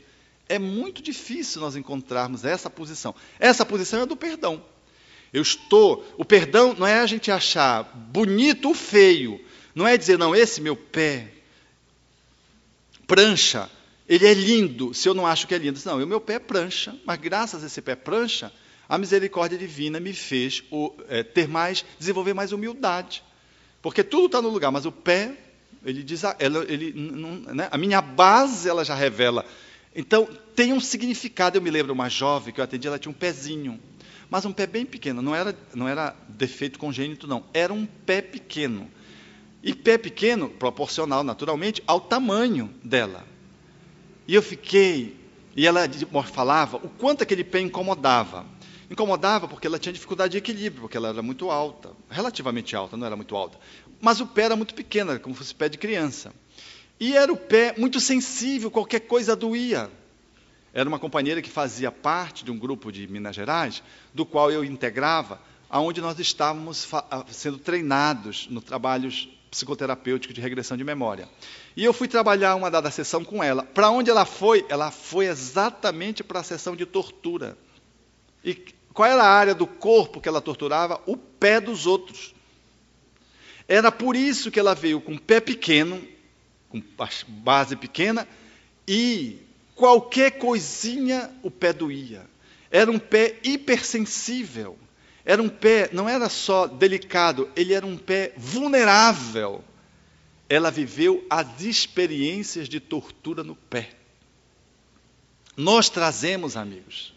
[0.49, 3.15] É muito difícil nós encontrarmos essa posição.
[3.39, 4.62] Essa posição é do perdão.
[5.32, 6.06] Eu estou.
[6.18, 9.40] O perdão não é a gente achar bonito ou feio.
[9.74, 11.28] Não é dizer, não, esse meu pé,
[13.06, 13.70] prancha,
[14.09, 15.80] ele é lindo, se eu não acho que é lindo.
[15.86, 18.52] Não, o meu pé é prancha, mas graças a esse pé prancha,
[18.86, 20.62] a misericórdia divina me fez
[21.09, 23.22] é, ter mais, desenvolver mais humildade.
[23.80, 25.32] Porque tudo está no lugar, mas o pé,
[25.84, 27.68] ele diz, ele, não, né?
[27.70, 29.46] a minha base ela já revela.
[29.94, 31.56] Então, tem um significado.
[31.56, 33.80] Eu me lembro uma jovem que eu atendi, ela tinha um pezinho
[34.32, 38.22] mas um pé bem pequeno, não era, não era defeito congênito, não, era um pé
[38.22, 38.90] pequeno.
[39.62, 43.26] E pé pequeno, proporcional, naturalmente, ao tamanho dela.
[44.26, 45.14] E eu fiquei,
[45.54, 45.82] e ela
[46.24, 48.46] falava o quanto aquele pé incomodava.
[48.90, 53.06] Incomodava porque ela tinha dificuldade de equilíbrio, porque ela era muito alta, relativamente alta, não
[53.06, 53.59] era muito alta.
[54.00, 56.32] Mas o pé era muito pequeno, era como se fosse pé de criança.
[56.98, 59.90] E era o pé muito sensível, qualquer coisa doía.
[60.74, 63.82] Era uma companheira que fazia parte de um grupo de Minas Gerais,
[64.15, 66.89] do qual eu integrava, aonde nós estávamos
[67.28, 71.28] sendo treinados no trabalhos psicoterapêutico de regressão de memória.
[71.77, 73.62] E eu fui trabalhar uma dada sessão com ela.
[73.62, 74.65] Para onde ela foi?
[74.69, 77.57] Ela foi exatamente para a sessão de tortura.
[78.43, 78.55] E
[78.94, 81.01] qual era a área do corpo que ela torturava?
[81.07, 82.35] O pé dos outros.
[83.69, 86.03] Era por isso que ela veio com pé pequeno,
[86.70, 86.82] com
[87.28, 88.27] base pequena,
[88.89, 89.39] e
[89.74, 92.27] qualquer coisinha o pé doía.
[92.70, 94.78] Era um pé hipersensível.
[95.24, 99.62] Era um pé, não era só delicado, ele era um pé vulnerável.
[100.49, 103.90] Ela viveu as experiências de tortura no pé.
[105.57, 107.15] Nós trazemos, amigos,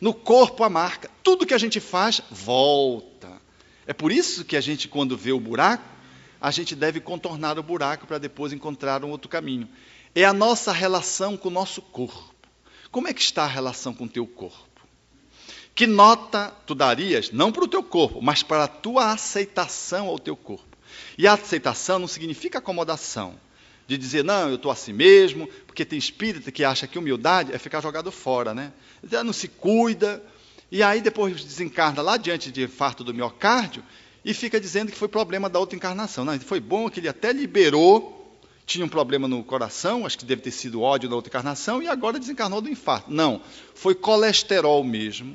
[0.00, 1.10] no corpo a marca.
[1.22, 3.40] Tudo que a gente faz volta.
[3.86, 5.84] É por isso que a gente, quando vê o buraco,
[6.40, 9.68] a gente deve contornar o buraco para depois encontrar um outro caminho
[10.14, 12.34] é a nossa relação com o nosso corpo.
[12.90, 14.66] Como é que está a relação com o teu corpo?
[15.74, 20.18] Que nota tu darias, não para o teu corpo, mas para a tua aceitação ao
[20.18, 20.76] teu corpo?
[21.16, 23.38] E a aceitação não significa acomodação,
[23.86, 27.58] de dizer, não, eu estou assim mesmo, porque tem espírito que acha que humildade é
[27.58, 28.72] ficar jogado fora, né?
[29.08, 30.22] Já não se cuida,
[30.70, 33.82] e aí depois desencarna lá diante de infarto do miocárdio
[34.24, 36.24] e fica dizendo que foi problema da outra encarnação.
[36.24, 38.17] Não, foi bom que ele até liberou
[38.68, 41.88] tinha um problema no coração, acho que deve ter sido ódio da outra encarnação, e
[41.88, 43.10] agora desencarnou do infarto.
[43.10, 43.40] Não,
[43.74, 45.34] foi colesterol mesmo,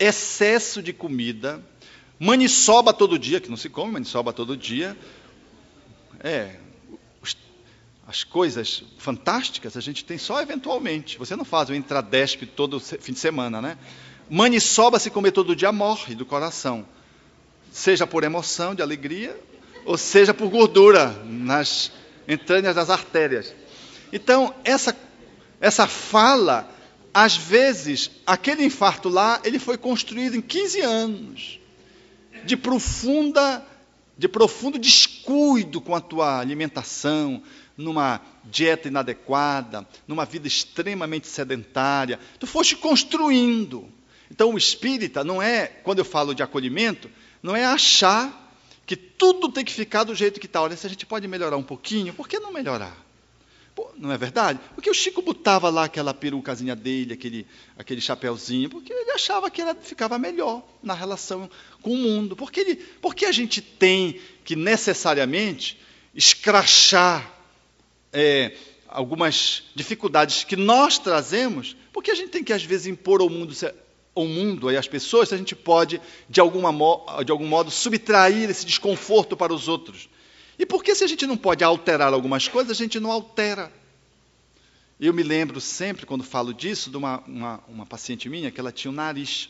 [0.00, 1.64] excesso de comida,
[2.18, 4.98] maniçoba todo dia, que não se come maniçoba todo dia.
[6.18, 6.56] É,
[8.04, 11.16] as coisas fantásticas a gente tem só eventualmente.
[11.18, 13.78] Você não faz o intradesp todo fim de semana, né?
[14.28, 16.84] Maniçoba, se comer todo dia, morre do coração.
[17.70, 19.38] Seja por emoção, de alegria,
[19.84, 21.92] ou seja por gordura nas
[22.26, 23.54] entranhas das artérias.
[24.12, 24.96] Então, essa,
[25.60, 26.68] essa fala,
[27.12, 31.60] às vezes, aquele infarto lá, ele foi construído em 15 anos
[32.44, 33.64] de profunda
[34.16, 37.42] de profundo descuido com a tua alimentação,
[37.76, 42.20] numa dieta inadequada, numa vida extremamente sedentária.
[42.38, 43.88] Tu foste construindo.
[44.30, 47.10] Então, o espírita não é, quando eu falo de acolhimento,
[47.42, 48.41] não é achar
[48.92, 50.60] que tudo tem que ficar do jeito que está.
[50.60, 52.94] Olha, se a gente pode melhorar um pouquinho, por que não melhorar?
[53.74, 54.60] Pô, não é verdade?
[54.74, 57.46] Porque o Chico botava lá aquela perucazinha dele, aquele,
[57.78, 61.48] aquele chapéuzinho, porque ele achava que ela ficava melhor na relação
[61.80, 62.36] com o mundo.
[62.36, 65.80] Porque, ele, porque a gente tem que necessariamente
[66.14, 67.34] escrachar
[68.12, 68.54] é,
[68.86, 73.54] algumas dificuldades que nós trazemos, porque a gente tem que, às vezes, impor ao mundo,
[74.14, 76.70] ao mundo e às pessoas, se a gente pode, de, alguma,
[77.24, 80.08] de algum modo, subtrair esse desconforto para os outros.
[80.58, 83.72] E por que, se a gente não pode alterar algumas coisas, a gente não altera?
[85.00, 88.70] Eu me lembro sempre, quando falo disso, de uma, uma, uma paciente minha que ela
[88.70, 89.48] tinha o nariz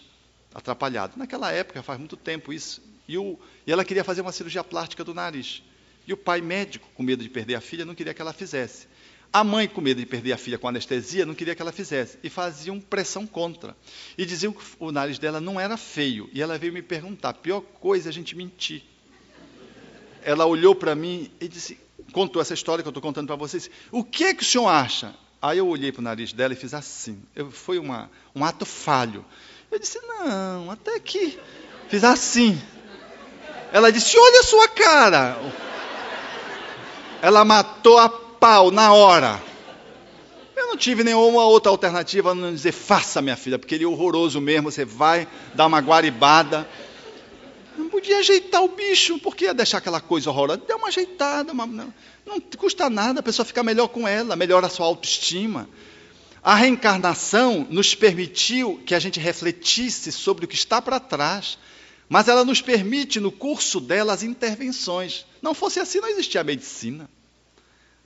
[0.54, 1.14] atrapalhado.
[1.16, 2.82] Naquela época, faz muito tempo isso.
[3.06, 5.62] E, o, e ela queria fazer uma cirurgia plástica do nariz.
[6.06, 8.86] E o pai médico, com medo de perder a filha, não queria que ela fizesse.
[9.32, 12.18] A mãe, com medo de perder a filha com anestesia, não queria que ela fizesse.
[12.22, 13.74] E faziam pressão contra.
[14.18, 16.28] E diziam que o nariz dela não era feio.
[16.34, 18.82] E ela veio me perguntar: a pior coisa é a gente mentir.
[20.22, 21.78] Ela olhou para mim e disse,
[22.12, 23.70] contou essa história que eu estou contando para vocês.
[23.90, 25.14] O que é que o senhor acha?
[25.40, 27.20] Aí eu olhei para o nariz dela e fiz assim.
[27.34, 29.24] Eu, foi uma, um ato falho.
[29.70, 31.38] Eu disse, não, até que.
[31.88, 32.60] Fiz assim.
[33.72, 35.38] Ela disse, olha a sua cara.
[37.22, 38.08] Ela matou a
[38.42, 39.40] pau na hora.
[40.56, 43.86] Eu não tive nenhuma outra alternativa a não dizer, faça, minha filha, porque ele é
[43.86, 46.68] horroroso mesmo, você vai dar uma guaribada.
[47.78, 50.60] Não podia ajeitar o bicho, porque ia deixar aquela coisa horrorosa.
[50.66, 51.94] Dá uma ajeitada, uma, não,
[52.26, 55.68] não custa nada, a pessoa fica melhor com ela, melhora a sua autoestima.
[56.42, 61.56] A reencarnação nos permitiu que a gente refletisse sobre o que está para trás,
[62.08, 65.24] mas ela nos permite, no curso dela, as intervenções.
[65.40, 67.08] Não fosse assim, não existia a medicina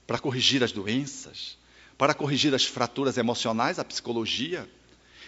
[0.07, 1.59] para corrigir as doenças,
[1.99, 4.69] para corrigir as fraturas emocionais, a psicologia.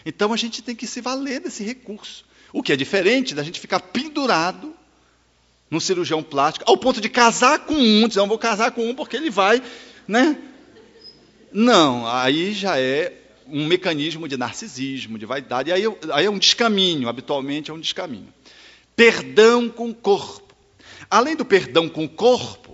[0.04, 2.24] Então a gente tem que se valer desse recurso.
[2.52, 4.74] O que é diferente da gente ficar pendurado
[5.70, 8.94] num cirurgião plástico, ao ponto de casar com um, dizer, não vou casar com um
[8.94, 9.62] porque ele vai,
[10.06, 10.38] né?
[11.52, 13.12] Não, aí já é
[13.46, 15.82] um mecanismo de narcisismo, de vaidade, aí,
[16.12, 18.32] aí é um descaminho, habitualmente é um descaminho.
[18.96, 20.54] Perdão com o corpo.
[21.10, 22.67] Além do perdão com o corpo,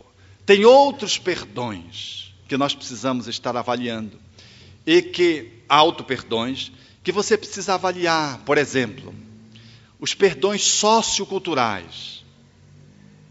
[0.47, 4.21] tem outros perdões que nós precisamos estar avaliando.
[4.87, 6.71] E que, auto-perdões,
[7.03, 8.39] que você precisa avaliar.
[8.45, 9.15] Por exemplo,
[9.99, 12.25] os perdões socioculturais.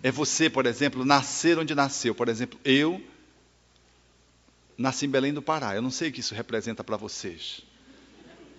[0.01, 2.15] É você, por exemplo, nascer onde nasceu.
[2.15, 3.01] Por exemplo, eu
[4.77, 5.75] nasci em Belém do Pará.
[5.75, 7.61] Eu não sei o que isso representa para vocês.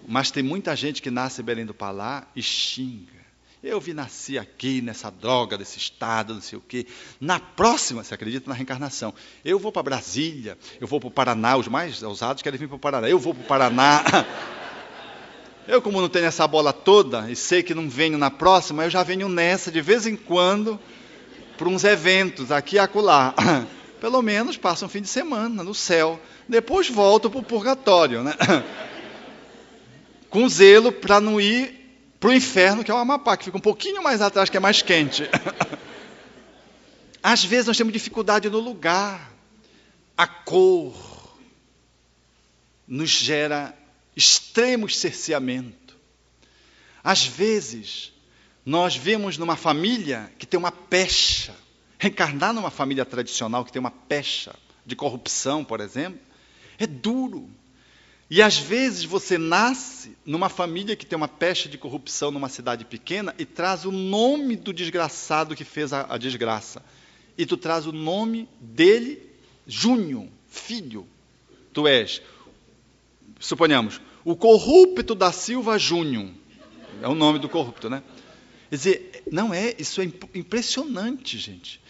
[0.06, 3.13] Mas tem muita gente que nasce em Belém do Pará e xinga.
[3.66, 6.86] Eu vi nascer aqui nessa droga desse estado, não sei o quê.
[7.18, 9.14] Na próxima, você acredita na reencarnação?
[9.42, 12.76] Eu vou para Brasília, eu vou para o Paraná, os mais ousados querem vir para
[12.76, 13.08] o Paraná.
[13.08, 14.04] Eu vou para o Paraná.
[15.66, 18.90] Eu, como não tenho essa bola toda e sei que não venho na próxima, eu
[18.90, 20.78] já venho nessa de vez em quando
[21.56, 23.32] para uns eventos aqui e acolá.
[23.98, 26.20] Pelo menos passo um fim de semana no céu.
[26.46, 28.34] Depois volto para o purgatório, né?
[30.28, 31.83] Com zelo para não ir
[32.24, 34.60] para o inferno, que é o Amapá, que fica um pouquinho mais atrás, que é
[34.60, 35.24] mais quente.
[37.22, 39.30] Às vezes nós temos dificuldade no lugar.
[40.16, 41.36] A cor
[42.88, 43.76] nos gera
[44.16, 45.98] extremo cerceamento.
[47.02, 48.10] Às vezes,
[48.64, 51.54] nós vemos numa família que tem uma pecha,
[51.98, 54.56] reencarnar numa família tradicional que tem uma pecha
[54.86, 56.20] de corrupção, por exemplo,
[56.78, 57.50] é duro.
[58.30, 62.84] E às vezes você nasce numa família que tem uma pecha de corrupção numa cidade
[62.84, 66.82] pequena e traz o nome do desgraçado que fez a, a desgraça.
[67.36, 69.20] E tu traz o nome dele,
[69.66, 71.06] Júnior, filho.
[71.72, 72.22] Tu és,
[73.38, 76.30] suponhamos, o corrupto da Silva Júnior.
[77.02, 78.02] É o nome do corrupto, né?
[78.70, 81.80] Quer dizer, não é, isso é impressionante, gente.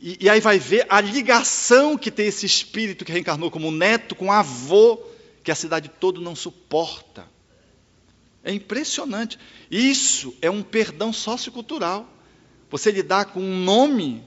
[0.00, 4.14] E, e aí vai ver a ligação que tem esse espírito que reencarnou como neto
[4.14, 4.98] com avô
[5.48, 7.26] que a cidade toda não suporta.
[8.44, 9.38] É impressionante.
[9.70, 12.06] Isso é um perdão sociocultural.
[12.68, 14.22] Você lidar com um nome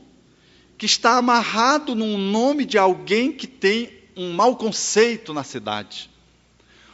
[0.80, 6.10] que está amarrado num nome de alguém que tem um mau conceito na cidade.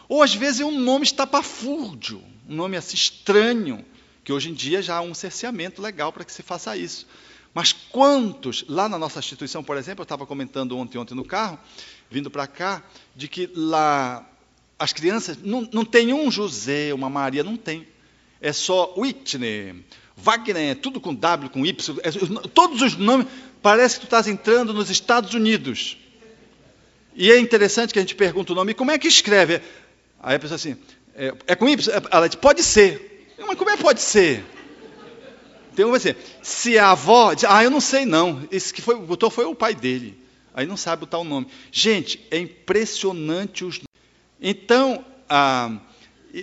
[0.10, 3.86] Ou às vezes é um nome estapafúrdio, um nome assim estranho,
[4.26, 7.08] que hoje em dia já há um cerceamento legal para que se faça isso.
[7.54, 11.58] Mas quantos, lá na nossa instituição, por exemplo, eu estava comentando ontem, ontem no carro,
[12.10, 12.84] vindo para cá,
[13.16, 14.28] de que lá
[14.80, 17.88] as crianças não, não tem um José, uma Maria, não tem.
[18.40, 19.84] É só Whitney,
[20.16, 22.12] Wagner, tudo com W, com Y, é,
[22.50, 23.28] todos os nomes,
[23.62, 25.98] parece que tu estás entrando nos Estados Unidos.
[27.16, 29.62] E é interessante que a gente pergunta o nome, como é que escreve?
[30.22, 30.78] Aí a pessoa assim,
[31.16, 31.92] É, é com Y?
[32.12, 33.34] Ela disse, pode ser.
[33.40, 34.46] Mas como é que pode ser?
[35.76, 38.82] Tem um vai dizer, se a avó, diz, ah, eu não sei não, esse que
[38.82, 40.20] foi, botou foi o pai dele.
[40.58, 41.46] Aí não sabe o nome.
[41.72, 43.80] Gente, é impressionante os
[44.42, 45.80] Então, ah,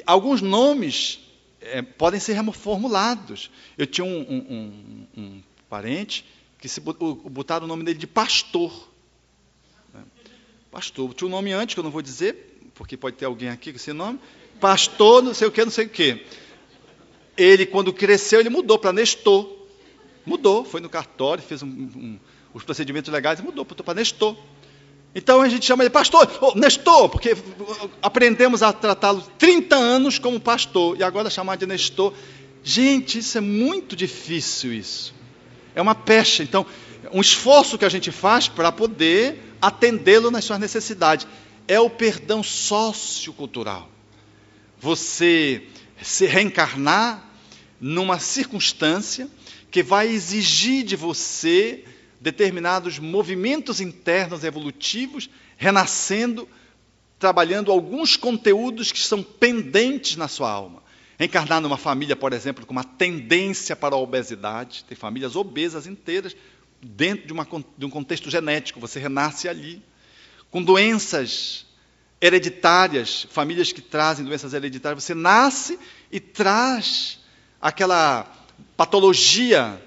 [0.06, 1.18] alguns nomes
[1.60, 3.50] é, podem ser reformulados.
[3.76, 6.24] Eu tinha um, um, um, um parente
[6.60, 8.88] que se botaram o nome dele de pastor.
[9.92, 10.04] Né?
[10.70, 11.12] Pastor.
[11.12, 13.78] Tinha um nome antes, que eu não vou dizer, porque pode ter alguém aqui com
[13.78, 14.20] esse nome.
[14.60, 16.24] Pastor, não sei o que, não sei o que.
[17.36, 19.66] Ele, quando cresceu, ele mudou para Nestor.
[20.24, 22.16] Mudou, foi no cartório, fez um,
[22.54, 24.36] os procedimentos legais mudou para Nestor.
[25.14, 27.36] Então a gente chama ele pastor, oh, Nestor, porque
[28.00, 32.14] aprendemos a tratá-lo 30 anos como pastor, e agora chamar de Nestor.
[32.62, 35.14] Gente, isso é muito difícil isso.
[35.74, 36.42] É uma pecha.
[36.42, 36.64] Então,
[37.12, 41.26] um esforço que a gente faz para poder atendê-lo nas suas necessidades.
[41.66, 43.88] É o perdão sociocultural.
[44.80, 45.64] Você
[46.02, 47.24] se reencarnar
[47.80, 49.28] numa circunstância
[49.70, 51.84] que vai exigir de você
[52.24, 55.28] determinados movimentos internos evolutivos,
[55.58, 56.48] renascendo,
[57.18, 60.82] trabalhando alguns conteúdos que são pendentes na sua alma.
[61.20, 66.34] Encarnar numa família, por exemplo, com uma tendência para a obesidade, tem famílias obesas inteiras,
[66.80, 67.46] dentro de, uma,
[67.76, 69.82] de um contexto genético, você renasce ali.
[70.50, 71.66] Com doenças
[72.22, 75.78] hereditárias, famílias que trazem doenças hereditárias, você nasce
[76.10, 77.20] e traz
[77.60, 78.26] aquela
[78.78, 79.78] patologia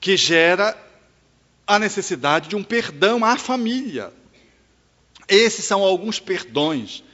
[0.00, 0.89] que gera
[1.70, 4.12] a necessidade de um perdão à família.
[5.28, 7.04] Esses são alguns perdões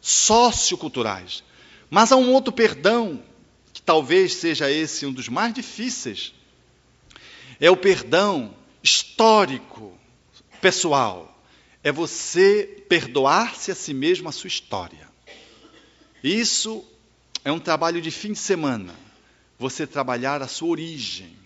[0.00, 1.44] socioculturais.
[1.88, 3.22] Mas há um outro perdão,
[3.72, 6.34] que talvez seja esse um dos mais difíceis.
[7.60, 8.52] É o perdão
[8.82, 9.96] histórico,
[10.60, 11.40] pessoal.
[11.80, 15.08] É você perdoar-se a si mesmo a sua história.
[16.20, 16.84] Isso
[17.44, 18.92] é um trabalho de fim de semana.
[19.56, 21.43] Você trabalhar a sua origem.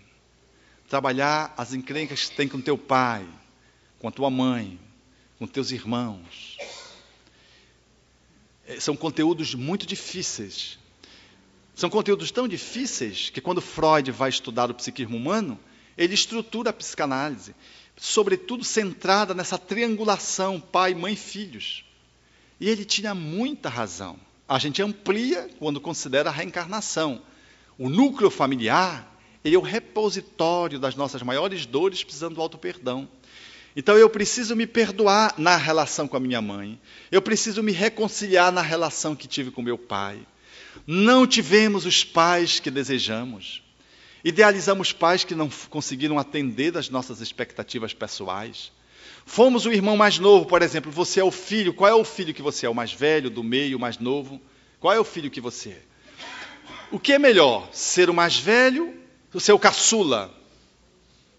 [0.89, 3.27] Trabalhar as encrencas que tem com teu pai,
[3.99, 4.79] com a tua mãe,
[5.39, 6.59] com teus irmãos
[8.69, 10.79] é, são conteúdos muito difíceis.
[11.75, 15.59] São conteúdos tão difíceis que quando Freud vai estudar o psiquismo humano,
[15.97, 17.55] ele estrutura a psicanálise,
[17.97, 21.85] sobretudo centrada nessa triangulação pai, mãe, filhos.
[22.61, 24.19] E ele tinha muita razão.
[24.47, 27.23] A gente amplia quando considera a reencarnação.
[27.79, 33.09] O núcleo familiar ele é o repositório das nossas maiores dores, precisando do auto-perdão.
[33.77, 36.81] Então eu preciso me perdoar na relação com a minha mãe.
[37.13, 40.19] Eu preciso me reconciliar na relação que tive com meu pai.
[40.87, 43.63] Não tivemos os pais que desejamos.
[44.25, 48.73] Idealizamos pais que não conseguiram atender às nossas expectativas pessoais.
[49.25, 50.91] Fomos o irmão mais novo, por exemplo.
[50.91, 51.73] Você é o filho.
[51.73, 52.69] Qual é o filho que você é?
[52.69, 54.41] O mais velho, do meio, o mais novo?
[54.81, 55.83] Qual é o filho que você é?
[56.91, 57.69] O que é melhor?
[57.71, 58.99] Ser o mais velho
[59.33, 60.35] o caçula?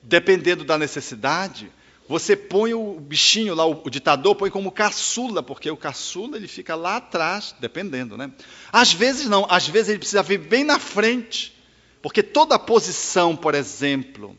[0.01, 1.69] Dependendo da necessidade,
[2.09, 6.73] você põe o bichinho lá, o, ditador, põe como caçula, porque o caçula ele fica
[6.73, 8.31] lá atrás, dependendo, né?
[8.71, 11.53] Às vezes não, às vezes ele precisa vir bem na frente,
[12.01, 14.35] porque toda posição, por exemplo,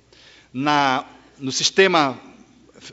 [0.53, 1.05] na,
[1.39, 2.19] no sistema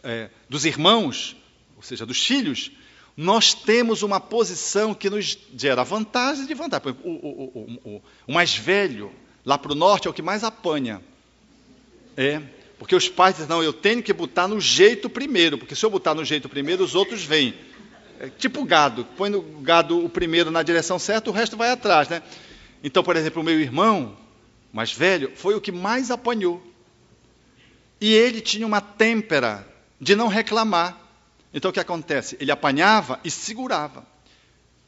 [0.03, 1.35] é, dos irmãos,
[1.75, 2.71] ou seja, dos filhos,
[3.17, 6.95] nós temos uma posição que nos gera vantagem e desvantagem.
[7.03, 9.11] O, o, o, o mais velho,
[9.47, 11.01] lá para o norte, é o que mais apanha.
[12.17, 12.41] É,
[12.77, 15.89] porque os pais dizem, não, eu tenho que botar no jeito primeiro, porque se eu
[15.89, 17.53] botar no jeito primeiro, os outros vêm.
[18.19, 22.09] É tipo gado, põe o gado o primeiro na direção certa, o resto vai atrás,
[22.09, 22.21] né?
[22.83, 24.17] Então, por exemplo, o meu irmão,
[24.73, 26.61] mais velho, foi o que mais apanhou.
[28.01, 29.65] E ele tinha uma têmpera
[29.99, 30.97] de não reclamar.
[31.53, 32.35] Então o que acontece?
[32.41, 34.05] Ele apanhava e segurava.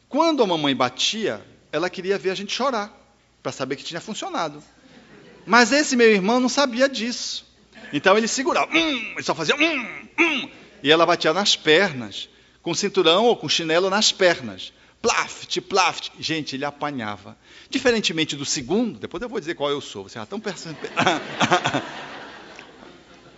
[0.09, 1.41] Quando a mamãe batia,
[1.71, 2.98] ela queria ver a gente chorar,
[3.49, 4.63] para saber que tinha funcionado.
[5.45, 7.45] Mas esse meu irmão não sabia disso.
[7.91, 10.49] Então ele segurava, hum, ele só fazia hum, hum,
[10.83, 12.29] e ela batia nas pernas,
[12.61, 14.71] com cinturão ou com chinelo nas pernas.
[15.01, 16.09] Plaft, plaft.
[16.19, 17.37] Gente, ele apanhava.
[17.69, 20.03] Diferentemente do segundo, depois eu vou dizer qual eu sou.
[20.03, 20.77] Você já tão pensando.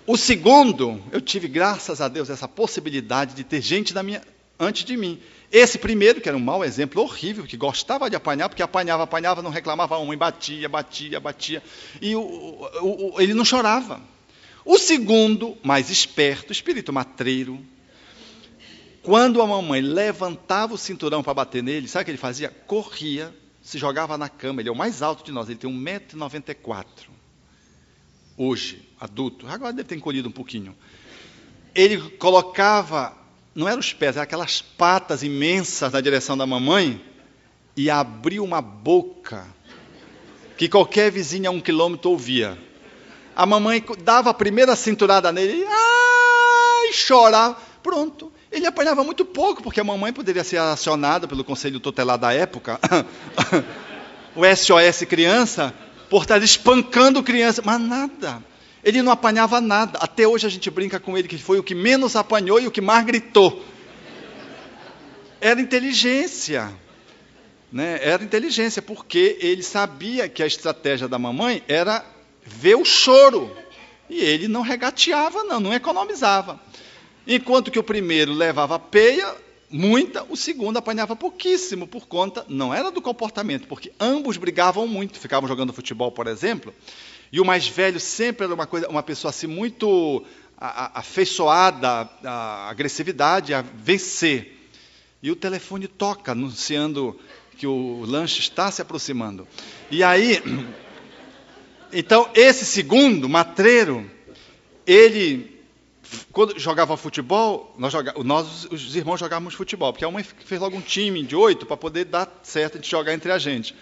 [0.07, 4.21] o segundo, eu tive, graças a Deus, essa possibilidade de ter gente da minha,
[4.61, 5.19] antes de mim.
[5.51, 9.41] Esse primeiro, que era um mau exemplo horrível, que gostava de apanhar, porque apanhava, apanhava,
[9.41, 11.61] não reclamava a mãe, batia, batia, batia.
[12.01, 13.99] E o, o, o, ele não chorava.
[14.63, 17.59] O segundo, mais esperto, espírito matreiro,
[19.01, 22.49] quando a mamãe levantava o cinturão para bater nele, sabe o que ele fazia?
[22.67, 24.61] Corria, se jogava na cama.
[24.61, 26.85] Ele é o mais alto de nós, ele tem 1,94m.
[28.37, 29.47] Hoje, adulto.
[29.47, 30.75] Agora deve ter encolhido um pouquinho.
[31.73, 33.17] Ele colocava,
[33.53, 37.01] não eram os pés, eram aquelas patas imensas na direção da mamãe
[37.75, 39.45] e abriu uma boca
[40.57, 42.57] que qualquer vizinha a um quilômetro ouvia.
[43.35, 47.57] A mamãe dava a primeira cinturada nele, ai, chorava.
[47.81, 48.31] Pronto.
[48.51, 52.79] Ele apanhava muito pouco, porque a mamãe poderia ser acionada pelo conselho tutelar da época,
[54.35, 55.73] o SOS criança,
[56.09, 58.50] por estar espancando criança, mas nada.
[58.83, 59.99] Ele não apanhava nada.
[59.99, 62.71] Até hoje a gente brinca com ele que foi o que menos apanhou e o
[62.71, 63.63] que mais gritou.
[65.39, 66.71] Era inteligência.
[67.71, 67.99] Né?
[68.01, 72.05] Era inteligência, porque ele sabia que a estratégia da mamãe era
[72.43, 73.55] ver o choro.
[74.09, 76.59] E ele não regateava, não, não economizava.
[77.25, 79.33] Enquanto que o primeiro levava peia,
[79.69, 85.19] muita, o segundo apanhava pouquíssimo, por conta, não era do comportamento, porque ambos brigavam muito,
[85.19, 86.73] ficavam jogando futebol, por exemplo,
[87.31, 90.23] e o mais velho sempre era uma, coisa, uma pessoa assim muito
[90.57, 94.69] afeiçoada à agressividade, a vencer.
[95.23, 97.19] E o telefone toca, anunciando
[97.57, 99.47] que o lanche está se aproximando.
[99.89, 100.41] E aí,
[101.93, 104.09] então, esse segundo, matreiro,
[104.85, 105.61] ele
[106.31, 110.75] quando jogava futebol, nós, jogava, nós, os irmãos jogávamos futebol, porque a mãe fez logo
[110.75, 113.73] um time de oito para poder dar certo de jogar entre a gente.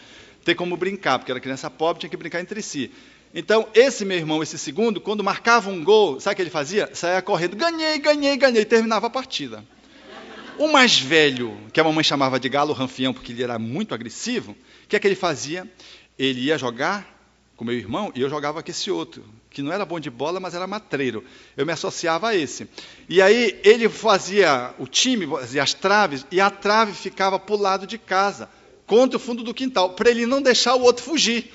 [0.46, 2.92] Ter como brincar, porque era criança pobre, tinha que brincar entre si.
[3.34, 6.89] Então, esse meu irmão, esse segundo, quando marcava um gol, sabe o que ele fazia?
[6.93, 9.64] Saia correndo, ganhei, ganhei, ganhei, e terminava a partida.
[10.57, 14.51] O mais velho, que a mamãe chamava de galo ranfião, porque ele era muito agressivo,
[14.51, 15.72] o que é que ele fazia?
[16.18, 17.18] Ele ia jogar
[17.56, 20.39] com meu irmão e eu jogava com esse outro, que não era bom de bola,
[20.39, 21.23] mas era matreiro.
[21.56, 22.68] Eu me associava a esse.
[23.07, 27.60] E aí ele fazia o time, fazia as traves, e a trave ficava para o
[27.60, 28.49] lado de casa,
[28.88, 31.53] contra o fundo do quintal, para ele não deixar o outro fugir.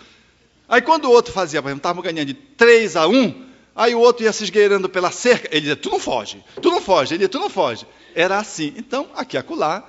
[0.69, 3.47] Aí quando o outro fazia, por exemplo, estávamos ganhando de 3 a 1,
[3.77, 6.81] aí o outro ia se esgueirando pela cerca, ele dizia, tu não foge, tu não
[6.81, 7.87] foge, ele dizia, tu não foge.
[8.15, 8.73] Era assim.
[8.77, 9.89] Então, aqui acolá,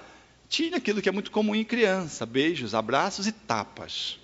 [0.49, 4.19] tinha aquilo que é muito comum em criança, beijos, abraços e tapas.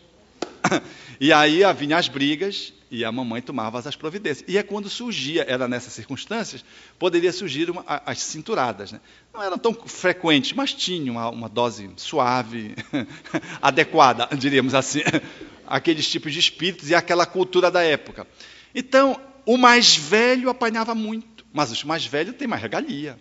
[1.19, 4.43] e aí vinham as brigas e a mamãe tomava as providências.
[4.49, 6.63] E é quando surgia, era nessas circunstâncias,
[6.99, 8.91] poderia surgir uma, as cinturadas.
[8.91, 8.99] Né?
[9.34, 12.76] Não eram tão frequentes, mas tinham uma, uma dose suave,
[13.61, 14.99] adequada, diríamos assim,
[15.65, 18.27] aqueles tipos de espíritos e aquela cultura da época.
[18.76, 23.18] Então, o mais velho apanhava muito, mas o mais velho tem mais regalia.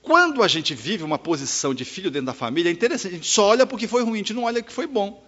[0.00, 3.28] Quando a gente vive uma posição de filho dentro da família, é interessante, a gente
[3.28, 5.27] só olha porque foi ruim, a gente não olha que foi bom.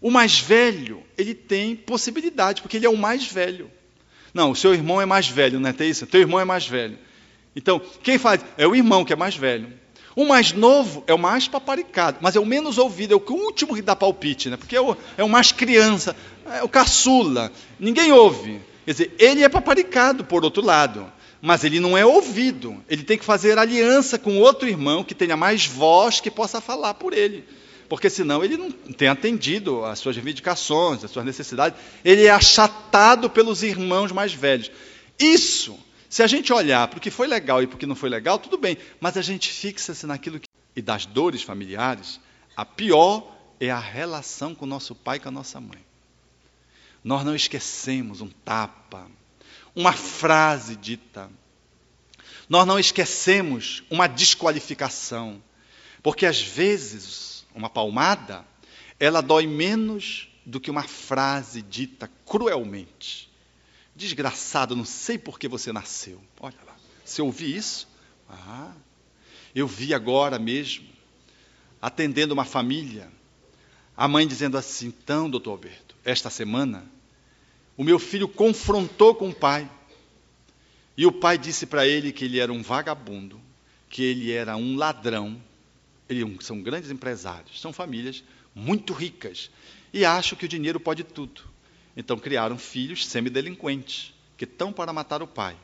[0.00, 3.70] O mais velho, ele tem possibilidade, porque ele é o mais velho.
[4.32, 6.06] Não, o seu irmão é mais velho, não é isso?
[6.06, 6.98] Teu irmão é mais velho.
[7.56, 8.44] Então, quem faz?
[8.56, 9.72] É o irmão que é mais velho.
[10.14, 13.74] O mais novo é o mais paparicado, mas é o menos ouvido, é o último
[13.74, 14.56] que dá palpite, né?
[14.56, 16.14] porque é o, é o mais criança,
[16.46, 17.52] é o caçula.
[17.78, 18.60] Ninguém ouve.
[18.84, 21.10] Quer dizer, ele é paparicado, por outro lado,
[21.40, 22.82] mas ele não é ouvido.
[22.88, 26.94] Ele tem que fazer aliança com outro irmão que tenha mais voz que possa falar
[26.94, 27.44] por ele
[27.88, 31.78] porque senão ele não tem atendido às suas reivindicações, às suas necessidades.
[32.04, 34.70] Ele é achatado pelos irmãos mais velhos.
[35.18, 35.78] Isso,
[36.08, 38.10] se a gente olhar para o que foi legal e para o que não foi
[38.10, 40.48] legal, tudo bem, mas a gente fixa-se naquilo que.
[40.76, 42.20] E das dores familiares,
[42.54, 45.84] a pior é a relação com o nosso pai e com a nossa mãe.
[47.02, 49.10] Nós não esquecemos um tapa,
[49.74, 51.30] uma frase dita.
[52.48, 55.42] Nós não esquecemos uma desqualificação.
[56.02, 58.44] Porque às vezes uma palmada,
[58.98, 63.28] ela dói menos do que uma frase dita cruelmente.
[63.94, 66.22] Desgraçado, não sei por que você nasceu.
[66.40, 67.88] Olha lá, você ouviu isso?
[68.30, 68.72] Ah,
[69.54, 70.86] eu vi agora mesmo,
[71.82, 73.10] atendendo uma família,
[73.96, 76.86] a mãe dizendo assim: então, doutor Alberto, esta semana,
[77.76, 79.68] o meu filho confrontou com o pai.
[80.96, 83.40] E o pai disse para ele que ele era um vagabundo,
[83.88, 85.40] que ele era um ladrão,
[86.40, 88.24] são grandes empresários, são famílias
[88.54, 89.50] muito ricas
[89.92, 91.42] e acham que o dinheiro pode tudo.
[91.96, 95.56] Então criaram filhos semidelinquentes, que estão para matar o pai,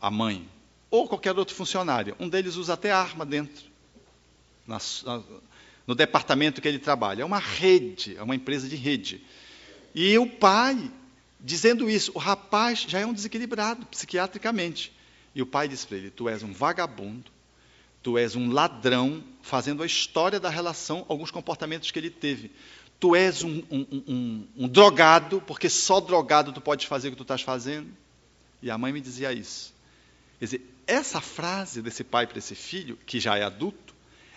[0.00, 0.48] a mãe,
[0.90, 2.16] ou qualquer outro funcionário.
[2.18, 3.64] Um deles usa até arma dentro,
[4.66, 4.78] na,
[5.86, 7.22] no departamento que ele trabalha.
[7.22, 9.24] É uma rede, é uma empresa de rede.
[9.94, 10.90] E o pai,
[11.40, 14.92] dizendo isso, o rapaz já é um desequilibrado psiquiatricamente.
[15.34, 17.30] E o pai diz para ele: Tu és um vagabundo,
[18.02, 22.50] Tu és um ladrão, fazendo a história da relação, alguns comportamentos que ele teve.
[22.98, 27.16] Tu és um, um, um, um drogado, porque só drogado tu podes fazer o que
[27.16, 27.88] tu estás fazendo.
[28.60, 29.72] E a mãe me dizia isso.
[30.38, 33.94] Quer dizer, essa frase desse pai para esse filho, que já é adulto,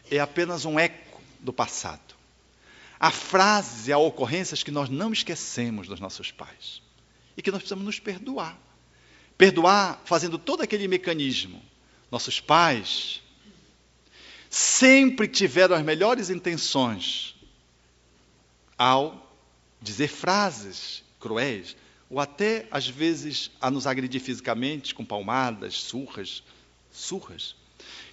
[0.10, 2.16] é apenas um eco do passado.
[3.00, 6.82] Há frases e há ocorrências que nós não esquecemos dos nossos pais.
[7.36, 8.58] E que nós precisamos nos perdoar.
[9.38, 11.62] Perdoar fazendo todo aquele mecanismo.
[12.12, 13.22] Nossos pais
[14.56, 17.36] sempre tiveram as melhores intenções
[18.78, 19.30] ao
[19.82, 21.76] dizer frases cruéis,
[22.10, 26.42] ou até, às vezes, a nos agredir fisicamente com palmadas, surras,
[26.90, 27.54] surras,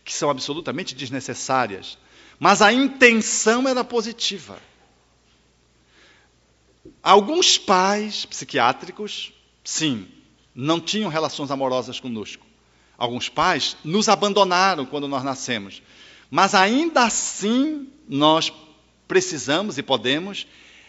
[0.04, 1.96] que são absolutamente desnecessárias.
[2.40, 4.58] Mas a intenção era positiva.
[7.00, 9.32] Alguns pais psiquiátricos,
[9.62, 10.08] sim,
[10.52, 12.44] não tinham relações amorosas conosco.
[12.98, 15.80] Alguns pais nos abandonaram quando nós nascemos.
[16.34, 18.50] Mas ainda assim, nós
[19.06, 20.46] precisamos e podemos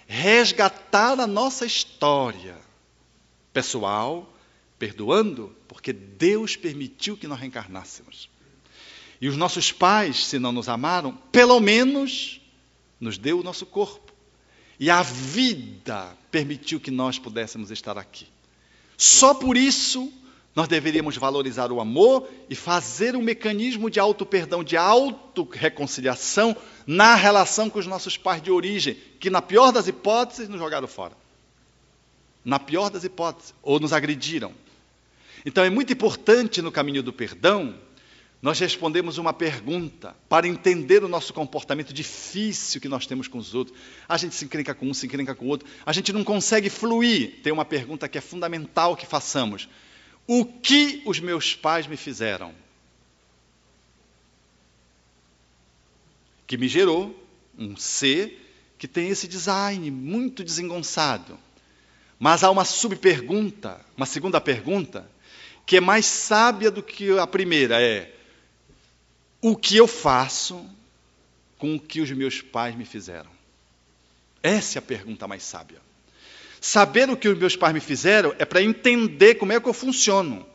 [0.07, 2.55] resgatar a nossa história
[3.51, 4.33] pessoal,
[4.79, 8.29] perdoando, porque Deus permitiu que nós reencarnássemos.
[9.19, 12.39] E os nossos pais, se não nos amaram, pelo menos
[12.97, 14.13] nos deu o nosso corpo.
[14.79, 18.27] E a vida permitiu que nós pudéssemos estar aqui.
[18.97, 20.09] Só por isso
[20.55, 26.55] nós deveríamos valorizar o amor e fazer um mecanismo de auto-perdão, de auto-reconciliação
[26.85, 30.87] na relação com os nossos pais de origem, que na pior das hipóteses nos jogaram
[30.87, 31.15] fora.
[32.45, 34.53] Na pior das hipóteses, ou nos agrediram.
[35.45, 37.73] Então é muito importante no caminho do perdão
[38.43, 43.55] nós respondemos uma pergunta para entender o nosso comportamento difícil que nós temos com os
[43.55, 43.79] outros.
[44.05, 45.65] A gente se encrenca com um, se encrenca com o outro.
[45.85, 47.39] A gente não consegue fluir.
[47.41, 49.69] Tem uma pergunta que é fundamental que façamos.
[50.25, 52.53] O que os meus pais me fizeram?
[56.47, 57.17] Que me gerou
[57.57, 58.39] um ser
[58.77, 61.37] que tem esse design muito desengonçado.
[62.19, 65.09] Mas há uma subpergunta, uma segunda pergunta,
[65.65, 68.13] que é mais sábia do que a primeira: é
[69.41, 70.65] o que eu faço
[71.57, 73.31] com o que os meus pais me fizeram?
[74.41, 75.81] Essa é a pergunta mais sábia.
[76.65, 79.73] Saber o que os meus pais me fizeram é para entender como é que eu
[79.73, 80.45] funciono.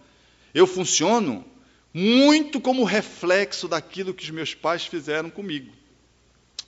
[0.54, 1.44] Eu funciono
[1.92, 5.70] muito como reflexo daquilo que os meus pais fizeram comigo.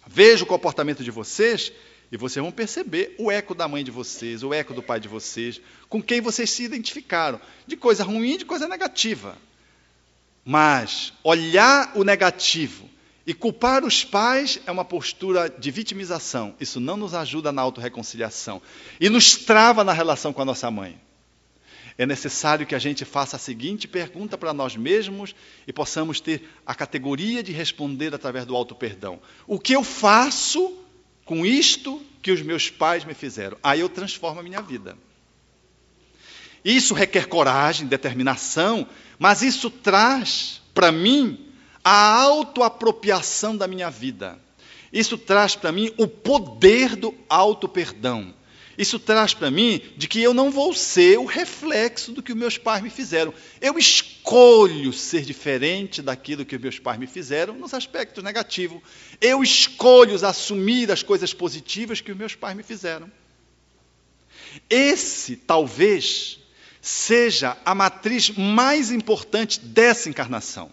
[0.07, 1.73] Vejo o comportamento de vocês
[2.13, 5.09] e vocês vão perceber o eco da mãe de vocês, o eco do pai de
[5.09, 5.59] vocês,
[5.89, 9.39] com quem vocês se identificaram, de coisa ruim, de coisa negativa.
[10.45, 12.91] Mas olhar o negativo
[13.27, 16.55] e culpar os pais é uma postura de vitimização.
[16.59, 18.63] Isso não nos ajuda na autorreconciliação
[19.01, 20.99] e nos trava na relação com a nossa mãe.
[21.99, 25.35] É necessário que a gente faça a seguinte pergunta para nós mesmos
[25.67, 29.21] e possamos ter a categoria de responder através do auto-perdão.
[29.47, 30.79] O que eu faço
[31.27, 33.59] com isto que os meus pais me fizeram?
[33.63, 34.97] Aí eu transformo a minha vida.
[36.65, 38.87] Isso requer coragem, determinação,
[39.19, 41.50] mas isso traz para mim
[41.85, 44.39] a autoapropriação da minha vida.
[44.93, 48.35] Isso traz para mim o poder do auto-perdão.
[48.81, 52.57] Isso traz para mim de que eu não vou ser o reflexo do que meus
[52.57, 53.35] pais me fizeram.
[53.61, 58.81] Eu escolho ser diferente daquilo que meus pais me fizeram nos aspectos negativos.
[59.21, 63.11] Eu escolho assumir as coisas positivas que meus pais me fizeram.
[64.69, 66.39] Esse, talvez,
[66.81, 70.73] seja a matriz mais importante dessa encarnação.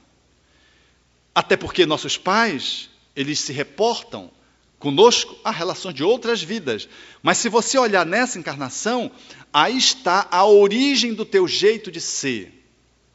[1.38, 4.32] Até porque nossos pais, eles se reportam
[4.80, 6.90] conosco a relações de outras vidas.
[7.22, 9.12] Mas se você olhar nessa encarnação,
[9.54, 12.68] aí está a origem do teu jeito de ser,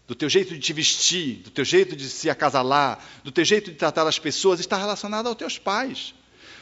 [0.06, 3.72] do teu jeito de te vestir, do teu jeito de se acasalar, do teu jeito
[3.72, 6.14] de tratar as pessoas, está relacionado aos teus pais.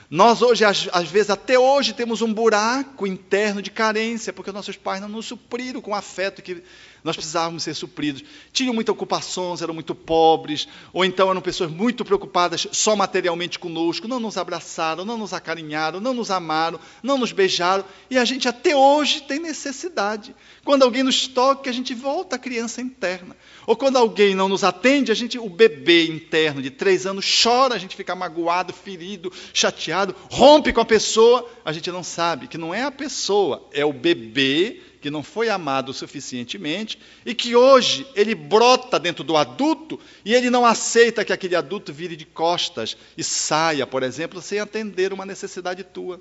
[0.09, 4.79] Nós hoje, às, às, vezes, até hoje, temos um buraco interno de carência, porque nossos
[4.79, 6.63] pais não nos supriram com o afeto que
[7.03, 8.23] nós precisávamos ser supridos.
[8.53, 14.09] Tinham muitas ocupações, eram muito pobres, ou então eram pessoas muito preocupadas só materialmente conosco,
[14.09, 18.49] não nos abraçaram, não nos acarinharam, não nos amaram, não nos beijaram, e a gente
[18.49, 20.35] até hoje tem necessidade.
[20.65, 23.37] Quando alguém nos toca, a gente volta à criança interna.
[23.67, 27.75] Ou quando alguém não nos atende, a gente, o bebê interno de três anos chora,
[27.75, 32.59] a gente fica magoado, ferido, chateado, rompe com a pessoa, a gente não sabe que
[32.59, 38.07] não é a pessoa, é o bebê que não foi amado suficientemente e que hoje
[38.15, 42.97] ele brota dentro do adulto e ele não aceita que aquele adulto vire de costas
[43.17, 46.21] e saia, por exemplo, sem atender uma necessidade tua.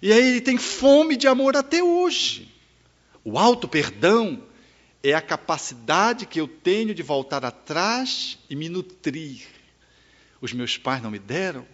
[0.00, 2.54] E aí ele tem fome de amor até hoje.
[3.24, 4.42] O alto perdão
[5.02, 9.46] é a capacidade que eu tenho de voltar atrás e me nutrir.
[10.40, 11.66] Os meus pais não me deram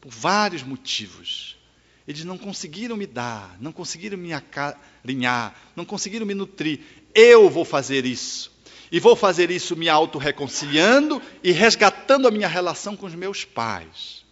[0.00, 1.59] por vários motivos.
[2.06, 6.80] Eles não conseguiram me dar, não conseguiram me acarinhar, não conseguiram me nutrir.
[7.14, 8.50] Eu vou fazer isso.
[8.92, 14.24] E vou fazer isso me auto-reconciliando e resgatando a minha relação com os meus pais.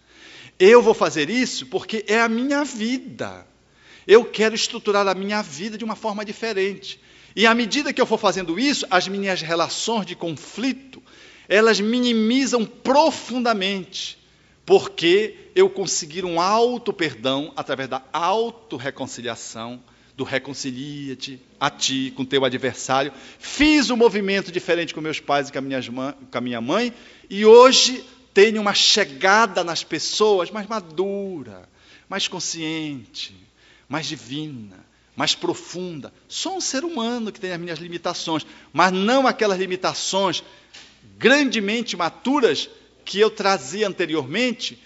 [0.58, 3.46] Eu vou fazer isso porque é a minha vida.
[4.06, 7.00] Eu quero estruturar a minha vida de uma forma diferente.
[7.36, 11.00] E à medida que eu for fazendo isso, as minhas relações de conflito,
[11.48, 14.17] elas minimizam profundamente
[14.68, 19.82] porque eu consegui um auto perdão através da auto-reconciliação,
[20.14, 23.10] do reconcilia-te a ti com teu adversário.
[23.38, 26.92] Fiz um movimento diferente com meus pais e com, minhas, com a minha mãe,
[27.30, 28.04] e hoje
[28.34, 31.66] tenho uma chegada nas pessoas mais madura,
[32.06, 33.34] mais consciente,
[33.88, 34.84] mais divina,
[35.16, 36.12] mais profunda.
[36.28, 40.44] Sou um ser humano que tem as minhas limitações, mas não aquelas limitações
[41.16, 42.68] grandemente maturas
[43.08, 44.78] que eu trazia anteriormente,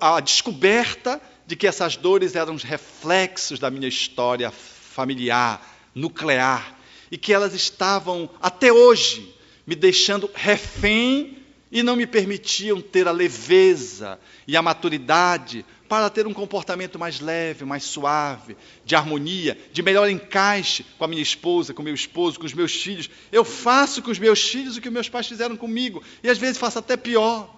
[0.00, 5.60] a descoberta de que essas dores eram os reflexos da minha história familiar,
[5.92, 6.78] nuclear,
[7.10, 9.34] e que elas estavam, até hoje,
[9.66, 11.38] me deixando refém
[11.72, 17.20] e não me permitiam ter a leveza e a maturidade para ter um comportamento mais
[17.20, 21.94] leve, mais suave, de harmonia, de melhor encaixe com a minha esposa, com o meu
[21.94, 23.08] esposo, com os meus filhos.
[23.30, 26.58] Eu faço com os meus filhos o que meus pais fizeram comigo, e às vezes
[26.58, 27.54] faço até pior.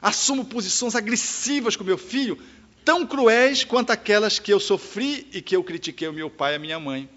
[0.00, 2.38] Assumo posições agressivas com meu filho,
[2.84, 6.56] tão cruéis quanto aquelas que eu sofri e que eu critiquei o meu pai e
[6.56, 7.08] a minha mãe.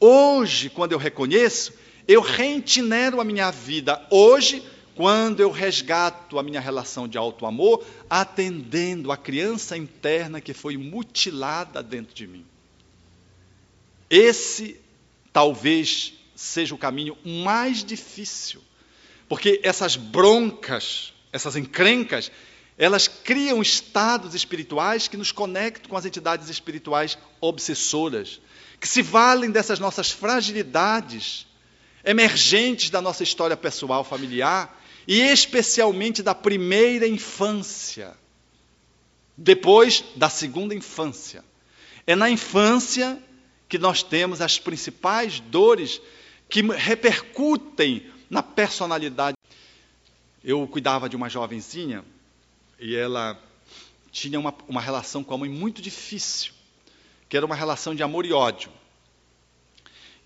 [0.00, 1.72] Hoje, quando eu reconheço,
[2.06, 4.06] eu reintinero a minha vida.
[4.10, 4.62] Hoje,
[4.96, 10.78] quando eu resgato a minha relação de alto amor, atendendo a criança interna que foi
[10.78, 12.46] mutilada dentro de mim.
[14.08, 14.80] Esse
[15.34, 18.62] talvez seja o caminho mais difícil,
[19.28, 22.32] porque essas broncas, essas encrencas,
[22.78, 28.40] elas criam estados espirituais que nos conectam com as entidades espirituais obsessoras,
[28.80, 31.46] que se valem dessas nossas fragilidades
[32.02, 38.16] emergentes da nossa história pessoal, familiar, e especialmente da primeira infância,
[39.36, 41.44] depois da segunda infância.
[42.06, 43.22] É na infância
[43.68, 46.00] que nós temos as principais dores
[46.48, 49.36] que repercutem na personalidade.
[50.42, 52.04] Eu cuidava de uma jovenzinha
[52.78, 53.40] e ela
[54.10, 56.52] tinha uma, uma relação com a mãe muito difícil,
[57.28, 58.70] que era uma relação de amor e ódio.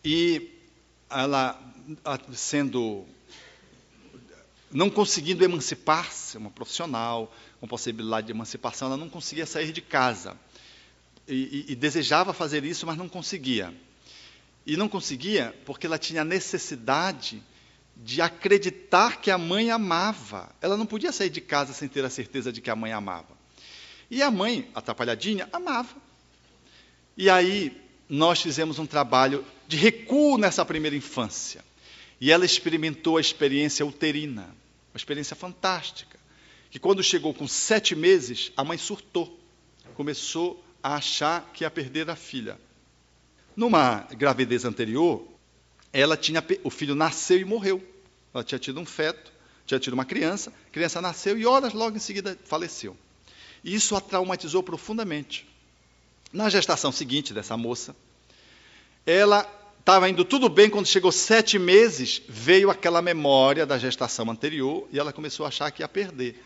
[0.05, 0.51] E
[1.09, 1.61] ela,
[2.33, 3.05] sendo
[4.73, 10.37] não conseguindo emancipar-se, uma profissional com possibilidade de emancipação, ela não conseguia sair de casa.
[11.27, 13.75] E, e, e, desejava fazer isso, mas não conseguia.
[14.67, 17.43] E não conseguia porque ela tinha necessidade
[17.97, 20.51] de acreditar que a mãe amava.
[20.61, 23.39] Ela não podia sair de casa sem ter a certeza de que a mãe amava.
[24.11, 25.95] E a mãe, atrapalhadinha, amava.
[27.17, 27.77] E aí
[28.09, 31.65] nós fizemos um trabalho de recuo nessa primeira infância.
[32.21, 34.55] E ela experimentou a experiência uterina,
[34.93, 36.19] uma experiência fantástica.
[36.71, 39.39] Que quando chegou com sete meses, a mãe surtou,
[39.95, 42.59] começou a achar que ia perder a filha.
[43.57, 45.27] Numa gravidez anterior,
[45.93, 47.83] ela tinha o filho nasceu e morreu.
[48.33, 49.33] Ela tinha tido um feto,
[49.67, 52.97] tinha tido uma criança, a criança nasceu e horas logo em seguida faleceu.
[53.65, 55.49] E isso a traumatizou profundamente.
[56.33, 57.95] Na gestação seguinte dessa moça,
[59.05, 59.43] ela
[59.91, 65.01] estava indo tudo bem quando chegou sete meses, veio aquela memória da gestação anterior e
[65.01, 66.41] ela começou a achar que ia perder.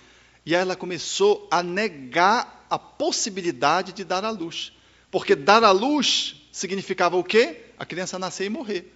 [0.47, 4.73] E aí ela começou a negar a possibilidade de dar à luz.
[5.11, 7.67] Porque dar à luz significava o quê?
[7.79, 8.91] A criança nascer e morrer.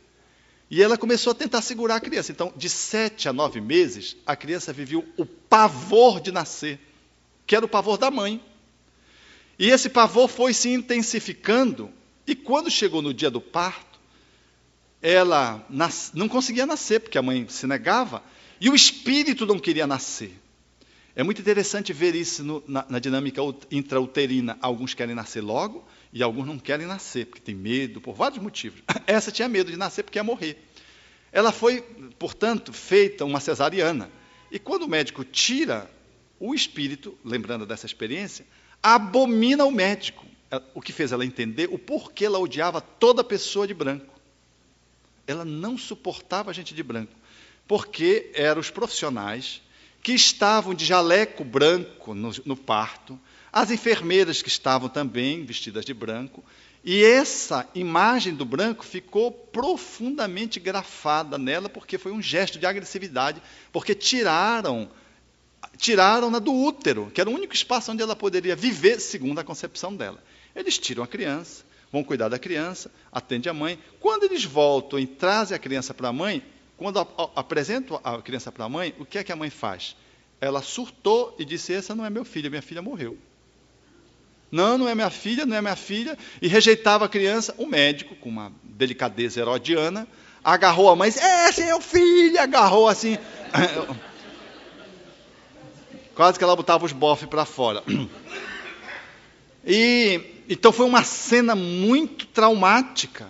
[0.71, 2.33] E ela começou a tentar segurar a criança.
[2.33, 6.81] Então, de sete a nove meses, a criança viveu o pavor de nascer,
[7.47, 8.43] que era o pavor da mãe.
[9.59, 11.91] E esse pavor foi se intensificando,
[12.27, 13.88] e quando chegou no dia do parto,
[15.03, 16.13] ela nas...
[16.15, 18.23] não conseguia nascer, porque a mãe se negava,
[18.61, 20.35] e o espírito não queria nascer.
[21.15, 23.41] É muito interessante ver isso no, na, na, dinâmica
[23.73, 24.57] intrauterina.
[24.61, 28.83] Alguns querem nascer logo e alguns não querem nascer, porque tem medo, por vários motivos.
[29.05, 30.57] Essa tinha medo de nascer porque ia morrer.
[31.33, 31.83] Ela foi,
[32.19, 34.09] portanto, feita uma cesariana.
[34.51, 35.91] E quando o médico tira
[36.39, 38.47] o espírito, lembrando dessa experiência,
[38.81, 40.25] abomina o médico.
[40.73, 44.18] O que fez ela entender o porquê ela odiava toda pessoa de branco.
[45.29, 47.13] Ela não suportava gente de branco,
[47.69, 49.63] porque eram os profissionais
[50.03, 53.21] que estavam de jaleco branco no, no parto,
[53.53, 56.43] as enfermeiras que estavam também vestidas de branco,
[56.83, 63.43] e essa imagem do branco ficou profundamente grafada nela, porque foi um gesto de agressividade,
[63.71, 64.89] porque tiraram
[65.77, 69.95] tiraram-na do útero, que era o único espaço onde ela poderia viver segundo a concepção
[69.95, 70.23] dela.
[70.55, 73.79] Eles tiram a criança, vão cuidar da criança, atende a mãe.
[74.01, 76.43] Quando eles voltam e trazem a criança para a mãe,
[76.77, 76.99] quando
[77.35, 79.97] apresentam a criança para a mãe, o que é que a mãe faz?
[80.41, 83.19] Ela surtou e disse: Essa não é meu filho, minha filha morreu.
[84.51, 86.17] Não, não é minha filha, não é minha filha.
[86.41, 87.55] E rejeitava a criança.
[87.59, 90.07] O médico, com uma delicadeza herodiana,
[90.43, 92.41] agarrou a mãe e disse: Essa é o filho!
[92.41, 93.19] Agarrou assim.
[96.15, 97.83] Quase que ela botava os bofes para fora.
[99.71, 103.29] E então foi uma cena muito traumática.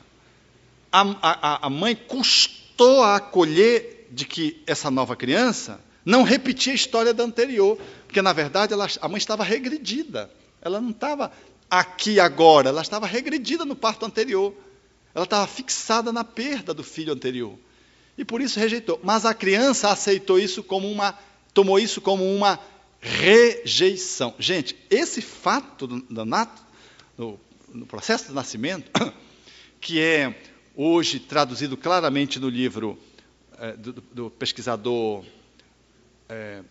[0.91, 6.77] A, a, a mãe custou a acolher de que essa nova criança não repetia a
[6.77, 7.77] história da anterior,
[8.07, 10.31] porque na verdade ela, a mãe estava regredida.
[10.63, 11.33] Ela não estava
[11.71, 14.55] aqui agora, ela estava regredida no parto anterior.
[15.15, 17.59] Ela estava fixada na perda do filho anterior.
[18.17, 19.01] E por isso rejeitou.
[19.03, 21.19] Mas a criança aceitou isso como uma,
[21.53, 22.59] tomou isso como uma
[23.01, 24.35] rejeição.
[24.39, 26.21] Gente, esse fato do, do
[27.19, 27.39] no,
[27.75, 28.91] no, processo do nascimento,
[29.81, 30.41] que é
[30.75, 32.97] hoje traduzido claramente no livro
[33.59, 35.25] é, do, do, pesquisador
[36.29, 36.63] é,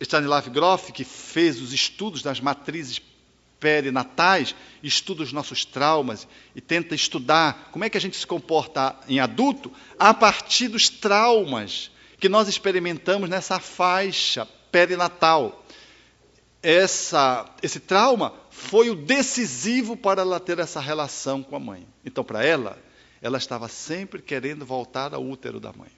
[0.00, 3.02] Stanislav Grof, que fez os estudos das matrizes
[3.58, 8.96] perinatais, estuda os nossos traumas e tenta estudar como é que a gente se comporta
[9.08, 15.64] em adulto a partir dos traumas que nós experimentamos nessa faixa perinatal.
[16.62, 21.86] Essa, esse trauma foi o decisivo para ela ter essa relação com a mãe.
[22.04, 22.78] Então, para ela,
[23.22, 25.90] ela estava sempre querendo voltar ao útero da mãe.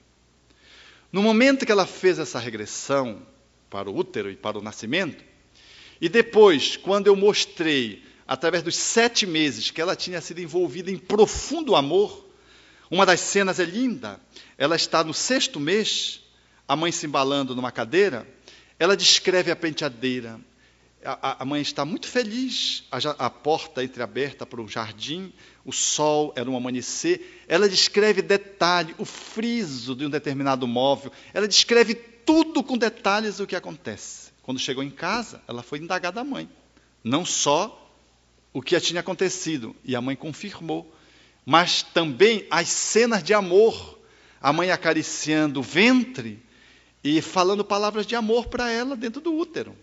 [1.11, 3.21] No momento que ela fez essa regressão
[3.69, 5.21] para o útero e para o nascimento,
[5.99, 10.97] e depois, quando eu mostrei, através dos sete meses, que ela tinha sido envolvida em
[10.97, 12.25] profundo amor,
[12.89, 14.17] uma das cenas é linda.
[14.57, 16.21] Ela está no sexto mês,
[16.65, 18.25] a mãe se embalando numa cadeira,
[18.79, 20.39] ela descreve a penteadeira.
[21.05, 25.31] A, a mãe está muito feliz, a, a porta entreaberta para o jardim,
[25.63, 27.45] o sol era um amanhecer.
[27.47, 31.11] Ela descreve detalhe, o friso de um determinado móvel.
[31.33, 34.31] Ela descreve tudo com detalhes do que acontece.
[34.41, 36.49] Quando chegou em casa, ela foi indagar da mãe.
[37.03, 37.91] Não só
[38.51, 40.91] o que tinha acontecido, e a mãe confirmou,
[41.45, 43.99] mas também as cenas de amor.
[44.41, 46.39] A mãe acariciando o ventre
[47.03, 49.75] e falando palavras de amor para ela dentro do útero.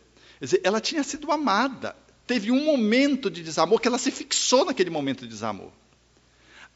[0.43, 1.95] Dizer, ela tinha sido amada.
[2.27, 5.71] Teve um momento de desamor que ela se fixou naquele momento de desamor.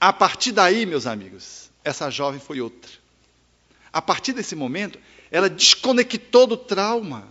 [0.01, 2.93] A partir daí, meus amigos, essa jovem foi outra.
[3.93, 5.01] A partir desse momento,
[5.33, 7.27] ela desconectou do trauma.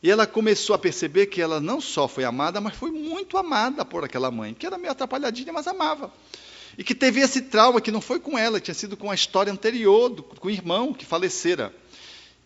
[0.00, 3.84] E ela começou a perceber que ela não só foi amada, mas foi muito amada
[3.84, 6.12] por aquela mãe, que era meio atrapalhadinha, mas amava.
[6.78, 9.52] E que teve esse trauma que não foi com ela, tinha sido com a história
[9.52, 11.74] anterior, do, com o irmão que falecera.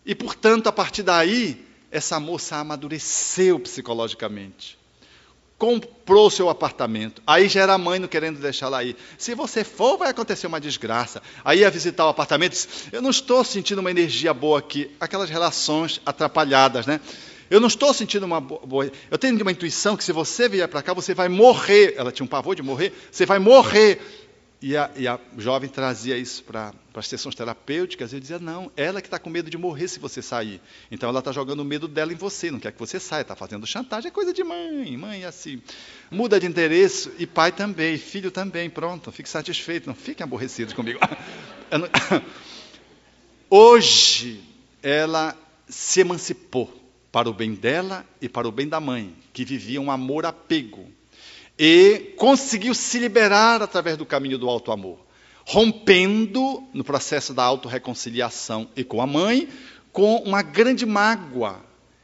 [0.03, 4.77] E, portanto, a partir daí, essa moça amadureceu psicologicamente.
[5.57, 7.21] Comprou seu apartamento.
[7.27, 8.95] Aí já era a mãe não querendo deixá-la ir.
[9.17, 11.21] Se você for, vai acontecer uma desgraça.
[11.43, 14.89] Aí ia visitar o apartamento disse, eu não estou sentindo uma energia boa aqui.
[14.99, 17.01] Aquelas relações atrapalhadas, né?
[17.49, 18.91] Eu não estou sentindo uma boa.
[19.09, 21.95] Eu tenho uma intuição que se você vier para cá, você vai morrer.
[21.97, 22.93] Ela tinha um pavor de morrer.
[23.11, 23.99] Você vai morrer.
[24.61, 28.69] E a, e a jovem trazia isso para as sessões terapêuticas, e eu dizia, não,
[28.75, 30.59] ela que está com medo de morrer se você sair.
[30.91, 33.37] Então ela está jogando o medo dela em você, não quer que você saia, está
[33.37, 35.61] fazendo chantagem, é coisa de mãe, mãe é assim.
[36.11, 40.99] Muda de interesse, e pai também, filho também, pronto, fique satisfeito, não fiquem aborrecidos comigo.
[43.49, 44.43] Hoje,
[44.83, 45.37] ela
[45.69, 46.73] se emancipou
[47.11, 50.98] para o bem dela e para o bem da mãe, que vivia um amor-apego
[51.59, 55.05] e conseguiu se liberar através do caminho do alto amor,
[55.45, 59.49] rompendo no processo da autorreconciliação e com a mãe,
[59.91, 61.61] com uma grande mágoa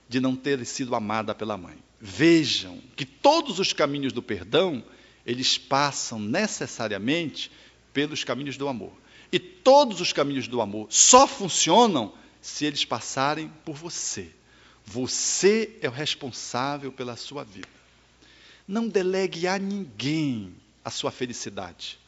[0.09, 1.77] de não ter sido amada pela mãe.
[2.01, 4.83] Vejam que todos os caminhos do perdão,
[5.25, 7.49] eles passam necessariamente
[7.93, 8.91] pelos caminhos do amor.
[9.31, 14.29] E todos os caminhos do amor só funcionam se eles passarem por você.
[14.83, 17.84] Você é o responsável pela sua vida.
[18.67, 21.99] Não delegue a ninguém a sua felicidade.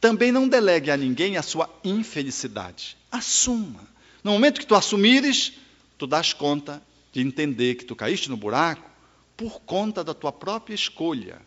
[0.00, 2.96] Também não delegue a ninguém a sua infelicidade.
[3.10, 3.80] Assuma.
[4.22, 5.52] No momento que tu assumires,
[5.96, 6.82] tu dás conta
[7.12, 8.88] de entender que tu caíste no buraco
[9.36, 11.40] por conta da tua própria escolha,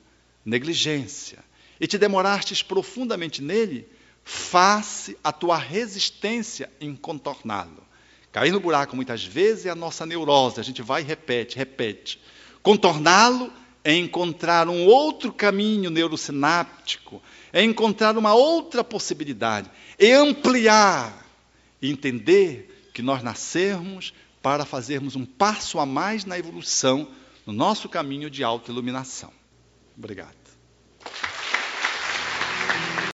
[0.45, 1.39] negligência,
[1.79, 3.87] e te demorastes profundamente nele
[4.23, 7.83] face à tua resistência em contorná-lo.
[8.31, 12.19] Cair no buraco muitas vezes é a nossa neurose, a gente vai e repete, repete.
[12.63, 13.51] Contorná-lo
[13.83, 17.21] é encontrar um outro caminho neurosináptico,
[17.51, 21.25] é encontrar uma outra possibilidade, é ampliar
[21.81, 27.07] entender que nós nascermos para fazermos um passo a mais na evolução
[27.45, 29.31] no nosso caminho de autoiluminação.
[29.97, 30.40] Obrigado.